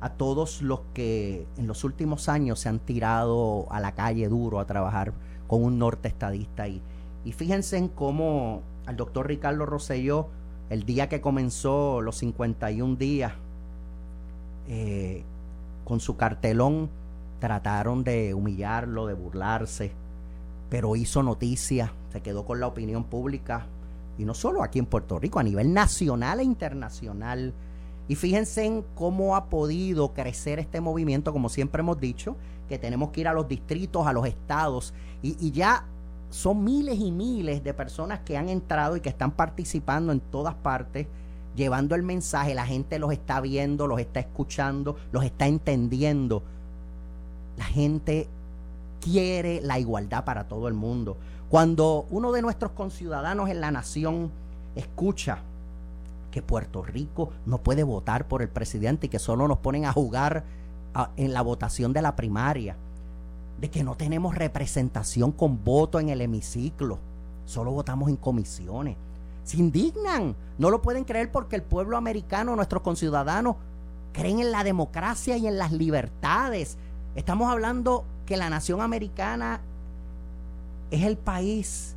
a 0.00 0.08
todos 0.08 0.62
los 0.62 0.80
que 0.94 1.46
en 1.58 1.66
los 1.66 1.84
últimos 1.84 2.28
años 2.28 2.60
se 2.60 2.68
han 2.68 2.78
tirado 2.78 3.70
a 3.70 3.80
la 3.80 3.92
calle 3.92 4.28
duro 4.28 4.58
a 4.58 4.66
trabajar 4.66 5.12
con 5.46 5.62
un 5.62 5.78
norte 5.78 6.08
estadista. 6.08 6.66
Y, 6.68 6.80
y 7.24 7.32
fíjense 7.32 7.76
en 7.76 7.88
cómo 7.88 8.62
al 8.86 8.96
doctor 8.96 9.28
Ricardo 9.28 9.66
Rosselló 9.66 10.28
el 10.70 10.84
día 10.84 11.08
que 11.08 11.20
comenzó 11.20 12.00
los 12.00 12.16
51 12.18 12.96
días, 12.96 13.32
eh, 14.68 15.24
con 15.84 15.98
su 15.98 16.16
cartelón, 16.16 16.88
trataron 17.40 18.04
de 18.04 18.34
humillarlo, 18.34 19.06
de 19.06 19.14
burlarse, 19.14 19.90
pero 20.70 20.94
hizo 20.94 21.24
noticia, 21.24 21.92
se 22.12 22.20
quedó 22.20 22.44
con 22.44 22.60
la 22.60 22.68
opinión 22.68 23.02
pública, 23.02 23.66
y 24.16 24.24
no 24.24 24.32
solo 24.32 24.62
aquí 24.62 24.78
en 24.78 24.86
Puerto 24.86 25.18
Rico, 25.18 25.40
a 25.40 25.42
nivel 25.42 25.74
nacional 25.74 26.38
e 26.38 26.44
internacional. 26.44 27.52
Y 28.06 28.14
fíjense 28.14 28.64
en 28.64 28.84
cómo 28.94 29.34
ha 29.34 29.46
podido 29.46 30.12
crecer 30.12 30.60
este 30.60 30.80
movimiento, 30.80 31.32
como 31.32 31.48
siempre 31.48 31.80
hemos 31.80 31.98
dicho, 31.98 32.36
que 32.68 32.78
tenemos 32.78 33.10
que 33.10 33.22
ir 33.22 33.28
a 33.28 33.32
los 33.32 33.48
distritos, 33.48 34.06
a 34.06 34.12
los 34.12 34.26
estados, 34.26 34.94
y 35.22 35.50
ya 35.50 35.86
son 36.30 36.64
miles 36.64 36.98
y 36.98 37.10
miles 37.10 37.62
de 37.62 37.74
personas 37.74 38.20
que 38.20 38.36
han 38.36 38.48
entrado 38.48 38.96
y 38.96 39.00
que 39.00 39.08
están 39.08 39.32
participando 39.32 40.12
en 40.12 40.20
todas 40.20 40.54
partes, 40.54 41.06
llevando 41.56 41.94
el 41.94 42.02
mensaje, 42.02 42.54
la 42.54 42.66
gente 42.66 42.98
los 42.98 43.12
está 43.12 43.40
viendo, 43.40 43.86
los 43.86 44.00
está 44.00 44.20
escuchando, 44.20 44.96
los 45.12 45.24
está 45.24 45.46
entendiendo. 45.46 46.42
La 47.58 47.64
gente 47.64 48.28
quiere 49.00 49.60
la 49.60 49.78
igualdad 49.78 50.24
para 50.24 50.48
todo 50.48 50.68
el 50.68 50.74
mundo. 50.74 51.16
Cuando 51.48 52.06
uno 52.10 52.30
de 52.30 52.42
nuestros 52.42 52.72
conciudadanos 52.72 53.50
en 53.50 53.60
la 53.60 53.72
nación 53.72 54.30
escucha 54.76 55.38
que 56.30 56.42
Puerto 56.42 56.82
Rico 56.82 57.30
no 57.44 57.58
puede 57.58 57.82
votar 57.82 58.28
por 58.28 58.40
el 58.40 58.48
presidente 58.48 59.06
y 59.06 59.08
que 59.08 59.18
solo 59.18 59.48
nos 59.48 59.58
ponen 59.58 59.84
a 59.84 59.92
jugar 59.92 60.44
en 61.16 61.32
la 61.32 61.42
votación 61.42 61.92
de 61.92 62.02
la 62.02 62.14
primaria, 62.14 62.76
de 63.60 63.70
que 63.70 63.84
no 63.84 63.94
tenemos 63.94 64.34
representación 64.34 65.32
con 65.32 65.62
voto 65.62 66.00
en 66.00 66.08
el 66.08 66.22
hemiciclo. 66.22 66.98
Solo 67.44 67.72
votamos 67.72 68.08
en 68.08 68.16
comisiones. 68.16 68.96
Se 69.44 69.58
indignan. 69.58 70.34
No 70.58 70.70
lo 70.70 70.80
pueden 70.80 71.04
creer 71.04 71.30
porque 71.30 71.56
el 71.56 71.62
pueblo 71.62 71.96
americano, 71.96 72.56
nuestros 72.56 72.82
conciudadanos, 72.82 73.56
creen 74.12 74.40
en 74.40 74.50
la 74.50 74.64
democracia 74.64 75.36
y 75.36 75.46
en 75.46 75.58
las 75.58 75.72
libertades. 75.72 76.78
Estamos 77.14 77.50
hablando 77.50 78.04
que 78.24 78.36
la 78.36 78.48
nación 78.48 78.80
americana 78.80 79.60
es 80.90 81.02
el 81.02 81.16
país 81.16 81.96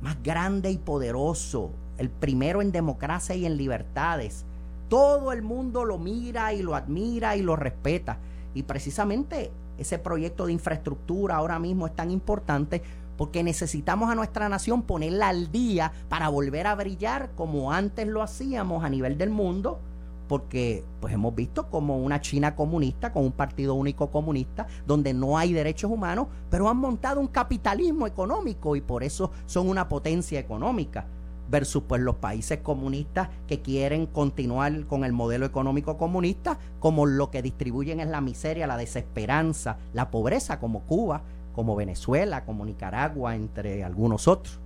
más 0.00 0.22
grande 0.22 0.70
y 0.70 0.78
poderoso, 0.78 1.70
el 1.98 2.08
primero 2.10 2.62
en 2.62 2.72
democracia 2.72 3.34
y 3.34 3.46
en 3.46 3.56
libertades. 3.56 4.44
Todo 4.88 5.32
el 5.32 5.42
mundo 5.42 5.84
lo 5.84 5.98
mira 5.98 6.52
y 6.52 6.62
lo 6.62 6.74
admira 6.74 7.36
y 7.36 7.42
lo 7.42 7.56
respeta. 7.56 8.18
Y 8.54 8.62
precisamente 8.62 9.50
ese 9.78 9.98
proyecto 9.98 10.46
de 10.46 10.52
infraestructura 10.52 11.36
ahora 11.36 11.58
mismo 11.58 11.86
es 11.86 11.94
tan 11.94 12.10
importante 12.10 12.82
porque 13.16 13.42
necesitamos 13.42 14.10
a 14.10 14.14
nuestra 14.14 14.48
nación 14.48 14.82
ponerla 14.82 15.28
al 15.28 15.52
día 15.52 15.92
para 16.08 16.28
volver 16.28 16.66
a 16.66 16.74
brillar 16.74 17.30
como 17.36 17.72
antes 17.72 18.06
lo 18.06 18.22
hacíamos 18.22 18.84
a 18.84 18.88
nivel 18.88 19.18
del 19.18 19.30
mundo 19.30 19.80
porque 20.28 20.84
pues 21.00 21.12
hemos 21.12 21.34
visto 21.34 21.68
como 21.68 21.98
una 21.98 22.20
China 22.20 22.56
comunista 22.56 23.12
con 23.12 23.24
un 23.24 23.32
partido 23.32 23.74
único 23.74 24.10
comunista 24.10 24.66
donde 24.86 25.12
no 25.12 25.36
hay 25.36 25.52
derechos 25.52 25.90
humanos, 25.90 26.28
pero 26.50 26.68
han 26.68 26.78
montado 26.78 27.20
un 27.20 27.28
capitalismo 27.28 28.06
económico 28.06 28.74
y 28.74 28.80
por 28.80 29.04
eso 29.04 29.30
son 29.46 29.68
una 29.68 29.88
potencia 29.88 30.40
económica 30.40 31.06
versus 31.54 31.84
pues 31.86 32.02
los 32.02 32.16
países 32.16 32.58
comunistas 32.58 33.28
que 33.46 33.60
quieren 33.60 34.06
continuar 34.06 34.86
con 34.86 35.04
el 35.04 35.12
modelo 35.12 35.46
económico 35.46 35.96
comunista 35.96 36.58
como 36.80 37.06
lo 37.06 37.30
que 37.30 37.42
distribuyen 37.42 38.00
es 38.00 38.08
la 38.08 38.20
miseria, 38.20 38.66
la 38.66 38.76
desesperanza, 38.76 39.76
la 39.92 40.10
pobreza 40.10 40.58
como 40.58 40.80
Cuba, 40.80 41.22
como 41.54 41.76
Venezuela, 41.76 42.44
como 42.44 42.64
Nicaragua, 42.64 43.36
entre 43.36 43.84
algunos 43.84 44.26
otros. 44.26 44.58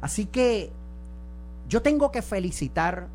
Así 0.00 0.26
que 0.26 0.70
yo 1.68 1.82
tengo 1.82 2.12
que 2.12 2.22
felicitar 2.22 3.08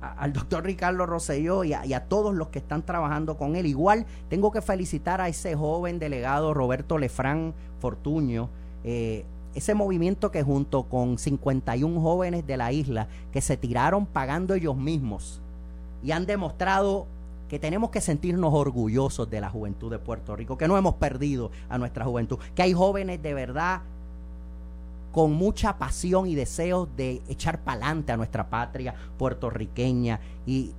al 0.00 0.32
doctor 0.32 0.64
Ricardo 0.64 1.04
Rosselló 1.04 1.64
y 1.64 1.72
a, 1.72 2.04
todos 2.04 2.32
los 2.32 2.50
que 2.50 2.60
están 2.60 2.82
trabajando 2.86 3.36
con 3.36 3.56
él. 3.56 3.66
Igual 3.66 4.06
tengo 4.28 4.52
que 4.52 4.62
felicitar 4.62 5.20
a 5.20 5.26
ese 5.26 5.56
joven 5.56 5.98
delegado 5.98 6.54
Roberto 6.54 6.96
Lefrán 6.96 7.54
Fortuño, 7.80 8.50
eh, 8.84 9.24
ese 9.56 9.74
movimiento 9.74 10.30
que 10.30 10.42
junto 10.42 10.82
con 10.84 11.16
51 11.16 12.00
jóvenes 12.00 12.46
de 12.46 12.58
la 12.58 12.72
isla 12.72 13.08
que 13.32 13.40
se 13.40 13.56
tiraron 13.56 14.04
pagando 14.04 14.54
ellos 14.54 14.76
mismos 14.76 15.40
y 16.04 16.12
han 16.12 16.26
demostrado 16.26 17.06
que 17.48 17.58
tenemos 17.58 17.88
que 17.88 18.02
sentirnos 18.02 18.52
orgullosos 18.52 19.30
de 19.30 19.40
la 19.40 19.48
juventud 19.48 19.90
de 19.90 19.98
Puerto 19.98 20.36
Rico, 20.36 20.58
que 20.58 20.68
no 20.68 20.76
hemos 20.76 20.96
perdido 20.96 21.50
a 21.70 21.78
nuestra 21.78 22.04
juventud, 22.04 22.38
que 22.54 22.62
hay 22.62 22.74
jóvenes 22.74 23.22
de 23.22 23.32
verdad 23.32 23.80
con 25.10 25.32
mucha 25.32 25.78
pasión 25.78 26.26
y 26.26 26.34
deseo 26.34 26.86
de 26.94 27.22
echar 27.26 27.60
pa'lante 27.60 28.12
a 28.12 28.18
nuestra 28.18 28.50
patria 28.50 28.94
puertorriqueña. 29.16 30.20
Y, 30.46 30.72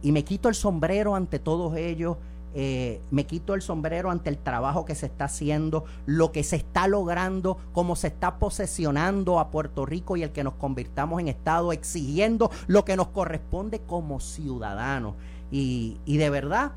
y 0.00 0.12
me 0.12 0.22
quito 0.22 0.48
el 0.48 0.54
sombrero 0.54 1.16
ante 1.16 1.40
todos 1.40 1.76
ellos. 1.76 2.18
Eh, 2.54 3.00
me 3.10 3.24
quito 3.24 3.54
el 3.54 3.62
sombrero 3.62 4.10
ante 4.10 4.28
el 4.28 4.38
trabajo 4.38 4.84
que 4.84 4.94
se 4.94 5.06
está 5.06 5.24
haciendo, 5.24 5.84
lo 6.06 6.32
que 6.32 6.44
se 6.44 6.56
está 6.56 6.86
logrando, 6.86 7.56
cómo 7.72 7.96
se 7.96 8.08
está 8.08 8.38
posesionando 8.38 9.38
a 9.38 9.50
Puerto 9.50 9.86
Rico 9.86 10.16
y 10.16 10.22
el 10.22 10.32
que 10.32 10.44
nos 10.44 10.54
convirtamos 10.54 11.20
en 11.20 11.28
Estado, 11.28 11.72
exigiendo 11.72 12.50
lo 12.66 12.84
que 12.84 12.96
nos 12.96 13.08
corresponde 13.08 13.80
como 13.80 14.20
ciudadanos. 14.20 15.14
Y, 15.50 15.98
y 16.04 16.18
de 16.18 16.30
verdad, 16.30 16.72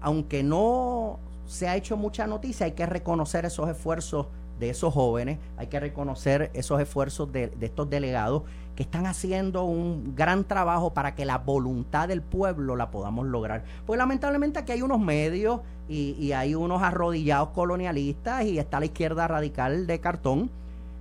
aunque 0.00 0.42
no 0.42 1.18
se 1.46 1.68
ha 1.68 1.76
hecho 1.76 1.96
mucha 1.96 2.26
noticia, 2.26 2.66
hay 2.66 2.72
que 2.72 2.86
reconocer 2.86 3.44
esos 3.44 3.68
esfuerzos 3.68 4.26
de 4.62 4.70
esos 4.70 4.94
jóvenes, 4.94 5.38
hay 5.56 5.66
que 5.66 5.80
reconocer 5.80 6.50
esos 6.54 6.80
esfuerzos 6.80 7.32
de, 7.32 7.52
estos 7.60 7.90
delegados 7.90 8.44
que 8.76 8.84
están 8.84 9.06
haciendo 9.06 9.64
un 9.64 10.14
gran 10.14 10.44
trabajo 10.44 10.94
para 10.94 11.16
que 11.16 11.24
la 11.24 11.38
voluntad 11.38 12.06
del 12.06 12.22
pueblo 12.22 12.76
la 12.76 12.90
podamos 12.90 13.26
lograr. 13.26 13.64
Pues 13.84 13.98
lamentablemente 13.98 14.60
aquí 14.60 14.72
hay 14.72 14.82
unos 14.82 15.00
medios 15.00 15.60
y, 15.88 16.16
y 16.18 16.32
hay 16.32 16.54
unos 16.54 16.80
arrodillados 16.80 17.48
colonialistas 17.48 18.44
y 18.44 18.58
está 18.58 18.78
la 18.78 18.86
izquierda 18.86 19.26
radical 19.26 19.88
de 19.88 20.00
cartón 20.00 20.50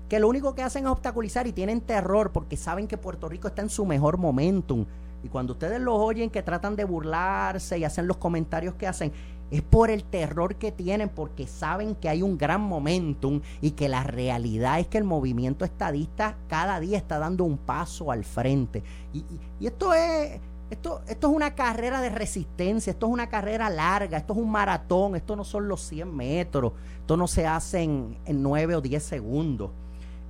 que 0.09 0.19
lo 0.19 0.27
único 0.27 0.55
que 0.55 0.63
hacen 0.63 0.85
es 0.85 0.91
obstaculizar 0.91 1.45
y 1.45 1.53
tienen 1.53 1.81
terror 1.81 2.31
porque 2.31 2.57
saben 2.57 2.87
que 2.87 2.97
Puerto 2.97 3.29
Rico 3.29 3.47
está 3.47 3.61
en 3.61 3.69
su 3.69 3.85
mejor 3.85 4.17
momentum. 4.17 4.85
Y 5.23 5.29
cuando 5.29 5.53
ustedes 5.53 5.79
los 5.79 5.95
oyen 5.97 6.29
que 6.29 6.41
tratan 6.41 6.75
de 6.75 6.83
burlarse 6.83 7.77
y 7.77 7.83
hacen 7.83 8.07
los 8.07 8.17
comentarios 8.17 8.73
que 8.73 8.87
hacen, 8.87 9.13
es 9.51 9.61
por 9.61 9.91
el 9.91 10.03
terror 10.03 10.55
que 10.55 10.71
tienen, 10.71 11.09
porque 11.09 11.45
saben 11.45 11.95
que 11.95 12.07
hay 12.09 12.23
un 12.23 12.37
gran 12.37 12.61
momentum 12.61 13.41
y 13.59 13.71
que 13.71 13.89
la 13.89 14.03
realidad 14.03 14.79
es 14.79 14.87
que 14.87 14.97
el 14.97 15.03
movimiento 15.03 15.65
estadista 15.65 16.37
cada 16.47 16.79
día 16.79 16.97
está 16.97 17.19
dando 17.19 17.43
un 17.43 17.57
paso 17.57 18.11
al 18.11 18.23
frente. 18.23 18.81
Y, 19.13 19.23
esto 19.65 19.93
es... 19.93 20.39
Esto, 20.71 21.01
esto 21.05 21.27
es 21.27 21.35
una 21.35 21.53
carrera 21.53 21.99
de 21.99 22.09
resistencia, 22.09 22.91
esto 22.91 23.07
es 23.07 23.11
una 23.11 23.27
carrera 23.27 23.69
larga, 23.69 24.17
esto 24.17 24.31
es 24.31 24.39
un 24.39 24.49
maratón, 24.49 25.17
esto 25.17 25.35
no 25.35 25.43
son 25.43 25.67
los 25.67 25.81
100 25.81 26.15
metros, 26.15 26.71
esto 27.01 27.17
no 27.17 27.27
se 27.27 27.45
hace 27.45 27.81
en, 27.81 28.17
en 28.25 28.41
9 28.41 28.77
o 28.77 28.81
10 28.81 29.03
segundos. 29.03 29.71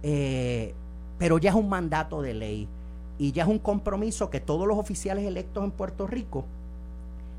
Eh, 0.01 0.73
pero 1.19 1.37
ya 1.37 1.51
es 1.51 1.55
un 1.55 1.69
mandato 1.69 2.23
de 2.23 2.33
ley 2.33 2.67
y 3.19 3.31
ya 3.31 3.43
es 3.43 3.49
un 3.49 3.59
compromiso 3.59 4.31
que 4.31 4.39
todos 4.39 4.67
los 4.67 4.79
oficiales 4.79 5.25
electos 5.25 5.63
en 5.63 5.69
Puerto 5.69 6.07
Rico 6.07 6.45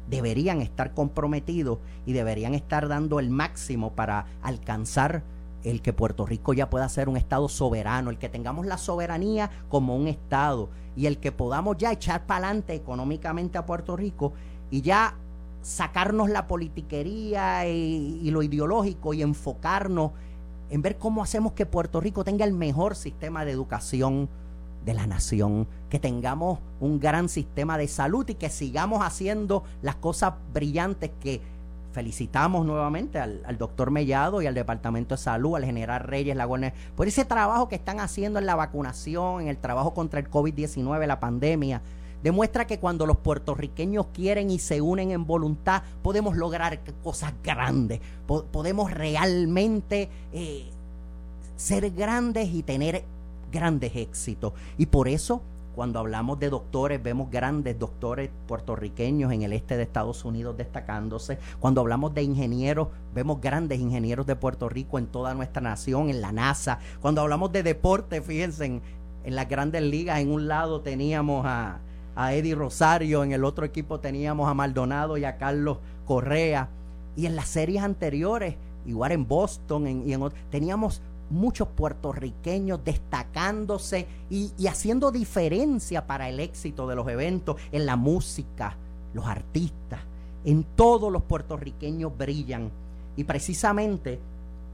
deberían 0.09 0.61
estar 0.61 0.95
comprometidos 0.95 1.79
y 2.07 2.13
deberían 2.13 2.55
estar 2.55 2.89
dando 2.89 3.21
el 3.21 3.31
máximo 3.31 3.93
para 3.93 4.27
alcanzar 4.43 5.23
el 5.65 5.81
que 5.81 5.93
Puerto 5.93 6.27
Rico 6.27 6.53
ya 6.55 6.69
pueda 6.69 6.89
ser 6.89 7.09
un 7.09 7.17
Estado 7.17 7.49
soberano, 7.49 8.11
el 8.11 8.19
que 8.19 8.29
tengamos 8.29 8.67
la 8.67 8.79
soberanía 8.79 9.51
como 9.69 9.97
un 9.97 10.09
Estado 10.09 10.69
y 10.97 11.07
el 11.07 11.19
que 11.19 11.33
podamos 11.33 11.77
ya 11.79 11.93
echar 11.93 12.27
para 12.27 12.47
adelante 12.49 12.75
económicamente 12.75 13.59
a 13.59 13.67
Puerto 13.67 13.97
Rico 13.97 14.33
y 14.71 14.83
ya 14.83 15.15
sacarnos 15.63 16.29
la 16.29 16.49
politiquería 16.49 17.69
y, 17.69 18.21
y, 18.23 18.31
lo 18.31 18.43
ideológico 18.43 19.15
y 19.15 19.23
enfocarnos 19.23 20.11
en 20.71 20.83
ver 20.83 20.99
cómo 20.99 21.23
hacemos 21.23 21.53
que 21.53 21.67
Puerto 21.67 22.01
Rico 22.01 22.25
tenga 22.25 22.45
el 22.45 22.53
mejor 22.53 22.97
sistema 22.97 23.45
de 23.45 23.53
educación 23.53 24.29
de 24.85 24.95
la 24.95 25.07
nación, 25.07 25.67
que 25.91 25.99
tengamos 25.99 26.59
un 26.81 26.99
gran 26.99 27.29
sistema 27.29 27.79
de 27.79 27.89
salud 27.89 28.29
y 28.29 28.35
que 28.35 28.51
sigamos 28.51 29.05
haciendo 29.05 29.65
las 29.83 29.97
cosas 29.97 30.35
brillantes 30.53 31.11
que 31.21 31.41
felicitamos 31.93 32.65
nuevamente 32.67 33.19
al, 33.19 33.59
doctor 33.59 33.91
Mellado 33.91 34.43
y 34.43 34.47
al 34.47 34.55
Departamento 34.55 35.15
de 35.15 35.21
Salud, 35.21 35.57
al 35.57 35.65
general 35.65 36.01
Reyes, 36.01 36.35
la 36.35 36.49
por 36.97 37.07
ese 37.07 37.25
trabajo 37.25 37.69
que 37.69 37.77
están 37.77 38.01
haciendo 38.01 38.39
en 38.39 38.47
la 38.47 38.55
vacunación, 38.55 39.43
en 39.43 39.49
el 39.49 39.59
trabajo 39.59 39.95
contra 39.95 40.19
el 40.19 40.31
COVID-19, 40.31 41.07
la 41.07 41.21
pandemia. 41.21 41.83
Demuestra 42.23 42.67
que 42.67 42.79
cuando 42.79 43.05
los 43.05 43.17
puertorriqueños 43.17 44.07
quieren 44.15 44.51
y 44.51 44.59
se 44.59 44.81
unen 44.81 45.11
en 45.11 45.27
voluntad, 45.27 45.83
podemos 46.03 46.37
lograr 46.37 46.81
cosas 47.03 47.33
grandes, 47.43 48.01
podemos 48.27 48.93
realmente 48.93 50.09
eh, 50.33 50.71
ser 51.57 51.91
grandes 51.91 52.49
y 52.49 52.63
tener 52.63 53.05
grandes 53.53 53.95
éxitos. 53.95 54.53
Y 54.79 54.87
por 54.87 55.07
eso, 55.07 55.43
cuando 55.75 55.99
hablamos 56.01 56.39
de 56.39 56.51
doctores, 56.51 57.03
vemos 57.03 57.31
grandes 57.31 57.79
doctores 57.79 58.31
puertorriqueños 58.47 59.33
en 59.33 59.43
el 59.43 59.53
este 59.53 59.77
de 59.77 59.85
Estados 59.85 60.25
Unidos 60.25 60.57
destacándose. 60.57 61.39
Cuando 61.61 61.81
hablamos 61.81 62.13
de 62.15 62.23
ingenieros, 62.23 62.89
vemos 63.15 63.41
grandes 63.41 63.81
ingenieros 63.81 64.27
de 64.27 64.37
Puerto 64.37 64.69
Rico 64.69 64.99
en 64.99 65.07
toda 65.07 65.35
nuestra 65.35 65.63
nación, 65.63 66.11
en 66.11 66.21
la 66.21 66.33
NASA. 66.33 66.79
Cuando 67.01 67.21
hablamos 67.21 67.53
de 67.53 67.63
deporte, 67.63 68.21
fíjense, 68.21 68.67
en, 68.67 68.83
las 69.25 69.49
grandes 69.49 69.83
ligas, 69.83 70.21
en 70.21 70.31
un 70.31 70.49
lado 70.49 70.81
teníamos 70.81 71.47
a, 71.47 71.79
a 72.17 72.35
Eddie 72.35 72.55
Rosario, 72.55 73.25
en 73.25 73.33
el 73.33 73.45
otro 73.45 73.65
equipo 73.65 74.01
teníamos 74.01 74.51
a 74.51 74.55
Maldonado 74.55 75.17
y 75.17 75.25
a 75.25 75.39
Carlos 75.39 75.79
Correa. 76.05 76.69
Y 77.17 77.27
en 77.27 77.37
las 77.37 77.49
series 77.49 77.83
anteriores, 77.83 78.57
igual 78.85 79.13
en 79.13 79.27
Boston, 79.27 79.87
y 80.07 80.13
en, 80.13 80.23
teníamos 80.51 81.01
muchos 81.33 81.69
puertorriqueños 81.69 82.85
destacándose 82.85 84.07
y, 84.31 84.53
haciendo 84.67 85.11
diferencia 85.11 86.07
para 86.07 86.29
el 86.29 86.41
éxito 86.41 86.87
de 86.87 86.97
los 86.97 87.09
eventos 87.09 87.57
en 87.73 87.87
la 87.87 87.97
música, 87.97 88.77
los 89.15 89.27
artistas, 89.27 90.01
en 90.45 90.65
todos 90.77 91.13
los 91.13 91.23
puertorriqueños 91.23 92.17
brillan. 92.17 92.71
Y 93.17 93.25
precisamente 93.25 94.21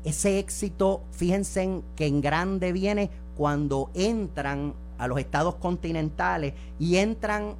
ese 0.05 0.39
éxito, 0.39 1.03
fíjense 1.13 1.83
que 1.97 2.07
en 2.07 2.21
grande 2.21 2.73
viene 2.73 3.11
cuando 3.37 3.91
entran 3.95 4.75
a 4.99 5.07
los 5.07 5.19
estados 5.19 5.57
continentales 5.57 6.55
y 6.79 6.97
entran 6.97 7.55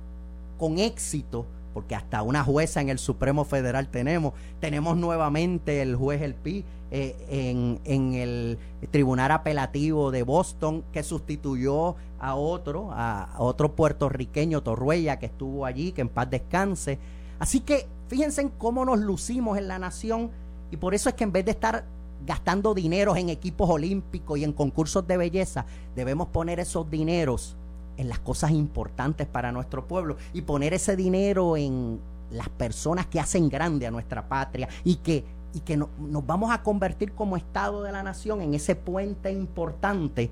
con 0.59 0.79
éxito 0.79 1.47
porque 1.79 1.95
hasta 1.95 2.23
una 2.23 2.43
jueza 2.43 2.81
en 2.81 2.89
el 2.89 2.99
Supremo 2.99 3.45
Federal 3.45 3.87
tenemos. 3.87 4.33
Tenemos 4.59 4.97
nuevamente 4.97 5.81
el 5.81 5.95
juez 5.95 6.23
El 6.23 6.35
Pi 6.35 6.65
eh, 6.91 7.17
en, 7.29 7.81
en, 7.85 8.15
el 8.15 8.59
Tribunal 8.91 9.31
Apelativo 9.31 10.11
de 10.11 10.23
Boston 10.23 10.85
que 10.93 11.03
sustituyó 11.03 11.97
a 12.19 12.35
otro, 12.35 12.91
a, 12.93 13.35
otro 13.39 13.75
puertorriqueño, 13.75 14.63
Torruella, 14.63 15.19
que 15.19 15.27
estuvo 15.27 15.67
allí, 15.67 15.93
que 15.93 16.01
en 16.01 16.09
paz 16.09 16.31
descanse. 16.31 16.99
Así 17.39 17.61
que 17.61 17.87
fíjense 18.09 18.41
en 18.41 18.49
cómo 18.49 18.85
nos 18.85 18.99
lucimos 19.01 19.59
en 19.59 19.69
la 19.69 19.79
nación 19.79 20.31
y 20.71 20.77
por 20.77 20.95
eso 20.95 21.09
es 21.09 21.15
que 21.15 21.25
en 21.25 21.33
vez 21.33 21.45
de 21.45 21.53
estar 21.53 21.85
gastando 22.27 22.75
dineros 22.75 23.17
en 23.17 23.29
equipos 23.29 23.71
olímpicos 23.71 24.39
y 24.39 24.45
en 24.45 24.53
concursos 24.53 25.07
de 25.07 25.17
belleza, 25.17 25.67
debemos 25.95 26.29
poner 26.29 26.61
esos 26.61 26.91
dineros 26.91 27.57
en 27.97 28.09
las 28.09 28.19
cosas 28.19 28.51
importantes 28.53 29.27
para 29.27 29.53
nuestro 29.53 29.87
pueblo 29.87 30.17
y 30.33 30.43
poner 30.43 30.75
ese 30.75 30.97
dinero 30.97 31.57
en 31.57 32.01
las 32.31 32.49
personas 32.49 33.07
que 33.07 33.21
hacen 33.21 33.49
grande 33.49 33.87
a 33.87 33.91
nuestra 33.91 34.29
patria 34.29 34.69
y 34.85 34.97
que, 34.97 35.25
y 35.59 35.61
que 35.61 35.77
nos 35.77 35.89
vamos 36.25 36.53
a 36.53 36.63
convertir 36.63 37.13
como 37.13 37.37
Estado 37.37 37.83
de 37.83 37.91
la 37.91 38.05
Nación 38.05 38.41
en 38.43 38.55
ese 38.55 38.77
puente 38.77 39.33
importante 39.33 40.31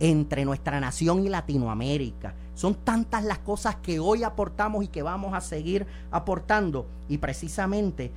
entre 0.00 0.46
nuestra 0.46 0.80
nación 0.80 1.26
y 1.26 1.28
Latinoamérica. 1.28 2.34
Son 2.54 2.74
tantas 2.74 3.24
las 3.24 3.40
cosas 3.40 3.76
que 3.76 4.00
hoy 4.00 4.22
aportamos 4.22 4.84
y 4.84 4.88
que 4.88 5.02
vamos 5.02 5.34
a 5.34 5.42
seguir 5.42 5.86
aportando. 6.10 6.86
Y 7.10 7.18
precisamente 7.18 8.10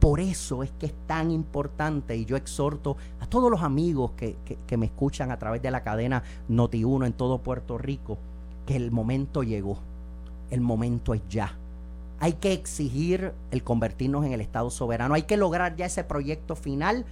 por 0.00 0.18
eso 0.18 0.64
es 0.64 0.72
que 0.72 0.86
es 0.86 0.94
tan 1.06 1.30
importante 1.30 2.16
y 2.16 2.24
yo 2.24 2.36
exhorto 2.36 2.96
a 3.20 3.26
todos 3.26 3.48
los 3.48 3.62
amigos 3.62 4.10
que, 4.16 4.36
que, 4.66 4.76
me 4.76 4.86
escuchan 4.86 5.30
a 5.30 5.38
través 5.38 5.62
de 5.62 5.70
la 5.70 5.84
cadena 5.84 6.24
Noti1 6.50 7.06
en 7.06 7.12
todo 7.12 7.38
Puerto 7.38 7.78
Rico, 7.78 8.18
que 8.66 8.74
el 8.74 8.90
momento 8.90 9.44
llegó, 9.44 9.78
el 10.50 10.60
momento 10.60 11.14
es 11.14 11.22
ya. 11.28 11.56
Hay 12.18 12.34
que 12.34 12.52
exigir 12.52 13.32
el 13.50 13.62
convertirnos 13.62 14.24
en 14.24 14.32
el 14.32 14.40
Estado 14.40 14.70
soberano, 14.70 15.14
hay 15.14 15.22
que 15.22 15.36
lograr 15.36 15.76
ya 15.76 15.86
ese 15.86 16.04
proyecto 16.04 16.56
final, 16.56 17.04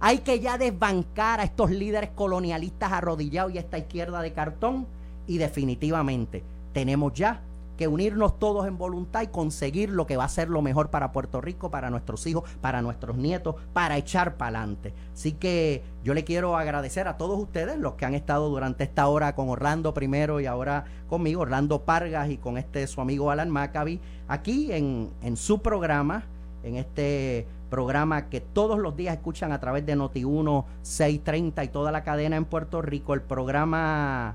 hay 0.00 0.18
que 0.18 0.40
ya 0.40 0.58
desbancar 0.58 1.40
a 1.40 1.44
estos 1.44 1.70
líderes 1.70 2.10
colonialistas 2.14 2.92
arrodillados 2.92 3.54
y 3.54 3.58
a 3.58 3.60
esta 3.60 3.78
izquierda 3.78 4.22
de 4.22 4.32
cartón. 4.32 4.86
Y 5.26 5.38
definitivamente 5.38 6.42
tenemos 6.72 7.12
ya 7.12 7.42
que 7.80 7.88
unirnos 7.88 8.38
todos 8.38 8.66
en 8.66 8.76
voluntad 8.76 9.22
y 9.22 9.28
conseguir 9.28 9.88
lo 9.88 10.06
que 10.06 10.18
va 10.18 10.24
a 10.24 10.28
ser 10.28 10.50
lo 10.50 10.60
mejor 10.60 10.90
para 10.90 11.12
Puerto 11.12 11.40
Rico, 11.40 11.70
para 11.70 11.88
nuestros 11.88 12.26
hijos, 12.26 12.44
para 12.60 12.82
nuestros 12.82 13.16
nietos, 13.16 13.54
para 13.72 13.96
echar 13.96 14.36
para 14.36 14.58
adelante. 14.58 14.92
Así 15.14 15.32
que 15.32 15.82
yo 16.04 16.12
le 16.12 16.22
quiero 16.22 16.58
agradecer 16.58 17.08
a 17.08 17.16
todos 17.16 17.40
ustedes, 17.40 17.78
los 17.78 17.94
que 17.94 18.04
han 18.04 18.12
estado 18.12 18.50
durante 18.50 18.84
esta 18.84 19.08
hora 19.08 19.34
con 19.34 19.48
Orlando 19.48 19.94
primero 19.94 20.40
y 20.40 20.44
ahora 20.44 20.84
conmigo, 21.08 21.40
Orlando 21.40 21.80
Pargas 21.80 22.28
y 22.28 22.36
con 22.36 22.58
este 22.58 22.86
su 22.86 23.00
amigo 23.00 23.30
Alan 23.30 23.48
Maccabi, 23.48 23.98
aquí 24.28 24.70
en, 24.72 25.08
en 25.22 25.38
su 25.38 25.62
programa, 25.62 26.24
en 26.62 26.76
este 26.76 27.46
programa 27.70 28.28
que 28.28 28.42
todos 28.42 28.78
los 28.78 28.94
días 28.94 29.14
escuchan 29.14 29.52
a 29.52 29.58
través 29.58 29.86
de 29.86 29.96
Noti1 29.96 30.66
630 30.82 31.64
y 31.64 31.68
toda 31.68 31.92
la 31.92 32.04
cadena 32.04 32.36
en 32.36 32.44
Puerto 32.44 32.82
Rico, 32.82 33.14
el 33.14 33.22
programa 33.22 34.34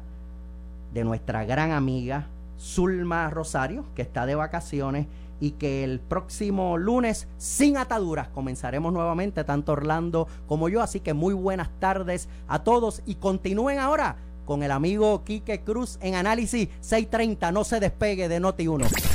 de 0.95 1.03
nuestra 1.03 1.45
gran 1.45 1.73
amiga 1.73 2.29
Zulma 2.59 3.29
Rosario, 3.29 3.85
que 3.95 4.01
está 4.01 4.25
de 4.25 4.35
vacaciones 4.35 5.07
y 5.39 5.51
que 5.51 5.83
el 5.83 5.99
próximo 5.99 6.77
lunes, 6.77 7.27
sin 7.37 7.77
ataduras, 7.77 8.29
comenzaremos 8.29 8.93
nuevamente, 8.93 9.43
tanto 9.43 9.73
Orlando 9.73 10.27
como 10.47 10.69
yo. 10.69 10.81
Así 10.81 10.99
que 10.99 11.13
muy 11.13 11.33
buenas 11.33 11.69
tardes 11.79 12.29
a 12.47 12.63
todos 12.63 13.01
y 13.05 13.15
continúen 13.15 13.79
ahora 13.79 14.17
con 14.45 14.63
el 14.63 14.71
amigo 14.71 15.23
Quique 15.23 15.61
Cruz 15.63 15.97
en 16.01 16.15
Análisis 16.15 16.69
630. 16.81 17.51
No 17.51 17.63
se 17.63 17.79
despegue 17.79 18.29
de 18.29 18.39
Noti1. 18.39 19.14